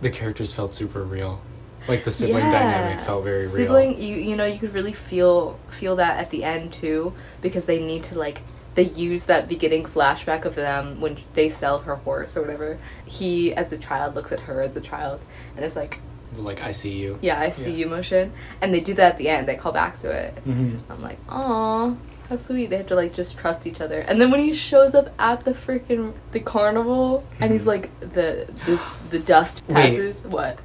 the 0.00 0.10
characters 0.10 0.52
felt 0.52 0.74
super 0.74 1.02
real. 1.02 1.40
Like 1.88 2.04
the 2.04 2.12
sibling 2.12 2.50
dynamic 2.50 3.04
felt 3.04 3.24
very 3.24 3.44
sibling, 3.44 3.90
real. 3.90 4.00
you 4.00 4.14
you 4.16 4.36
know 4.36 4.44
you 4.46 4.58
could 4.58 4.74
really 4.74 4.92
feel 4.92 5.58
feel 5.68 5.96
that 5.96 6.18
at 6.18 6.30
the 6.30 6.44
end 6.44 6.72
too 6.72 7.12
because 7.40 7.66
they 7.66 7.80
need 7.84 8.02
to 8.04 8.18
like 8.18 8.42
they 8.74 8.82
use 8.90 9.24
that 9.24 9.48
beginning 9.48 9.84
flashback 9.84 10.44
of 10.44 10.54
them 10.54 11.00
when 11.00 11.16
they 11.32 11.48
sell 11.48 11.78
her 11.80 11.96
horse 11.96 12.36
or 12.36 12.42
whatever. 12.42 12.78
He 13.06 13.54
as 13.54 13.72
a 13.72 13.78
child 13.78 14.14
looks 14.14 14.32
at 14.32 14.40
her 14.40 14.60
as 14.60 14.76
a 14.76 14.80
child 14.80 15.20
and 15.56 15.64
it's 15.64 15.76
like 15.76 16.00
Like 16.36 16.62
I 16.62 16.72
see 16.72 16.92
you. 16.92 17.18
yeah 17.22 17.38
I 17.40 17.50
see 17.50 17.70
Yeah. 17.70 17.76
you 17.78 17.86
motion 17.86 18.32
and 18.60 18.72
they 18.74 18.80
do 18.80 18.94
that 18.94 19.12
at 19.12 19.18
the 19.18 19.28
end. 19.28 19.48
They 19.48 19.56
call 19.56 19.72
back 19.72 19.98
to 19.98 20.10
it. 20.10 20.32
hmm 20.44 20.76
I'm 20.90 21.00
like 21.02 21.18
oh, 21.28 21.96
how 22.28 22.36
sweet. 22.36 22.70
They 22.70 22.78
have 22.78 22.88
to 22.88 22.94
like 22.96 23.14
just 23.14 23.38
trust 23.38 23.66
each 23.66 23.80
other. 23.80 24.00
And 24.00 24.20
then 24.20 24.30
when 24.30 24.40
he 24.40 24.52
shows 24.52 24.94
up 24.94 25.14
at 25.18 25.44
the 25.44 25.52
freaking 25.52 26.12
the 26.32 26.40
carnival 26.40 27.24
and 27.40 27.52
he's 27.52 27.62
Mhm. 27.64 27.66
like 27.74 28.00
the 28.00 28.50
this 28.66 28.82
the 29.10 29.18
dust 29.18 29.62
Wait. 29.68 29.74
passes 29.74 30.22
what 30.24 30.58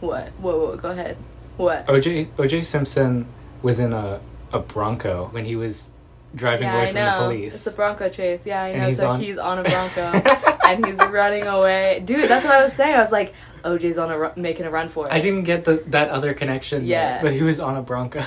what 0.00 0.28
whoa 0.40 0.58
whoa 0.58 0.76
go 0.76 0.90
ahead 0.90 1.16
what 1.56 1.86
OJ 1.86 2.26
OJ 2.36 2.64
Simpson 2.64 3.26
was 3.62 3.78
in 3.78 3.92
a 3.92 4.20
a 4.52 4.58
Bronco 4.58 5.28
when 5.32 5.44
he 5.44 5.54
was 5.56 5.90
driving 6.34 6.66
yeah, 6.66 6.74
away 6.76 6.82
I 6.84 6.86
from 6.86 6.94
know. 6.96 7.10
the 7.10 7.24
police. 7.34 7.54
It's 7.54 7.66
a 7.74 7.76
Bronco 7.76 8.08
chase. 8.08 8.44
Yeah, 8.46 8.62
I 8.62 8.72
know. 8.78 8.86
he's 8.88 8.98
so 8.98 9.10
on- 9.10 9.20
he's 9.20 9.38
on 9.38 9.58
a 9.58 9.62
Bronco 9.70 10.51
and 10.64 10.84
he's 10.86 10.98
running 10.98 11.46
away. 11.46 12.02
Dude, 12.04 12.28
that's 12.28 12.44
what 12.44 12.54
I 12.54 12.64
was 12.64 12.72
saying. 12.72 12.94
I 12.94 13.00
was 13.00 13.12
like, 13.12 13.34
OJ's 13.64 13.98
on 13.98 14.10
a 14.10 14.18
ru- 14.18 14.32
making 14.36 14.66
a 14.66 14.70
run 14.70 14.88
for 14.88 15.06
it. 15.06 15.12
I 15.12 15.20
didn't 15.20 15.44
get 15.44 15.64
the 15.64 15.82
that 15.88 16.08
other 16.10 16.34
connection. 16.34 16.84
Yeah. 16.84 17.16
Yeah, 17.16 17.22
but 17.22 17.32
he 17.32 17.42
was 17.42 17.60
on 17.60 17.76
a 17.76 17.82
Bronco. 17.82 18.20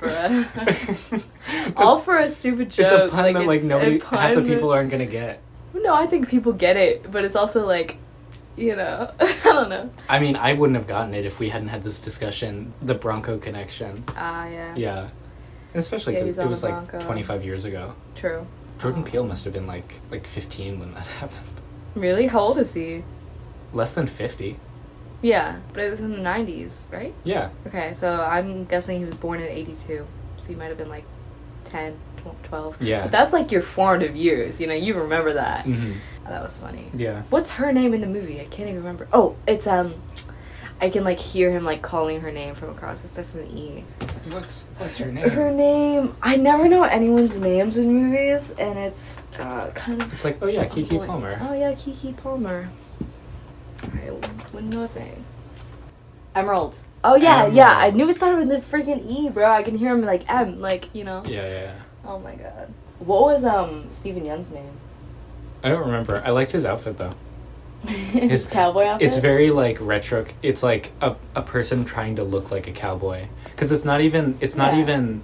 Bruh. 0.00 1.24
All 1.76 2.00
for 2.00 2.18
a 2.18 2.30
stupid 2.30 2.70
joke. 2.70 2.86
It's 2.92 3.12
a 3.12 3.16
pun 3.16 3.32
that 3.34 3.46
like 3.46 3.62
nobody, 3.62 3.98
half 4.00 4.34
the 4.34 4.42
people 4.42 4.70
aren't 4.70 4.90
gonna 4.90 5.06
get. 5.06 5.40
No, 5.74 5.94
I 5.94 6.06
think 6.06 6.28
people 6.28 6.52
get 6.52 6.76
it, 6.76 7.10
but 7.10 7.24
it's 7.24 7.36
also 7.36 7.66
like, 7.66 7.98
you 8.56 8.74
know, 8.76 9.12
I 9.20 9.32
don't 9.44 9.68
know. 9.68 9.90
I 10.08 10.18
mean, 10.18 10.36
I 10.36 10.52
wouldn't 10.54 10.76
have 10.76 10.86
gotten 10.86 11.14
it 11.14 11.24
if 11.26 11.38
we 11.38 11.48
hadn't 11.50 11.68
had 11.68 11.82
this 11.84 12.00
discussion. 12.00 12.72
The 12.82 12.94
Bronco 12.94 13.38
connection. 13.38 14.04
Ah, 14.16 14.46
yeah. 14.48 14.74
Yeah, 14.76 14.98
and 15.00 15.10
especially 15.74 16.14
because 16.14 16.30
he's 16.30 16.38
it 16.38 16.46
was 16.48 16.62
like 16.62 17.00
25 17.00 17.44
years 17.44 17.64
ago. 17.64 17.94
True. 18.14 18.46
Jordan 18.78 19.02
Oh. 19.06 19.10
Peele 19.10 19.24
must 19.24 19.44
have 19.44 19.52
been 19.52 19.66
like 19.66 19.94
like 20.10 20.26
15 20.26 20.78
when 20.78 20.94
that 20.94 21.04
happened. 21.20 21.46
Really? 21.98 22.26
How 22.28 22.40
old 22.40 22.58
is 22.58 22.74
he? 22.74 23.04
Less 23.72 23.94
than 23.94 24.06
50. 24.06 24.58
Yeah, 25.20 25.58
but 25.72 25.82
it 25.82 25.90
was 25.90 26.00
in 26.00 26.12
the 26.12 26.20
90s, 26.20 26.82
right? 26.90 27.12
Yeah. 27.24 27.50
Okay, 27.66 27.92
so 27.94 28.22
I'm 28.22 28.64
guessing 28.64 28.98
he 29.00 29.04
was 29.04 29.16
born 29.16 29.40
in 29.40 29.48
82. 29.48 30.06
So 30.38 30.48
he 30.48 30.54
might 30.54 30.66
have 30.66 30.78
been 30.78 30.88
like 30.88 31.04
10, 31.64 31.96
12. 32.44 32.76
Yeah. 32.80 33.02
But 33.02 33.10
that's 33.12 33.32
like 33.32 33.50
your 33.50 33.62
formative 33.62 34.14
years, 34.14 34.60
you 34.60 34.66
know, 34.68 34.74
you 34.74 34.94
remember 34.94 35.32
that. 35.34 35.64
hmm 35.64 35.92
Oh, 36.24 36.30
that 36.30 36.42
was 36.42 36.58
funny. 36.58 36.90
Yeah. 36.94 37.22
What's 37.30 37.52
her 37.52 37.72
name 37.72 37.94
in 37.94 38.00
the 38.02 38.06
movie? 38.06 38.38
I 38.40 38.44
can't 38.44 38.68
even 38.68 38.76
remember. 38.76 39.08
Oh, 39.12 39.34
it's, 39.46 39.66
um, 39.66 39.94
I 40.80 40.90
can 40.90 41.02
like 41.02 41.18
hear 41.18 41.50
him 41.50 41.64
like 41.64 41.82
calling 41.82 42.20
her 42.20 42.30
name 42.30 42.54
from 42.54 42.70
across. 42.70 43.04
It 43.04 43.08
starts 43.08 43.34
with 43.34 43.50
an 43.50 43.58
E. 43.58 43.84
What's 44.30 44.64
what's 44.78 44.98
her 44.98 45.10
name? 45.10 45.28
Her 45.28 45.50
name. 45.50 46.14
I 46.22 46.36
never 46.36 46.68
know 46.68 46.84
anyone's 46.84 47.38
names 47.38 47.76
in 47.78 47.92
movies, 47.92 48.52
and 48.52 48.78
it's 48.78 49.24
uh, 49.38 49.70
kind 49.74 50.00
of. 50.00 50.12
It's 50.12 50.24
like, 50.24 50.38
oh 50.40 50.46
yeah, 50.46 50.66
Keke. 50.66 51.04
Palmer. 51.04 51.38
Oh 51.42 51.52
yeah, 51.52 51.72
Keke 51.72 52.16
Palmer. 52.16 52.68
I 53.82 54.10
wouldn't 54.52 54.72
know 54.72 54.84
a 54.84 54.88
thing. 54.88 55.24
Emerald. 56.34 56.76
Oh 57.02 57.16
yeah, 57.16 57.46
yeah. 57.46 57.76
I 57.76 57.90
knew 57.90 58.08
it 58.08 58.16
started 58.16 58.46
with 58.46 58.48
the 58.48 58.76
freaking 58.76 59.04
E, 59.08 59.28
bro. 59.28 59.50
I 59.50 59.62
can 59.62 59.76
hear 59.76 59.92
him 59.92 60.02
like 60.02 60.28
M, 60.32 60.60
like 60.60 60.94
you 60.94 61.02
know. 61.02 61.24
Yeah, 61.26 61.42
yeah, 61.42 61.62
yeah. 61.62 61.74
Oh 62.04 62.18
my 62.20 62.36
god. 62.36 62.72
What 63.00 63.22
was 63.22 63.44
um 63.44 63.88
Steven 63.92 64.24
Yeun's 64.24 64.52
name? 64.52 64.72
I 65.64 65.70
don't 65.70 65.86
remember. 65.86 66.22
I 66.24 66.30
liked 66.30 66.52
his 66.52 66.64
outfit 66.64 66.98
though. 66.98 67.12
His 67.86 68.44
cowboy 68.46 68.84
outfit. 68.84 69.06
It's 69.08 69.16
very 69.18 69.50
like 69.50 69.78
retro. 69.80 70.26
It's 70.42 70.62
like 70.62 70.90
a, 71.00 71.14
a 71.36 71.42
person 71.42 71.84
trying 71.84 72.16
to 72.16 72.24
look 72.24 72.50
like 72.50 72.66
a 72.66 72.72
cowboy 72.72 73.26
because 73.44 73.70
it's 73.72 73.84
not 73.84 74.00
even 74.00 74.36
it's 74.40 74.56
not 74.56 74.74
Yeah. 74.74 74.80
even 74.80 75.22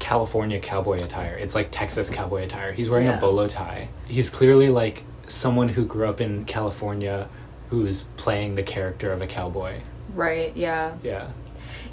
California 0.00 0.58
cowboy 0.58 1.02
attire. 1.02 1.36
It's 1.36 1.54
like 1.54 1.68
Texas 1.70 2.10
cowboy 2.10 2.42
attire. 2.44 2.72
He's 2.72 2.90
wearing 2.90 3.06
Yeah. 3.06 3.18
a 3.18 3.20
bolo 3.20 3.46
tie. 3.48 3.88
He's 4.06 4.28
clearly 4.28 4.68
like 4.70 5.04
someone 5.26 5.68
who 5.70 5.84
grew 5.86 6.06
up 6.08 6.20
in 6.20 6.44
California 6.44 7.28
who's 7.70 8.02
playing 8.16 8.56
the 8.56 8.62
character 8.62 9.12
of 9.12 9.20
a 9.22 9.26
cowboy. 9.26 9.80
right. 10.14 10.56
Yeah. 10.56 10.92
Yeah. 11.02 11.28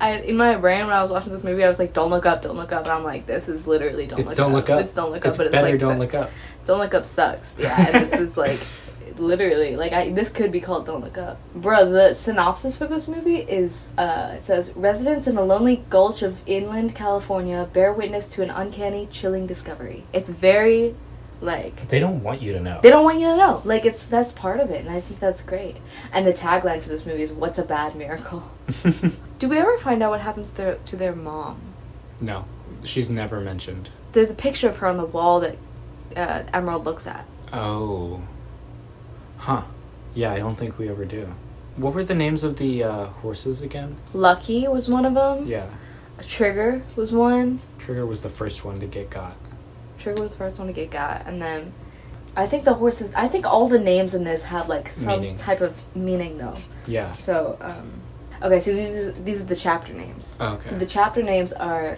I 0.01 0.13
in 0.21 0.35
my 0.35 0.55
brain 0.55 0.85
when 0.85 0.95
I 0.95 1.01
was 1.01 1.11
watching 1.11 1.31
this 1.31 1.43
movie, 1.43 1.63
I 1.63 1.67
was 1.67 1.79
like, 1.79 1.93
"Don't 1.93 2.09
look 2.09 2.25
up, 2.25 2.41
don't 2.41 2.57
look 2.57 2.71
up," 2.71 2.83
and 2.83 2.91
I'm 2.91 3.03
like, 3.03 3.27
"This 3.27 3.47
is 3.47 3.67
literally 3.67 4.07
don't 4.07 4.19
it's 4.19 4.29
look 4.29 4.37
don't 4.37 4.51
up. 4.51 4.55
look 4.55 4.69
up. 4.71 4.81
It's 4.81 4.93
don't 4.93 5.11
look 5.11 5.25
up, 5.25 5.29
It's 5.29 5.37
but 5.37 5.47
it's 5.47 5.53
better 5.53 5.69
like 5.69 5.79
don't 5.79 5.99
look 5.99 6.13
up. 6.13 6.31
Don't 6.65 6.79
look 6.79 6.93
up 6.93 7.05
sucks. 7.05 7.55
Yeah, 7.57 7.87
and 7.87 7.95
this 7.95 8.13
is 8.13 8.35
like 8.37 8.59
literally 9.17 9.75
like 9.75 9.93
I 9.93 10.09
this 10.09 10.29
could 10.29 10.51
be 10.51 10.59
called 10.59 10.85
Don't 10.85 11.03
Look 11.03 11.17
Up. 11.17 11.37
Bro, 11.53 11.89
the 11.91 12.13
synopsis 12.15 12.77
for 12.77 12.87
this 12.87 13.07
movie 13.07 13.37
is 13.37 13.93
uh 13.97 14.33
it 14.37 14.43
says 14.43 14.71
residents 14.75 15.27
in 15.27 15.37
a 15.37 15.43
lonely 15.43 15.83
gulch 15.89 16.23
of 16.23 16.41
inland 16.47 16.95
California 16.95 17.69
bear 17.71 17.93
witness 17.93 18.27
to 18.29 18.41
an 18.41 18.49
uncanny, 18.49 19.07
chilling 19.11 19.45
discovery. 19.45 20.03
It's 20.13 20.29
very 20.29 20.95
like 21.41 21.89
They 21.89 21.99
don't 21.99 22.21
want 22.23 22.41
you 22.41 22.53
to 22.53 22.59
know. 22.59 22.79
they 22.81 22.89
don't 22.89 23.03
want 23.03 23.19
you 23.19 23.27
to 23.27 23.35
know. 23.35 23.61
Like 23.65 23.85
it's 23.85 24.05
that's 24.05 24.31
part 24.31 24.59
of 24.59 24.69
it, 24.71 24.85
and 24.85 24.89
I 24.89 25.01
think 25.01 25.19
that's 25.19 25.41
great. 25.41 25.77
And 26.13 26.25
the 26.25 26.33
tagline 26.33 26.81
for 26.81 26.89
this 26.89 27.05
movie 27.05 27.23
is 27.23 27.33
"What's 27.33 27.59
a 27.59 27.63
bad 27.63 27.95
miracle?" 27.95 28.43
Do 29.39 29.49
we 29.49 29.57
ever 29.57 29.77
find 29.79 30.03
out 30.03 30.11
what 30.11 30.21
happens 30.21 30.51
to 30.51 30.57
their, 30.57 30.75
to 30.75 30.95
their 30.95 31.15
mom? 31.15 31.59
no, 32.19 32.45
she's 32.83 33.09
never 33.09 33.41
mentioned. 33.41 33.89
There's 34.11 34.29
a 34.29 34.35
picture 34.35 34.69
of 34.69 34.77
her 34.77 34.87
on 34.87 34.97
the 34.97 35.05
wall 35.05 35.39
that 35.39 35.57
uh, 36.15 36.43
Emerald 36.53 36.85
looks 36.85 37.07
at. 37.07 37.25
Oh. 37.51 38.21
Huh. 39.37 39.63
Yeah, 40.13 40.31
I 40.31 40.37
don't 40.39 40.55
think 40.57 40.77
we 40.77 40.89
ever 40.89 41.05
do. 41.05 41.33
What 41.77 41.93
were 41.95 42.03
the 42.03 42.13
names 42.13 42.43
of 42.43 42.57
the 42.57 42.83
uh, 42.83 43.05
horses 43.05 43.61
again? 43.61 43.97
Lucky 44.13 44.67
was 44.67 44.87
one 44.89 45.05
of 45.05 45.13
them. 45.15 45.47
Yeah. 45.47 45.67
Trigger 46.27 46.83
was 46.95 47.11
one. 47.11 47.59
Trigger 47.79 48.05
was 48.05 48.21
the 48.21 48.29
first 48.29 48.63
one 48.63 48.79
to 48.81 48.85
get 48.85 49.09
got. 49.09 49.35
Trigger 50.01 50.21
was 50.23 50.31
the 50.33 50.37
first 50.39 50.57
one 50.59 50.67
to 50.67 50.73
get 50.73 50.89
got, 50.91 51.25
and 51.27 51.41
then 51.41 51.73
I 52.35 52.45
think 52.47 52.63
the 52.63 52.73
horses. 52.73 53.13
I 53.15 53.27
think 53.27 53.45
all 53.45 53.67
the 53.67 53.79
names 53.79 54.13
in 54.15 54.23
this 54.23 54.43
have 54.43 54.67
like 54.69 54.89
some 54.89 55.21
Meaning. 55.21 55.35
type 55.35 55.61
of 55.61 55.79
meaning 55.95 56.37
though. 56.37 56.55
Yeah. 56.87 57.07
So, 57.09 57.57
um, 57.61 57.91
okay, 58.41 58.59
so 58.61 58.73
these 58.73 59.13
these 59.23 59.41
are 59.41 59.45
the 59.45 59.55
chapter 59.55 59.93
names. 59.93 60.37
Oh, 60.39 60.53
okay. 60.55 60.69
So 60.69 60.77
the 60.77 60.85
chapter 60.85 61.21
names 61.21 61.51
are 61.53 61.97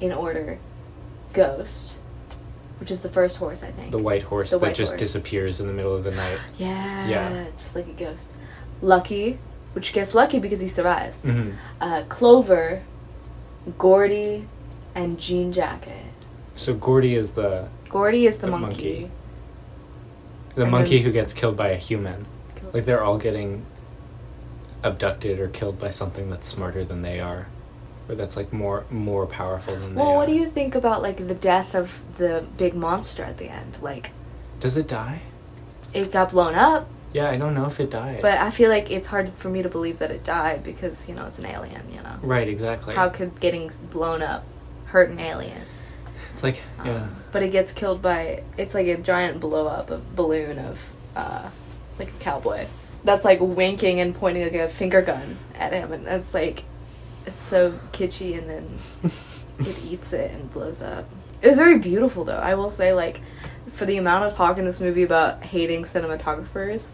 in 0.00 0.12
order: 0.12 0.58
Ghost, 1.32 1.96
which 2.80 2.90
is 2.90 3.00
the 3.02 3.08
first 3.10 3.36
horse, 3.36 3.62
I 3.62 3.70
think. 3.70 3.90
The 3.90 3.98
white 3.98 4.22
horse 4.22 4.50
The 4.50 4.58
that 4.58 4.66
white 4.66 4.74
just 4.76 4.92
horse. 4.92 5.00
disappears 5.00 5.60
in 5.60 5.66
the 5.66 5.72
middle 5.72 5.94
of 5.94 6.04
the 6.04 6.12
night. 6.12 6.38
yeah, 6.58 7.08
Yeah. 7.08 7.28
it's 7.44 7.74
like 7.74 7.86
a 7.88 7.92
ghost. 7.92 8.32
Lucky, 8.82 9.38
which 9.74 9.92
gets 9.92 10.14
lucky 10.14 10.38
because 10.38 10.60
he 10.60 10.68
survives. 10.68 11.20
hmm 11.22 11.50
Uh, 11.80 12.04
Clover, 12.08 12.82
Gordy, 13.78 14.46
and 14.94 15.18
Jean 15.18 15.52
Jacket. 15.52 16.04
So 16.56 16.74
Gordy 16.74 17.14
is 17.14 17.32
the 17.32 17.68
Gordy 17.88 18.26
is 18.26 18.38
the, 18.38 18.46
The 18.46 18.52
monkey. 18.52 18.66
monkey. 19.00 19.10
the 20.54 20.62
And 20.62 20.70
monkey 20.70 21.02
who 21.02 21.12
gets 21.12 21.32
killed 21.32 21.56
by 21.56 21.68
a 21.68 21.76
human. 21.76 22.26
Like 22.72 22.84
they're 22.84 23.02
all 23.04 23.18
getting 23.18 23.64
abducted 24.82 25.40
or 25.40 25.48
killed 25.48 25.78
by 25.78 25.90
something 25.90 26.30
that's 26.30 26.46
smarter 26.46 26.84
than 26.84 27.02
they 27.02 27.20
are, 27.20 27.46
or 28.08 28.14
that's 28.14 28.36
like 28.36 28.52
more 28.52 28.84
more 28.90 29.26
powerful 29.26 29.74
than 29.74 29.94
they 29.94 30.00
Well, 30.00 30.14
what 30.16 30.26
do 30.26 30.34
you 30.34 30.46
think 30.46 30.74
about 30.74 31.02
like 31.02 31.16
the 31.28 31.34
death 31.34 31.74
of 31.74 32.02
the 32.18 32.44
big 32.56 32.74
monster 32.74 33.22
at 33.22 33.38
the 33.38 33.48
end? 33.48 33.78
Like 33.82 34.10
Does 34.60 34.76
it 34.76 34.88
die? 34.88 35.22
it 35.94 36.10
got 36.12 36.30
blown 36.32 36.54
up, 36.54 36.88
Yeah, 37.12 37.30
I 37.30 37.36
don't 37.36 37.54
know 37.54 37.66
if 37.66 37.80
it 37.80 37.90
died. 37.90 38.20
but 38.20 38.38
I 38.38 38.50
feel 38.50 38.68
like 38.68 38.90
it's 38.90 39.08
hard 39.08 39.32
for 39.34 39.48
me 39.48 39.62
to 39.62 39.68
believe 39.68 39.98
that 40.00 40.10
it 40.10 40.24
died 40.24 40.62
because 40.62 41.08
you 41.08 41.14
know 41.14 41.24
it's 41.26 41.38
an 41.38 41.46
alien. 41.46 41.82
You 41.90 42.02
know 42.02 42.16
right, 42.22 42.48
exactly. 42.48 42.94
how 42.94 43.08
could 43.08 43.38
getting 43.40 43.70
blown 43.90 44.22
up 44.22 44.44
hurt 44.86 45.10
an 45.10 45.20
alien? 45.20 45.62
It's 46.36 46.42
like 46.42 46.60
Um, 46.80 46.86
yeah. 46.86 47.06
But 47.32 47.42
it 47.42 47.50
gets 47.52 47.72
killed 47.72 48.02
by 48.02 48.42
it's 48.58 48.74
like 48.74 48.86
a 48.86 48.96
giant 48.98 49.40
blow 49.40 49.66
up 49.66 49.90
of 49.90 50.14
balloon 50.14 50.58
of 50.58 50.78
uh, 51.16 51.48
like 51.98 52.08
a 52.08 52.18
cowboy 52.20 52.66
that's 53.04 53.24
like 53.24 53.38
winking 53.40 54.00
and 54.00 54.14
pointing 54.14 54.42
like 54.42 54.52
a 54.54 54.68
finger 54.68 55.00
gun 55.00 55.36
at 55.54 55.72
him, 55.72 55.92
and 55.92 56.04
that's 56.06 56.34
like 56.34 56.64
it's 57.24 57.36
so 57.40 57.72
kitschy, 57.92 58.36
and 58.36 58.48
then 58.50 58.78
it 59.60 59.78
eats 59.84 60.12
it 60.12 60.30
and 60.32 60.50
blows 60.52 60.82
up. 60.82 61.06
It 61.40 61.48
was 61.48 61.56
very 61.56 61.78
beautiful 61.78 62.24
though. 62.24 62.38
I 62.38 62.54
will 62.54 62.70
say 62.70 62.92
like 62.92 63.20
for 63.72 63.86
the 63.86 63.96
amount 63.96 64.24
of 64.24 64.34
talk 64.36 64.58
in 64.58 64.64
this 64.64 64.80
movie 64.80 65.02
about 65.04 65.42
hating 65.42 65.84
cinematographers. 65.84 66.88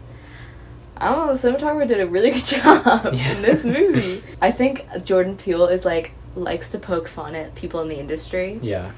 I 0.95 1.09
don't 1.09 1.27
know, 1.27 1.35
the 1.35 1.49
cinematographer 1.49 1.87
did 1.87 1.99
a 1.99 2.07
really 2.07 2.31
good 2.37 2.45
job 2.45 3.13
Yeah. 3.13 3.31
in 3.31 3.41
this 3.41 3.65
movie. 3.65 4.23
I 4.41 4.51
think 4.51 4.85
Jordan 5.03 5.35
Peele 5.35 5.67
is 5.67 5.83
like 5.85 6.11
likes 6.35 6.69
to 6.71 6.79
poke 6.79 7.07
fun 7.07 7.35
at 7.35 7.53
people 7.55 7.81
in 7.81 7.89
the 7.89 7.99
industry 7.99 8.59
Yeah. 8.61 8.91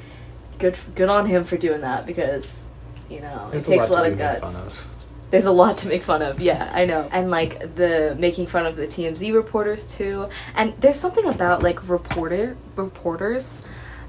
Good 0.59 0.77
good 0.95 1.09
on 1.09 1.25
him 1.25 1.43
for 1.43 1.57
doing 1.57 1.81
that 1.81 2.05
because 2.05 2.67
you 3.09 3.21
know 3.21 3.47
There's 3.51 3.67
it 3.67 3.71
takes 3.71 3.87
a 3.89 3.93
lot, 3.93 4.03
to 4.03 4.11
of 4.11 4.17
guts. 4.17 4.55
of. 4.55 4.91
There's 5.31 5.45
a 5.45 5.51
lot 5.51 5.77
to 5.79 5.87
make 5.87 6.03
fun 6.03 6.21
of. 6.21 6.39
Yeah, 6.39 6.71
I 6.73 6.85
know. 6.85 7.09
And 7.11 7.29
like 7.31 7.75
the 7.75 8.15
making 8.17 8.47
fun 8.47 8.65
of 8.65 8.75
the 8.75 8.85
TMZ 8.87 9.33
reporters 9.33 9.95
too. 9.95 10.29
And 10.55 10.73
there's 10.79 10.99
something 10.99 11.25
about 11.25 11.63
like 11.63 11.89
reporter 11.89 12.55
reporters 12.75 13.61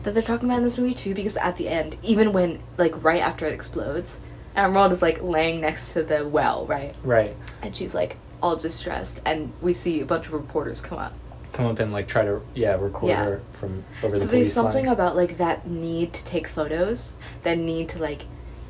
that 0.02 0.12
they're 0.12 0.22
talking 0.22 0.48
about 0.48 0.58
in 0.58 0.62
this 0.64 0.78
movie 0.78 0.94
too 0.94 1.14
because 1.14 1.36
at 1.38 1.56
the 1.56 1.68
end, 1.68 1.96
even 2.02 2.32
when 2.32 2.62
like 2.76 3.02
right 3.02 3.20
after 3.20 3.46
it 3.46 3.54
explodes, 3.54 4.20
Emerald 4.54 4.92
is 4.92 5.02
like 5.02 5.20
laying 5.22 5.60
next 5.62 5.94
to 5.94 6.02
the 6.02 6.26
well, 6.28 6.66
right? 6.66 6.94
Right. 7.02 7.34
And 7.62 7.74
she's 7.74 7.94
like 7.94 8.18
all 8.42 8.54
distressed 8.56 9.20
and 9.24 9.52
we 9.60 9.72
see 9.72 10.00
a 10.02 10.06
bunch 10.06 10.26
of 10.26 10.34
reporters 10.34 10.80
come 10.80 10.98
up. 10.98 11.14
Come 11.56 11.66
up 11.66 11.78
and 11.78 11.90
like 11.92 12.06
try 12.06 12.22
to 12.24 12.42
yeah 12.54 12.74
record 12.74 13.08
Yeah. 13.08 13.24
her 13.24 13.40
from 13.52 13.82
over 14.02 14.14
so 14.16 14.24
the 14.26 14.30
there's 14.30 14.52
something 14.52 14.84
line. 14.84 14.92
about 14.92 15.16
like 15.16 15.38
that 15.38 15.66
need 15.66 16.12
to 16.12 16.24
take 16.24 16.48
photos 16.48 17.16
that 17.44 17.56
need 17.56 17.88
to 17.90 17.98
like 17.98 18.26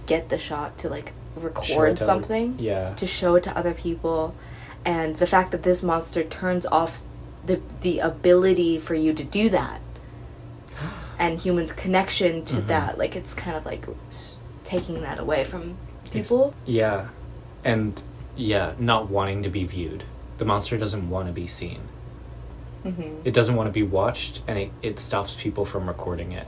get 0.07 0.29
the 0.29 0.39
shot 0.39 0.79
to 0.79 0.89
like 0.89 1.13
record 1.35 1.91
other- 1.97 2.05
something 2.05 2.57
Yeah. 2.61 2.95
to 2.95 3.07
show 3.07 3.35
it 3.35 3.43
to 3.43 3.59
other 3.59 3.75
people 3.75 4.35
and 4.85 5.17
the 5.17 5.27
fact 5.27 5.51
that 5.51 5.65
this 5.65 5.83
monster 5.83 6.23
turns 6.23 6.65
off 6.67 7.03
the 7.45 7.61
the 7.81 7.99
ability 7.99 8.79
for 8.79 8.95
you 8.95 9.13
to 9.15 9.25
do 9.25 9.49
that 9.51 9.81
and 11.19 11.41
humans 11.41 11.73
connection 11.73 12.45
to 12.45 12.57
Mhm. 12.57 12.67
that 12.69 12.99
like 12.99 13.17
it's 13.17 13.35
kind 13.35 13.57
of 13.57 13.67
like 13.67 13.85
taking 14.63 15.03
that 15.03 15.19
away 15.19 15.43
from 15.45 15.77
people 16.13 16.55
Yeah. 16.65 17.07
And 17.65 18.01
yeah, 18.37 18.75
not 18.79 19.11
wanting 19.11 19.43
to 19.43 19.49
be 19.49 19.65
viewed. 19.65 20.05
The 20.39 20.45
monster 20.45 20.79
doesn't 20.79 21.11
want 21.11 21.27
to 21.27 21.33
be 21.33 21.49
seen. 21.49 21.81
Hmm 22.93 23.21
It 23.25 23.35
doesn't 23.35 23.55
want 23.57 23.69
to 23.69 23.73
be 23.73 23.83
watched 23.83 24.43
and 24.47 24.59
it, 24.59 24.71
it 24.83 24.99
stops 24.99 25.35
people 25.35 25.65
from 25.65 25.87
recording 25.89 26.33
it. 26.33 26.47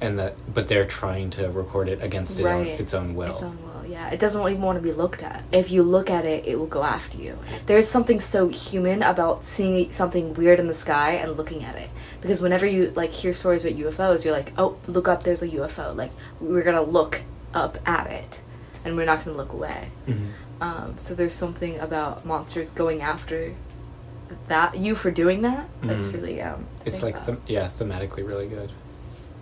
And 0.00 0.18
that 0.18 0.34
but 0.52 0.68
they're 0.68 0.84
trying 0.84 1.30
to 1.30 1.48
record 1.50 1.88
it 1.88 2.02
against 2.02 2.38
it 2.38 2.44
own, 2.44 2.66
its 2.66 2.92
own 2.94 3.14
will. 3.14 3.30
Its 3.32 3.42
own 3.42 3.56
will, 3.64 3.86
yeah. 3.86 4.10
It 4.10 4.18
doesn't 4.20 4.40
even 4.42 4.60
want 4.60 4.76
to 4.76 4.82
be 4.82 4.92
looked 4.92 5.22
at. 5.22 5.44
If 5.52 5.70
you 5.70 5.82
look 5.82 6.10
at 6.10 6.26
it, 6.26 6.44
it 6.46 6.58
will 6.58 6.66
go 6.66 6.82
after 6.82 7.16
you. 7.16 7.38
There's 7.66 7.88
something 7.88 8.20
so 8.20 8.48
human 8.48 9.02
about 9.02 9.44
seeing 9.44 9.92
something 9.92 10.34
weird 10.34 10.60
in 10.60 10.66
the 10.66 10.74
sky 10.74 11.12
and 11.12 11.36
looking 11.36 11.64
at 11.64 11.76
it. 11.76 11.88
Because 12.20 12.40
whenever 12.42 12.66
you 12.66 12.90
like 12.94 13.12
hear 13.12 13.32
stories 13.32 13.64
about 13.64 13.78
UFOs, 13.78 14.24
you're 14.24 14.34
like, 14.34 14.52
oh, 14.58 14.76
look 14.88 15.08
up, 15.08 15.22
there's 15.22 15.42
a 15.42 15.48
UFO. 15.48 15.94
Like 15.94 16.12
we're 16.40 16.64
gonna 16.64 16.82
look 16.82 17.22
up 17.54 17.78
at 17.86 18.06
it, 18.10 18.40
and 18.84 18.96
we're 18.96 19.06
not 19.06 19.24
gonna 19.24 19.36
look 19.36 19.52
away. 19.52 19.90
Mhm. 20.08 20.30
Um, 20.60 20.94
so 20.98 21.14
there's 21.14 21.34
something 21.34 21.78
about 21.78 22.26
monsters 22.26 22.70
going 22.70 23.00
after 23.00 23.54
that 24.48 24.76
you 24.76 24.94
for 24.94 25.10
doing 25.10 25.42
that. 25.42 25.66
That's 25.82 26.08
Mhm. 26.08 26.12
really 26.14 26.42
um. 26.42 26.66
It's 26.84 27.02
like 27.02 27.24
them 27.26 27.38
yeah, 27.46 27.64
thematically 27.66 28.26
really 28.26 28.46
good. 28.48 28.70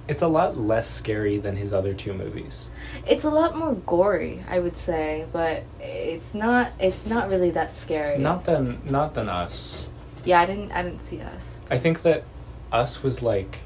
It's 0.09 0.23
a 0.23 0.27
lot 0.29 0.59
less 0.59 0.91
scary 0.91 1.39
than 1.39 1.57
his 1.57 1.73
other 1.73 1.95
two 1.95 2.13
movies. 2.13 2.71
It's 3.07 3.23
a 3.25 3.31
lot 3.31 3.57
more 3.57 3.75
gory, 3.75 4.43
I 4.51 4.59
would 4.59 4.77
say, 4.77 5.27
but 5.33 5.63
it's 5.81 6.35
not. 6.35 6.73
It's 6.81 7.07
not 7.07 7.29
really 7.31 7.51
that 7.53 7.73
scary. 7.75 8.19
Not 8.19 8.45
than 8.45 8.81
not 8.85 9.15
than 9.15 9.29
us. 9.29 9.87
Yeah, 10.25 10.41
I 10.41 10.45
didn't. 10.47 10.73
I 10.73 10.83
didn't 10.83 11.03
see 11.05 11.21
us. 11.21 11.61
I 11.71 11.79
think 11.79 12.03
that 12.03 12.25
Us 12.73 13.03
was 13.03 13.23
like 13.23 13.59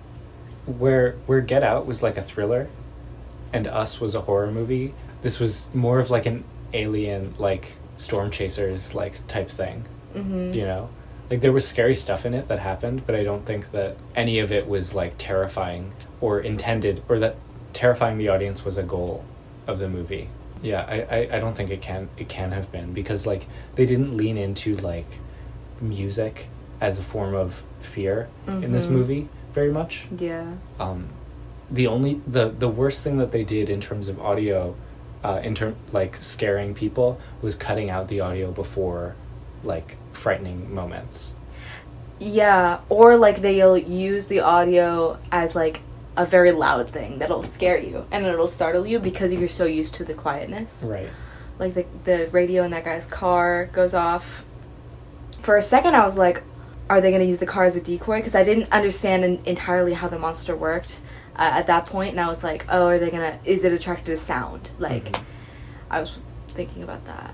where 0.67 1.15
where 1.27 1.41
Get 1.41 1.63
Out 1.63 1.87
was 1.87 2.03
like 2.03 2.17
a 2.17 2.23
thriller 2.23 2.69
and 3.53 3.67
Us 3.69 4.01
was 4.01 4.15
a 4.15 4.23
horror 4.23 4.51
movie. 4.51 4.93
This 5.23 5.39
was 5.41 5.71
more 5.75 5.99
of 6.01 6.11
like 6.11 6.27
an 6.27 6.45
alien 6.75 7.35
like 7.39 7.69
storm 7.97 8.31
chasers 8.31 8.95
like 8.95 9.27
type 9.29 9.49
thing, 9.49 9.85
Mm-hmm. 10.15 10.53
you 10.53 10.65
know? 10.65 10.89
Like 11.31 11.41
there 11.41 11.53
was 11.53 11.67
scary 11.67 11.95
stuff 11.95 12.25
in 12.25 12.35
it 12.35 12.49
that 12.49 12.59
happened, 12.61 13.03
but 13.07 13.15
I 13.15 13.25
don't 13.25 13.45
think 13.45 13.73
that 13.73 13.97
any 14.15 14.39
of 14.39 14.53
it 14.53 14.69
was 14.69 14.95
like 14.95 15.15
terrifying 15.19 15.93
or 16.21 16.41
intended 16.41 17.03
or 17.09 17.19
that 17.19 17.37
terrifying 17.73 18.17
the 18.19 18.29
audience 18.29 18.65
was 18.65 18.77
a 18.77 18.83
goal 18.83 19.25
of 19.67 19.79
the 19.79 19.89
movie. 19.89 20.29
Yeah, 20.63 20.85
I, 20.89 21.17
I, 21.17 21.37
I 21.37 21.41
don't 21.41 21.55
think 21.57 21.71
it 21.71 21.83
can 21.83 22.09
it 22.17 22.29
can 22.29 22.53
have 22.53 22.71
been 22.73 22.93
because 22.93 23.27
like 23.27 23.47
they 23.75 23.85
didn't 23.87 24.17
lean 24.17 24.37
into 24.39 24.75
like 24.75 25.07
music 25.81 26.49
as 26.81 26.99
a 26.99 27.03
form 27.03 27.35
of 27.35 27.65
fear 27.81 28.29
in 28.47 28.73
this 28.73 28.87
Mhm. 28.87 28.91
movie 28.91 29.29
very 29.53 29.73
much. 29.73 30.07
Yeah. 30.19 30.53
Um, 30.79 31.09
the 31.71 31.87
only 31.87 32.21
the 32.27 32.51
the 32.51 32.69
worst 32.69 33.03
thing 33.03 33.19
that 33.19 33.33
they 33.33 33.45
did 33.45 33.69
in 33.69 33.81
terms 33.81 34.09
of 34.09 34.21
audio, 34.21 34.75
uh, 35.25 35.41
in 35.43 35.55
term 35.55 35.75
like 35.93 36.17
scaring 36.23 36.75
people, 36.75 37.19
was 37.43 37.55
cutting 37.55 37.91
out 37.91 38.09
the 38.09 38.21
audio 38.21 38.51
before, 38.53 39.15
like 39.67 39.97
frightening 40.13 40.73
moments. 40.75 41.35
Yeah, 42.19 42.81
or 42.89 43.17
like 43.17 43.43
they'll 43.43 43.77
use 43.77 44.27
the 44.27 44.41
audio 44.41 45.19
as 45.31 45.55
like 45.55 45.83
a 46.17 46.25
very 46.25 46.51
loud 46.53 46.89
thing 46.89 47.19
that'll 47.19 47.43
scare 47.43 47.77
you 47.79 48.07
and 48.11 48.25
it'll 48.25 48.47
startle 48.47 48.87
you 48.87 48.99
because 48.99 49.35
you're 49.35 49.49
so 49.51 49.67
used 49.67 49.95
to 49.97 50.05
the 50.05 50.15
quietness. 50.15 50.83
Right. 50.83 51.09
Like 51.59 51.75
the 51.75 51.85
the 52.05 52.29
radio 52.33 52.63
in 52.65 52.71
that 52.71 52.85
guy's 52.85 53.07
car 53.07 53.67
goes 53.67 53.93
off. 53.93 54.45
For 55.43 55.57
a 55.57 55.63
second, 55.63 55.95
I 55.95 56.05
was 56.05 56.17
like, 56.17 56.43
"Are 56.89 57.01
they 57.01 57.11
gonna 57.13 57.25
use 57.25 57.39
the 57.39 57.47
car 57.47 57.65
as 57.65 57.77
a 57.77 57.81
decoy?" 57.83 58.19
Because 58.19 58.35
I 58.35 58.45
didn't 58.45 58.73
understand 58.73 59.25
en- 59.25 59.41
entirely 59.45 59.93
how 59.95 60.09
the 60.09 60.19
monster 60.19 60.57
worked 60.57 61.03
uh, 61.37 61.51
at 61.53 61.67
that 61.67 61.85
point, 61.87 62.13
and 62.13 62.21
I 62.21 62.29
was 62.29 62.43
like, 62.43 62.65
"Oh, 62.71 62.87
are 62.87 62.99
they 62.99 63.11
gonna? 63.11 63.39
Is 63.45 63.65
it 63.65 63.73
attracted 63.73 64.07
to 64.07 64.17
sound?" 64.17 64.71
Like, 64.79 65.05
Mhm. 65.13 65.23
I 65.91 66.01
was 66.01 66.17
thinking 66.49 66.83
about 66.83 67.05
that. 67.07 67.33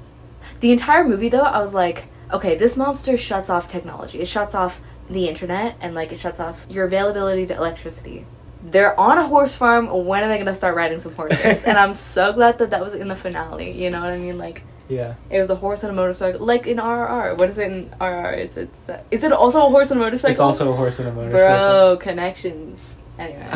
The 0.61 0.73
entire 0.73 1.05
movie, 1.05 1.29
though, 1.29 1.41
I 1.43 1.61
was 1.61 1.73
like, 1.73 2.07
okay, 2.33 2.57
this 2.57 2.77
monster 2.77 3.17
shuts 3.17 3.51
off 3.51 3.69
technology. 3.69 4.21
It 4.21 4.29
shuts 4.29 4.55
off 4.55 4.81
the 5.11 5.29
internet 5.29 5.77
and 5.81 5.95
like 5.95 6.13
it 6.13 6.19
shuts 6.19 6.41
off 6.41 6.67
your 6.71 6.85
availability 6.85 7.47
to 7.47 7.55
electricity. 7.57 8.25
They're 8.65 8.99
on 8.99 9.19
a 9.19 9.27
horse 9.27 9.57
farm. 9.57 9.89
When 10.07 10.23
are 10.23 10.29
they 10.29 10.39
gonna 10.39 10.55
start 10.55 10.77
riding 10.77 11.01
some 11.01 11.15
horses? 11.15 11.65
and 11.67 11.77
I'm 11.77 11.95
so 11.95 12.33
glad 12.33 12.59
that 12.59 12.71
that 12.71 12.81
was 12.83 12.95
in 12.95 13.09
the 13.09 13.17
finale. 13.17 13.71
You 13.73 13.91
know 13.91 14.01
what 14.01 14.11
I 14.13 14.19
mean? 14.19 14.39
Like 14.39 14.63
Yeah. 14.89 15.15
it 15.31 15.39
was 15.41 15.51
a 15.51 15.57
horse 15.57 15.83
and 15.83 15.91
a 15.93 15.95
motorcycle, 15.95 16.45
like 16.47 16.67
in 16.67 16.77
RRR. 16.79 17.37
What 17.37 17.49
is 17.51 17.59
it 17.59 17.71
in 17.73 17.91
RRR? 18.01 18.37
It's 18.39 18.57
it's 18.57 18.89
uh, 18.89 19.03
is 19.11 19.25
it 19.25 19.33
also 19.33 19.67
a 19.67 19.69
horse 19.69 19.91
and 19.91 20.01
a 20.01 20.05
motorcycle? 20.05 20.31
It's 20.33 20.41
also 20.41 20.73
a 20.73 20.77
horse 20.77 20.99
and 21.01 21.09
a 21.09 21.13
motorcycle. 21.13 21.39
bro 21.49 21.97
connections. 22.01 22.99
Anyway, 23.19 23.47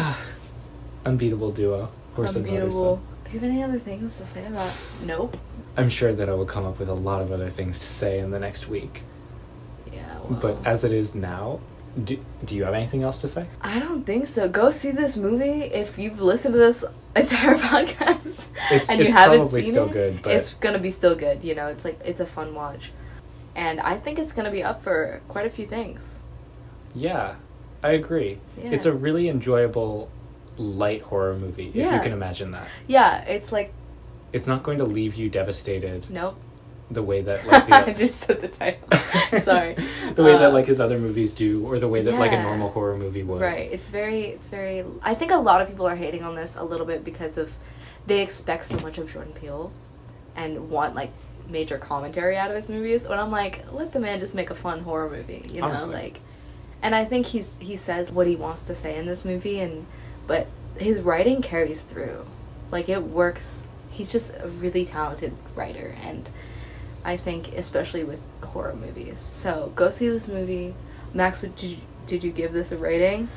unbeatable 1.05 1.53
duo. 1.53 1.89
Horse 2.15 2.35
and 2.37 2.45
unbeatable. 2.45 2.67
motorcycle. 2.67 3.01
Do 3.29 3.33
you 3.35 3.41
have 3.41 3.51
any 3.51 3.63
other 3.63 3.79
things 3.79 4.17
to 4.19 4.25
say 4.25 4.47
about? 4.47 4.73
Nope. 5.05 5.37
I'm 5.77 5.89
sure 5.89 6.13
that 6.13 6.29
I 6.29 6.33
will 6.35 6.47
come 6.47 6.65
up 6.65 6.79
with 6.79 6.89
a 6.89 6.95
lot 6.95 7.23
of 7.23 7.33
other 7.33 7.51
things 7.51 7.79
to 7.81 7.85
say 7.87 8.19
in 8.21 8.31
the 8.31 8.39
next 8.39 8.69
week. 8.69 9.03
Yeah. 9.93 10.01
Well. 10.29 10.39
But 10.41 10.67
as 10.67 10.85
it 10.85 10.93
is 10.93 11.15
now, 11.15 11.61
do, 12.05 12.19
do 12.45 12.55
you 12.57 12.65
have 12.65 12.75
anything 12.75 13.03
else 13.03 13.21
to 13.23 13.29
say? 13.29 13.47
I 13.61 13.79
don't 13.79 14.05
think 14.05 14.27
so. 14.27 14.49
Go 14.49 14.71
see 14.71 14.91
this 14.91 15.17
movie 15.17 15.63
if 15.65 15.99
you've 15.99 16.21
listened 16.21 16.53
to 16.55 16.59
this 16.59 16.85
entire 17.15 17.55
podcast 17.57 18.47
It's- 18.71 18.89
and 18.91 19.01
it's 19.01 19.11
you 19.11 19.17
haven't 19.17 19.41
probably 19.41 19.63
seen 19.63 19.73
still 19.73 19.87
it. 19.89 19.93
good, 19.93 20.23
but- 20.23 20.33
it's 20.33 20.55
gonna 20.55 20.79
be 20.79 20.91
still 20.91 21.15
good. 21.15 21.43
You 21.43 21.55
know, 21.55 21.69
it's 21.69 21.85
like 21.85 22.01
it's 22.05 22.21
a 22.21 22.27
fun 22.27 22.55
watch, 22.55 22.93
and 23.55 23.81
I 23.81 23.97
think 23.97 24.19
it's 24.19 24.33
gonna 24.33 24.51
be 24.51 24.63
up 24.63 24.83
for 24.83 25.21
quite 25.29 25.47
a 25.47 25.51
few 25.51 25.67
things. 25.67 26.23
Yeah, 26.95 27.37
I 27.83 27.93
agree. 27.93 28.39
Yeah. 28.59 28.71
It's 28.71 28.87
a 28.87 28.93
really 28.93 29.29
enjoyable, 29.29 30.11
light 30.57 31.03
horror 31.03 31.37
movie, 31.37 31.69
if 31.69 31.75
Yeah. 31.77 31.95
you 31.97 32.01
can 32.01 32.13
imagine 32.13 32.51
that. 32.53 32.67
Yeah, 32.87 33.23
it's 33.25 33.53
like 33.53 33.73
It's 34.33 34.47
not 34.47 34.63
going 34.63 34.79
to 34.79 34.85
leave 34.85 35.15
you 35.15 35.29
devastated 35.31 36.07
nope. 36.11 36.37
the 36.91 37.03
way 37.03 37.21
that 37.23 37.47
like 37.51 37.71
I 37.71 37.83
the, 37.85 37.93
just 37.93 38.21
said 38.21 38.41
the 38.41 38.49
title. 38.49 38.89
Sorry. 39.43 39.75
the 40.15 40.23
way 40.23 40.33
that 40.33 40.51
Uh, 40.51 40.53
like 40.53 40.67
his 40.67 40.81
other 40.81 40.99
movies 40.99 41.33
do, 41.33 41.67
or 41.67 41.79
the 41.79 41.89
way 41.89 42.03
that 42.03 42.15
like 42.15 42.33
a 42.33 42.35
Yeah. 42.35 42.43
normal 42.43 42.69
horror 42.71 42.97
movie 42.97 43.23
would. 43.23 43.41
Right. 43.41 43.71
It's 43.73 43.87
very. 43.89 44.23
It's 44.27 44.49
very. 44.49 44.85
I 45.03 45.15
think 45.15 45.31
a 45.33 45.37
lot 45.37 45.61
of 45.61 45.69
people 45.69 45.87
are 45.87 45.97
hating 45.97 46.23
on 46.25 46.35
this 46.37 46.57
a 46.57 46.63
little 46.65 46.87
bit 46.87 47.05
because 47.05 47.37
of 47.39 47.55
they 48.07 48.21
expect 48.23 48.67
so 48.67 48.77
much 48.79 48.99
of 48.99 49.13
Jordan 49.13 49.33
Peele, 49.33 49.73
and 50.37 50.71
want 50.71 50.95
like 50.95 51.11
major 51.49 51.79
commentary 51.79 52.37
out 52.37 52.51
of 52.51 52.57
his 52.57 52.69
movies. 52.69 53.07
When 53.09 53.19
I'm 53.19 53.31
like, 53.31 53.65
let 53.73 53.93
the 53.93 54.01
man 54.01 54.19
just 54.21 54.35
make 54.35 54.51
a 54.51 54.55
fun 54.55 54.81
horror 54.81 55.11
movie. 55.11 55.45
You 55.53 55.61
know, 55.61 55.69
Honestly. 55.69 55.95
like. 55.95 56.21
And 56.83 56.95
I 56.95 57.05
think 57.05 57.27
he's 57.27 57.57
he 57.59 57.77
says 57.77 58.11
what 58.13 58.27
he 58.27 58.37
wants 58.37 58.63
to 58.65 58.75
say 58.75 58.97
in 58.99 59.07
this 59.07 59.25
movie, 59.25 59.61
and 59.61 59.87
but 60.27 60.47
his 60.77 61.01
writing 61.01 61.43
carries 61.43 61.83
through, 61.83 62.25
like 62.71 62.89
it 62.89 63.03
works. 63.03 63.67
He's 63.91 64.13
just 64.13 64.33
a 64.39 64.49
really 64.49 64.85
talented 64.85 65.35
writer, 65.55 65.95
and 66.03 66.29
I 67.05 67.17
think 67.17 67.53
especially 67.55 68.05
with 68.05 68.21
horror 68.43 68.75
movies. 68.75 69.21
So 69.21 69.73
go 69.75 69.91
see 69.91 70.09
this 70.09 70.29
movie. 70.29 70.75
Max, 71.15 71.41
would 71.43 71.57
did 71.57 71.71
you, 71.71 71.77
did 72.07 72.25
you 72.25 72.31
give 72.33 72.53
this 72.53 72.73
a 72.73 72.77
rating? 72.77 73.29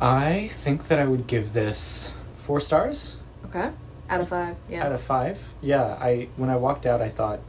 I 0.00 0.48
think 0.48 0.88
that 0.88 0.98
I 0.98 1.04
would 1.04 1.26
give 1.26 1.52
this 1.52 2.14
four 2.38 2.58
stars 2.60 3.16
Okay. 3.46 3.70
Out 4.08 4.20
of 4.20 4.28
five. 4.28 4.56
Yeah. 4.68 4.86
out 4.86 4.92
of 4.92 5.00
five. 5.02 5.38
Yeah, 5.60 5.82
I 6.00 6.28
when 6.36 6.48
I 6.50 6.56
walked 6.56 6.86
out, 6.86 7.00
I 7.02 7.08
thought 7.10 7.40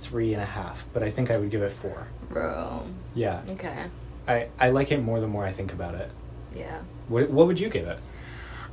three 0.00 0.32
and 0.34 0.42
a 0.42 0.46
half, 0.46 0.86
but 0.92 1.02
I 1.02 1.10
think 1.10 1.30
I 1.30 1.38
would 1.38 1.50
give 1.50 1.62
it 1.62 1.72
four. 1.72 2.06
Bro. 2.28 2.86
Yeah, 3.14 3.42
Okay. 3.48 3.84
I 4.28 4.48
I 4.58 4.70
like 4.70 4.92
it 4.92 4.98
more 5.02 5.20
the 5.20 5.26
more 5.26 5.44
I 5.44 5.52
think 5.52 5.72
about 5.72 5.94
it. 5.94 6.10
Yeah. 6.56 6.80
What 7.08 7.30
what 7.30 7.46
would 7.46 7.60
you 7.60 7.68
give 7.68 7.86
it? 7.86 7.98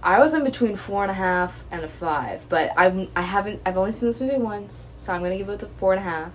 I 0.02 0.20
was 0.20 0.34
in 0.34 0.44
between 0.44 0.76
four 0.78 1.02
and 1.04 1.12
a 1.12 1.16
half 1.16 1.66
and 1.72 1.84
a 1.84 1.88
five, 1.90 2.48
but 2.48 2.72
I'm 2.78 3.10
I 3.16 3.22
haven't 3.22 3.62
I've 3.66 3.78
only 3.78 3.92
seen 3.92 4.08
this 4.08 4.22
movie 4.22 4.38
once, 4.38 4.94
so 4.98 5.12
I'm 5.14 5.22
gonna 5.22 5.38
give 5.38 5.50
it 5.50 5.62
a 5.64 5.68
four 5.68 5.94
and 5.94 6.00
a 6.00 6.10
half. 6.10 6.32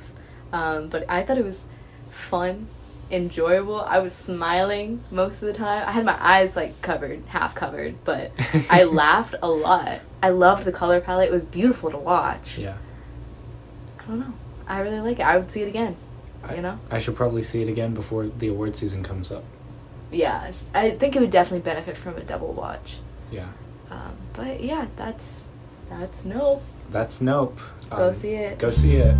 Um, 0.53 0.89
but 0.89 1.05
I 1.09 1.23
thought 1.23 1.39
it 1.39 1.45
was 1.45 1.65
fun, 2.11 2.69
enjoyable. 3.11 3.81
I 3.81 3.99
was 3.99 4.13
smiling 4.13 5.03
most 5.11 5.43
of 5.43 5.49
the 5.49 5.55
time. 5.55 5.89
I 5.89 5.93
had 5.93 6.05
my 6.05 6.17
eyes 6.23 6.57
like 6.57 6.81
covered, 6.83 7.23
half 7.27 7.55
covered, 7.55 8.05
but 8.05 8.33
I 8.71 8.85
laughed 9.03 9.35
a 9.43 9.49
lot. 9.49 10.01
I 10.23 10.29
loved 10.31 10.65
the 10.65 10.73
color 10.73 11.01
palette. 11.01 11.29
It 11.29 11.33
was 11.33 11.45
beautiful 11.45 11.91
to 11.91 11.99
watch. 11.99 12.59
Yeah. 12.59 12.77
I 13.99 14.07
don't 14.07 14.21
know. 14.21 14.35
I 14.67 14.81
really 14.81 15.01
like 15.01 15.19
it. 15.19 15.23
I 15.23 15.37
would 15.37 15.51
see 15.51 15.63
it 15.63 15.69
again. 15.69 15.97
I, 16.43 16.57
You 16.57 16.63
know? 16.63 16.79
I 16.91 16.99
should 16.99 17.17
probably 17.17 17.43
see 17.43 17.63
it 17.63 17.69
again 17.69 17.95
before 17.95 18.27
the 18.27 18.49
award 18.49 18.77
season 18.77 19.03
comes 19.03 19.33
up. 19.33 19.45
Yeah, 20.15 20.51
I 20.75 20.91
think 20.93 21.17
it 21.17 21.21
would 21.21 21.31
definitely 21.31 21.61
benefit 21.65 21.97
from 21.97 22.17
a 22.17 22.21
double 22.21 22.53
watch. 22.53 22.99
Yeah. 23.31 23.49
Um, 23.91 24.17
but 24.33 24.63
yeah, 24.63 24.87
that's 24.97 25.51
that's 25.89 26.25
nope. 26.25 26.63
That's 26.91 27.21
Nope. 27.21 27.59
Go 27.91 28.09
Um, 28.09 28.15
see 28.15 28.35
it. 28.35 28.59
Go 28.59 28.71
see 28.71 28.97
it. 28.97 29.17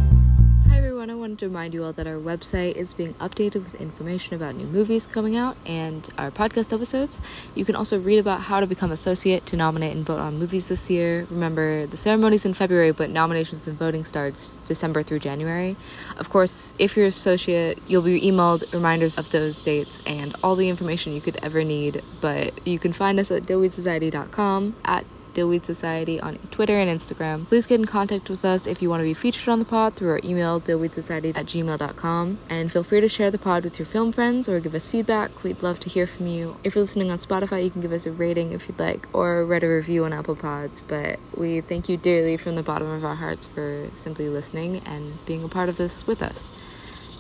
Hi 0.75 0.79
everyone, 0.79 1.09
I 1.09 1.15
wanted 1.15 1.39
to 1.39 1.47
remind 1.47 1.73
you 1.73 1.85
all 1.85 1.93
that 1.93 2.09
our 2.09 2.17
website 2.17 2.75
is 2.75 2.93
being 2.93 3.15
updated 3.15 3.63
with 3.63 3.81
information 3.81 4.35
about 4.35 4.57
new 4.57 4.67
movies 4.67 5.07
coming 5.07 5.37
out 5.37 5.57
and 5.65 6.11
our 6.19 6.33
podcast 6.33 6.73
episodes. 6.73 7.21
You 7.55 7.65
can 7.65 7.77
also 7.77 7.97
read 7.97 8.19
about 8.19 8.41
how 8.41 8.59
to 8.59 8.67
become 8.67 8.91
a 8.91 8.97
Sociate 8.97 9.45
to 9.45 9.57
nominate 9.57 9.95
and 9.95 10.05
vote 10.05 10.19
on 10.19 10.37
movies 10.37 10.67
this 10.67 10.91
year. 10.91 11.29
Remember, 11.31 11.87
the 11.87 11.97
ceremony's 11.97 12.45
in 12.45 12.55
February, 12.55 12.91
but 12.91 13.09
nominations 13.09 13.69
and 13.69 13.79
voting 13.79 14.05
starts 14.05 14.57
December 14.67 15.05
through 15.05 15.21
January. 15.21 15.77
Of 16.19 16.29
course, 16.31 16.75
if 16.81 16.97
you're 16.97 17.07
a 17.07 17.11
Sociate, 17.11 17.79
you'll 17.87 18.03
be 18.03 18.21
emailed 18.21 18.75
reminders 18.75 19.17
of 19.17 19.31
those 19.31 19.63
dates 19.63 20.05
and 20.09 20.35
all 20.43 20.57
the 20.57 20.69
information 20.69 21.13
you 21.13 21.21
could 21.21 21.39
ever 21.41 21.63
need. 21.63 22.03
But 22.21 22.67
you 22.67 22.81
can 22.81 22.93
find 22.93 23.21
us 23.21 23.31
at 23.31 23.45
dillweedsociety.com 23.45 24.75
at 24.85 25.05
Dillweed 25.35 25.65
Society 25.65 26.21
on 26.21 26.39
Twitter 26.51 26.79
and 26.79 26.89
Instagram. 26.89 27.47
Please 27.47 27.67
get 27.67 27.81
in 27.81 27.87
contact 27.87 28.31
with 28.31 28.45
us 28.45 28.67
if 28.67 28.81
you 28.81 28.89
want 28.89 29.01
to 29.01 29.05
be 29.05 29.15
featured 29.15 29.49
on 29.49 29.59
the 29.59 29.65
pod 29.65 29.95
through 29.95 30.11
our 30.11 30.21
email, 30.25 30.61
dillweedsociety 30.61 31.37
at 31.37 31.47
gmail.com. 31.47 32.39
And 32.49 32.73
feel 32.73 32.85
free 32.85 33.01
to 33.01 33.09
share 33.09 33.31
the 33.31 33.39
pod 33.39 33.65
with 33.65 33.79
your 33.79 33.87
film 33.87 34.13
friends 34.13 34.49
or 34.49 34.61
give 34.61 34.75
us 34.75 34.89
feedback. 34.89 35.43
We'd 35.43 35.63
love 35.63 35.81
to 35.81 35.91
hear 35.91 36.07
from 36.07 36.29
you. 36.29 36.57
If 36.65 36.75
you're 36.75 36.85
listening 36.85 37.11
on 37.11 37.19
Spotify, 37.19 37.63
you 37.65 37.71
can 37.71 37.81
give 37.81 37.93
us 37.93 38.07
a 38.07 38.13
rating 38.13 38.53
if 38.53 38.69
you'd 38.69 38.79
like, 38.79 39.07
or 39.13 39.45
write 39.45 39.65
a 39.65 39.69
review 39.69 40.05
on 40.05 40.13
Apple 40.13 40.37
Pods. 40.37 40.81
But 40.81 41.19
we 41.37 41.61
thank 41.61 41.89
you 41.89 41.97
dearly 41.97 42.37
from 42.37 42.55
the 42.55 42.63
bottom 42.63 42.89
of 42.91 43.05
our 43.05 43.17
hearts 43.17 43.45
for 43.45 43.89
simply 43.95 44.29
listening 44.29 44.81
and 44.87 45.25
being 45.27 45.45
a 45.45 45.49
part 45.49 45.69
of 45.69 45.77
this 45.77 46.07
with 46.07 46.23
us. 46.23 46.53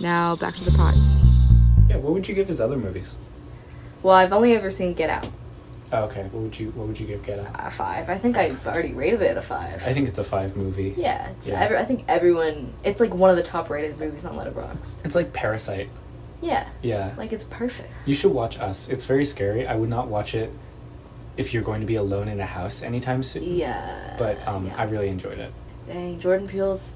Now, 0.00 0.36
back 0.36 0.54
to 0.54 0.64
the 0.64 0.76
pod. 0.76 0.94
Yeah. 1.88 1.96
What 1.96 2.12
would 2.12 2.28
you 2.28 2.34
give 2.34 2.48
his 2.48 2.60
other 2.60 2.76
movies? 2.76 3.16
Well, 4.02 4.14
I've 4.14 4.32
only 4.32 4.54
ever 4.54 4.70
seen 4.70 4.92
Get 4.94 5.10
Out. 5.10 5.28
Oh, 5.96 6.04
okay. 6.04 6.22
What 6.24 6.42
would 6.42 6.58
you 6.58 6.70
What 6.70 6.88
would 6.88 6.98
you 6.98 7.06
give 7.06 7.22
Get? 7.22 7.38
A 7.38 7.70
five. 7.70 8.10
I 8.10 8.18
think 8.18 8.36
I've 8.36 8.66
already 8.66 8.92
rated 8.92 9.22
it 9.22 9.36
a 9.36 9.42
five. 9.42 9.82
I 9.86 9.92
think 9.92 10.08
it's 10.08 10.18
a 10.18 10.24
five 10.24 10.56
movie. 10.56 10.94
Yeah, 10.96 11.28
it's 11.30 11.46
Yeah. 11.48 11.60
Every, 11.62 11.76
I 11.76 11.84
think 11.84 12.04
everyone. 12.08 12.72
It's 12.82 12.98
like 13.00 13.14
one 13.14 13.30
of 13.30 13.36
the 13.36 13.42
top 13.44 13.70
rated 13.70 13.98
movies 13.98 14.24
on 14.24 14.34
Letterboxd. 14.36 15.04
It's 15.04 15.14
like 15.14 15.32
Parasite. 15.32 15.88
Yeah, 16.40 16.68
Yeah. 16.82 17.14
like 17.16 17.32
it's 17.32 17.44
perfect. 17.44 17.88
You 18.06 18.14
should 18.14 18.32
watch 18.32 18.58
Us. 18.58 18.88
It's 18.88 19.04
very 19.04 19.24
scary. 19.24 19.66
I 19.66 19.76
would 19.76 19.88
not 19.88 20.08
watch 20.08 20.34
it 20.34 20.50
if 21.36 21.54
you're 21.54 21.62
going 21.62 21.80
to 21.80 21.86
be 21.86 21.94
alone 21.96 22.28
in 22.28 22.38
a 22.40 22.44
house 22.46 22.82
anytime 22.82 23.22
soon. 23.22 23.44
Yeah, 23.56 24.14
But 24.18 24.36
um, 24.46 24.66
yeah. 24.66 24.74
I 24.76 24.84
really 24.84 25.08
enjoyed 25.08 25.38
it. 25.38 25.52
dang 25.86 26.18
Jordan 26.20 26.46
Peele's 26.48 26.94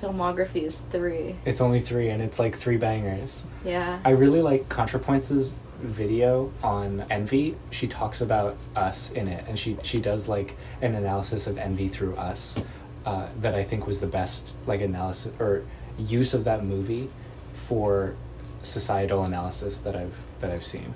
filmography 0.00 0.62
is 0.64 0.80
three. 0.90 1.36
It's 1.44 1.60
only 1.60 1.80
three, 1.80 2.08
and 2.08 2.20
it's 2.22 2.38
like 2.38 2.56
three 2.56 2.76
bangers. 2.76 3.44
Yeah, 3.64 4.00
I 4.04 4.10
really 4.10 4.42
like 4.42 4.68
ContraPoints' 4.68 5.52
video 5.82 6.52
on 6.62 7.04
Envy. 7.10 7.56
She 7.70 7.86
talks 7.88 8.20
about 8.20 8.56
Us 8.76 9.12
in 9.12 9.28
it, 9.28 9.44
and 9.48 9.58
she 9.58 9.76
she 9.82 10.00
does 10.00 10.28
like 10.28 10.56
an 10.80 10.94
analysis 10.94 11.46
of 11.46 11.58
Envy 11.58 11.88
through 11.88 12.16
Us. 12.16 12.58
Uh, 13.04 13.26
that 13.40 13.54
I 13.56 13.64
think 13.64 13.86
was 13.88 14.00
the 14.00 14.06
best 14.06 14.54
like 14.66 14.80
analysis 14.80 15.32
or 15.40 15.64
use 15.98 16.34
of 16.34 16.44
that 16.44 16.64
movie 16.64 17.10
for 17.54 18.14
societal 18.62 19.24
analysis 19.24 19.78
that 19.78 19.96
I've 19.96 20.16
that 20.40 20.50
I've 20.50 20.64
seen. 20.64 20.94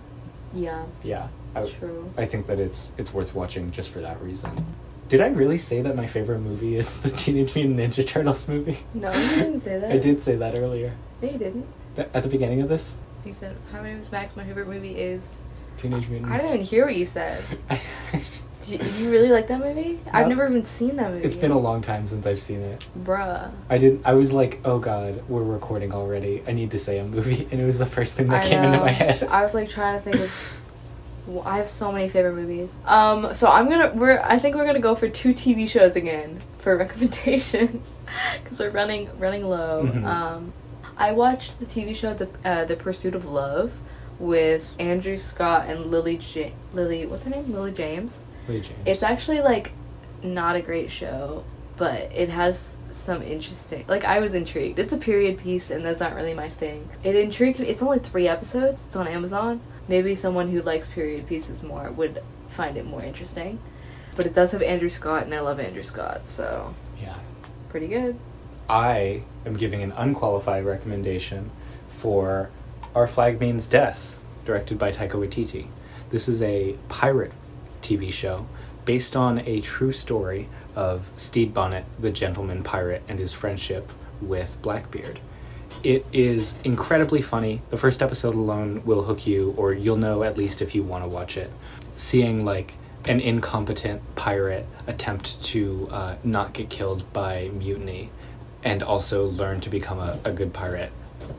yeah, 0.55 0.85
Yeah, 1.03 1.27
I, 1.57 1.65
true. 1.65 2.13
I 2.17 2.25
think 2.25 2.47
that 2.47 2.61
it's 2.61 2.93
it's 2.97 3.13
worth 3.13 3.35
watching 3.35 3.73
just 3.73 3.91
for 3.91 4.01
that 4.01 4.23
reason. 4.23 4.51
Did 5.09 5.21
I 5.21 5.29
really 5.29 5.59
say 5.59 5.83
that 5.83 5.97
my 5.97 6.07
favorite 6.07 6.39
movie 6.41 6.77
is 6.77 6.97
the 6.99 7.11
Teenage 7.11 7.55
Mutant 7.57 7.77
Ninja 7.79 8.07
Turtles 8.07 8.47
movie? 8.49 8.79
No, 8.95 9.11
you 9.13 9.29
didn't 9.37 9.59
say 9.61 9.79
that. 9.81 9.91
I 9.93 9.99
did 9.99 10.23
say 10.23 10.37
that 10.37 10.55
earlier. 10.55 10.93
No, 11.23 11.29
you 11.31 11.39
didn't. 11.39 11.67
Th- 11.97 12.09
At 12.15 12.23
the 12.23 12.29
beginning 12.29 12.61
of 12.61 12.69
this, 12.69 12.97
You 13.27 13.33
said, 13.33 13.57
"Hi, 13.73 13.81
my 13.81 13.89
name 13.89 13.99
is 13.99 14.13
Max. 14.13 14.37
My 14.37 14.45
favorite 14.45 14.69
movie 14.69 14.97
is." 14.99 15.39
Teenage 15.79 16.09
Mutant. 16.09 16.31
I 16.33 16.39
didn't 16.39 16.55
even 16.55 16.67
hear 16.67 16.87
what 16.87 16.97
you 16.97 17.05
said. 17.05 17.43
Do 18.63 18.77
you 18.77 19.11
really 19.11 19.29
like 19.31 19.47
that 19.49 19.61
movie? 19.61 20.01
I've 20.13 20.27
never 20.29 20.47
even 20.49 20.65
seen 20.65 20.97
that 20.97 21.11
movie. 21.13 21.25
it's 21.25 21.37
been 21.37 21.51
a 21.53 21.59
long 21.59 21.83
time 21.83 22.07
since 22.09 22.27
I've 22.27 22.41
seen 22.41 22.61
it. 22.63 22.87
bruh. 23.05 23.51
I 23.69 23.79
didn't. 23.79 24.07
I 24.07 24.15
was 24.15 24.33
like, 24.33 24.61
"Oh 24.65 24.79
God, 24.79 25.23
we're 25.29 25.43
recording 25.43 25.93
already. 25.93 26.43
I 26.47 26.53
need 26.53 26.71
to 26.71 26.79
say 26.79 26.99
a 26.99 27.05
movie," 27.05 27.47
and 27.51 27.61
it 27.61 27.65
was 27.65 27.79
the 27.79 27.87
first 27.87 28.15
thing 28.15 28.29
that 28.29 28.45
I 28.45 28.49
came 28.49 28.63
into 28.63 28.79
my 28.79 28.91
head. 28.91 29.23
I 29.25 29.43
was 29.43 29.55
like 29.55 29.69
trying 29.69 29.99
to 29.99 30.03
think 30.03 30.17
of. 30.17 30.57
Well, 31.27 31.43
I 31.45 31.57
have 31.57 31.69
so 31.69 31.91
many 31.91 32.09
favorite 32.09 32.35
movies. 32.37 32.73
Um, 32.87 33.35
so 33.35 33.49
I'm 33.51 33.69
gonna 33.69 33.91
we're 33.95 34.21
I 34.21 34.39
think 34.39 34.55
we're 34.55 34.67
gonna 34.67 34.79
go 34.79 34.95
for 34.95 35.09
two 35.09 35.33
TV 35.33 35.69
shows 35.69 35.97
again 35.97 36.41
for 36.59 36.77
recommendations 36.85 37.95
because 38.43 38.61
we're 38.61 38.71
running 38.71 39.11
running 39.19 39.45
low. 39.45 39.85
Mhm. 39.85 40.05
Um, 40.05 40.53
I 40.97 41.13
watched 41.13 41.61
the 41.61 41.67
TV 41.67 41.95
show 41.95 42.15
the 42.15 42.29
uh, 42.45 42.65
the 42.65 42.77
Pursuit 42.77 43.15
of 43.15 43.27
Love 43.27 43.79
with 44.19 44.75
Andrew 44.79 45.19
Scott 45.19 45.67
and 45.69 45.87
Lily 45.87 46.21
Lily 46.73 47.07
what's 47.07 47.25
her 47.25 47.31
name 47.31 47.49
Lily 47.49 47.73
James. 47.73 48.25
Wait, 48.49 48.65
James. 48.65 48.81
It's 48.87 49.03
actually 49.03 49.41
like 49.41 49.73
not 50.23 50.57
a 50.57 50.61
great 50.61 50.91
show, 50.91 51.45
but 51.77 52.11
it 52.13 52.31
has 52.31 52.77
some 52.91 53.23
interesting. 53.23 53.85
Like 53.89 54.05
I 54.05 54.21
was 54.21 54.35
intrigued. 54.35 54.79
It's 54.79 54.93
a 54.93 54.99
period 54.99 55.39
piece, 55.39 55.71
and 55.71 55.85
that's 55.85 56.01
not 56.01 56.15
really 56.15 56.35
my 56.35 56.49
thing. 56.49 56.89
It 57.05 57.15
intrigued. 57.15 57.59
me. 57.59 57.69
It's 57.69 57.83
only 57.83 57.99
three 57.99 58.29
episodes. 58.29 58.87
It's 58.87 58.97
on 58.97 59.07
Amazon. 59.07 59.61
Maybe 59.89 60.15
someone 60.15 60.51
who 60.51 60.63
likes 60.63 60.89
period 60.89 61.27
pieces 61.27 61.63
more 61.63 61.91
would 61.91 62.23
find 62.49 62.77
it 62.77 62.87
more 62.87 63.03
interesting. 63.03 63.61
But 64.17 64.25
it 64.25 64.35
does 64.35 64.53
have 64.53 64.63
Andrew 64.63 64.89
Scott, 64.89 65.25
and 65.25 65.35
I 65.35 65.41
love 65.41 65.61
Andrew 65.61 65.83
Scott, 65.83 66.27
so 66.27 66.75
yeah. 66.99 67.15
pretty 67.69 67.87
good. 67.87 68.19
I 68.69 69.23
am 69.45 69.55
giving 69.55 69.83
an 69.83 69.93
unqualified 69.93 70.65
recommendation 70.65 71.51
for 71.89 72.51
Our 72.95 73.07
Flag 73.07 73.41
Means 73.41 73.67
Death, 73.67 74.19
directed 74.45 74.77
by 74.79 74.91
Taika 74.91 75.13
Waititi. 75.13 75.69
This 76.11 76.29
is 76.29 76.43
a 76.43 76.77
pirate 76.89 77.33
TV 77.81 78.13
show 78.13 78.47
based 78.85 79.15
on 79.15 79.39
a 79.41 79.61
true 79.61 79.93
story 79.93 80.49
of 80.75 81.11
Stede 81.17 81.55
Bonnet, 81.55 81.85
the 81.99 82.11
gentleman 82.11 82.63
pirate, 82.63 83.03
and 83.09 83.19
his 83.19 83.33
friendship 83.33 83.93
with 84.21 84.61
Blackbeard. 84.63 85.21
It 85.85 86.05
is 86.13 86.57
incredibly 86.65 87.23
funny. 87.23 87.63
The 87.71 87.77
first 87.77 88.03
episode 88.03 88.35
alone 88.35 88.83
will 88.85 89.03
hook 89.03 89.27
you, 89.27 89.55
or 89.57 89.75
you'll 89.75 89.97
know 89.97 90.25
at 90.25 90.37
least 90.37 90.61
if 90.61 90.75
you 90.75 90.83
want 90.83 91.05
to 91.05 91.09
watch 91.09 91.37
it. 91.37 91.53
Seeing 91.97 92.45
like 92.45 92.75
an 93.05 93.21
incompetent 93.21 94.03
pirate 94.17 94.67
attempt 94.89 95.43
to 95.45 95.89
uh, 95.93 96.17
not 96.25 96.53
get 96.53 96.69
killed 96.69 97.13
by 97.13 97.51
mutiny 97.55 98.11
and 98.67 98.83
also 98.83 99.27
learn 99.27 99.61
to 99.61 99.71
become 99.71 100.01
a, 100.01 100.19
a 100.25 100.33
good 100.33 100.53
pirate 100.53 100.91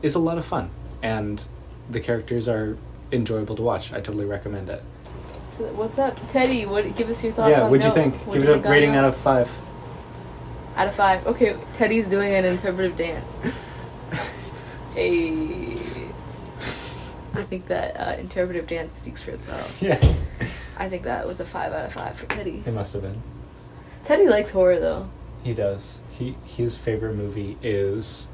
is 0.02 0.14
a 0.14 0.18
lot 0.18 0.38
of 0.38 0.44
fun. 0.44 0.70
And 1.02 1.46
the 1.90 2.00
characters 2.00 2.48
are 2.48 2.76
enjoyable 3.12 3.54
to 3.56 3.62
watch. 3.62 3.92
I 3.92 4.00
totally 4.00 4.24
recommend 4.24 4.70
it. 4.70 4.82
So 5.50 5.64
what's 5.74 5.98
up, 5.98 6.18
Teddy? 6.30 6.64
What? 6.64 6.96
Give 6.96 7.10
us 7.10 7.22
your 7.22 7.34
thoughts. 7.34 7.50
Yeah, 7.50 7.62
on 7.62 7.70
what'd 7.70 7.82
you 7.84 7.88
Note. 7.88 7.94
think? 7.94 8.14
What'd 8.26 8.42
Give 8.42 8.48
you 8.48 8.60
it 8.62 8.66
a 8.66 8.70
rating 8.70 8.92
Note? 8.92 8.98
out 8.98 9.04
of 9.04 9.16
five. 9.16 9.50
Out 10.76 10.88
of 10.88 10.94
five. 10.94 11.26
Okay, 11.26 11.56
Teddy's 11.74 12.08
doing 12.08 12.32
an 12.34 12.44
interpretive 12.44 12.96
dance. 12.96 13.42
Hey. 14.94 15.76
I 17.34 17.44
think 17.44 17.68
that 17.68 17.94
uh, 18.00 18.16
interpretive 18.18 18.66
dance 18.66 18.96
speaks 18.96 19.22
for 19.22 19.30
itself. 19.30 19.80
Yeah. 19.80 20.00
I 20.76 20.88
think 20.88 21.04
that 21.04 21.24
was 21.24 21.38
a 21.38 21.44
five 21.44 21.72
out 21.72 21.84
of 21.84 21.92
five 21.92 22.16
for 22.16 22.26
Teddy. 22.26 22.64
It 22.66 22.72
must 22.74 22.94
have 22.94 23.02
been. 23.02 23.22
Teddy 24.02 24.26
likes 24.26 24.50
horror 24.50 24.80
though. 24.80 25.08
He 25.44 25.54
does. 25.54 26.00
He 26.18 26.36
his 26.44 26.76
favorite 26.76 27.14
movie 27.14 27.56
is 27.62 28.28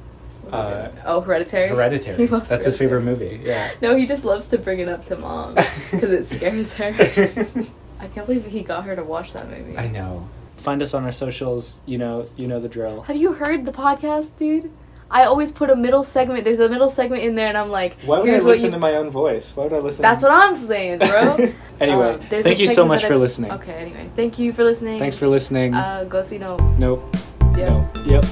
uh, 0.53 0.89
oh, 1.05 1.21
Hereditary. 1.21 1.69
Hereditary. 1.69 2.17
He 2.27 2.27
loves 2.27 2.49
That's 2.49 2.65
his 2.65 2.77
favorite 2.77 3.03
movie. 3.03 3.41
Yeah. 3.43 3.73
No, 3.81 3.97
he 3.97 4.07
just 4.07 4.25
loves 4.25 4.47
to 4.49 4.59
bring 4.59 4.79
it 4.81 4.89
up 4.89 5.03
to 5.03 5.17
mom 5.17 5.55
because 5.91 6.11
it 6.11 6.27
scares 6.27 6.75
her. 6.75 6.87
I 8.01 8.09
can't 8.09 8.27
believe 8.27 8.45
he 8.47 8.63
got 8.63 8.85
her 8.85 8.97
to 8.97 9.05
watch 9.05 9.33
that 9.33 9.49
movie. 9.49 9.77
I 9.79 9.89
know. 9.89 10.29
Find 10.57 10.83
us 10.83 10.95
on 10.95 11.05
our 11.05 11.13
socials. 11.13 11.81
You 11.87 11.99
know, 11.99 12.29
you 12.37 12.47
know 12.47 12.61
the 12.61 12.69
drill. 12.69 13.03
Have 13.03 13.17
you 13.17 13.33
heard 13.33 13.65
the 13.67 13.73
podcast, 13.73 14.37
dude? 14.37 14.71
I 15.11 15.25
always 15.25 15.53
put 15.53 15.71
a 15.71 15.77
middle 15.77 16.03
segment. 16.03 16.45
There's 16.45 16.59
a 16.59 16.69
middle 16.69 16.91
segment 16.91 17.23
in 17.23 17.35
there, 17.37 17.49
and 17.49 17.57
I'm 17.57 17.71
like, 17.71 17.97
Why 18.05 18.21
would 18.21 18.29
I 18.31 18.39
listen 18.41 18.67
you- 18.67 18.71
to 18.73 18.79
my 18.79 18.95
own 18.97 19.11
voice? 19.11 19.55
Why 19.55 19.65
would 19.65 19.73
I 19.75 19.79
listen? 19.79 20.03
That's 20.03 20.23
what 20.23 20.33
I'm 20.33 20.55
saying, 20.55 20.99
bro. 20.99 21.53
Anyway, 21.81 22.15
Um, 22.15 22.21
thank 22.21 22.59
you 22.59 22.69
so 22.69 22.85
much 22.87 23.03
that 23.03 23.09
for 23.09 23.15
I- 23.15 23.19
listening. 23.19 23.53
Okay, 23.53 23.73
anyway. 23.75 24.11
Thank 24.17 24.39
you 24.39 24.53
for 24.53 24.65
listening. 24.65 24.99
Thanks 24.99 25.17
for 25.17 25.29
listening. 25.29 25.75
Uh, 25.75 26.05
go 26.05 26.23
see 26.23 26.39
no. 26.39 26.57
nope. 26.79 27.15
Yeah. 27.57 27.69
No. 27.69 27.91
Yep. 28.05 28.25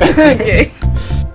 okay. 0.40 0.72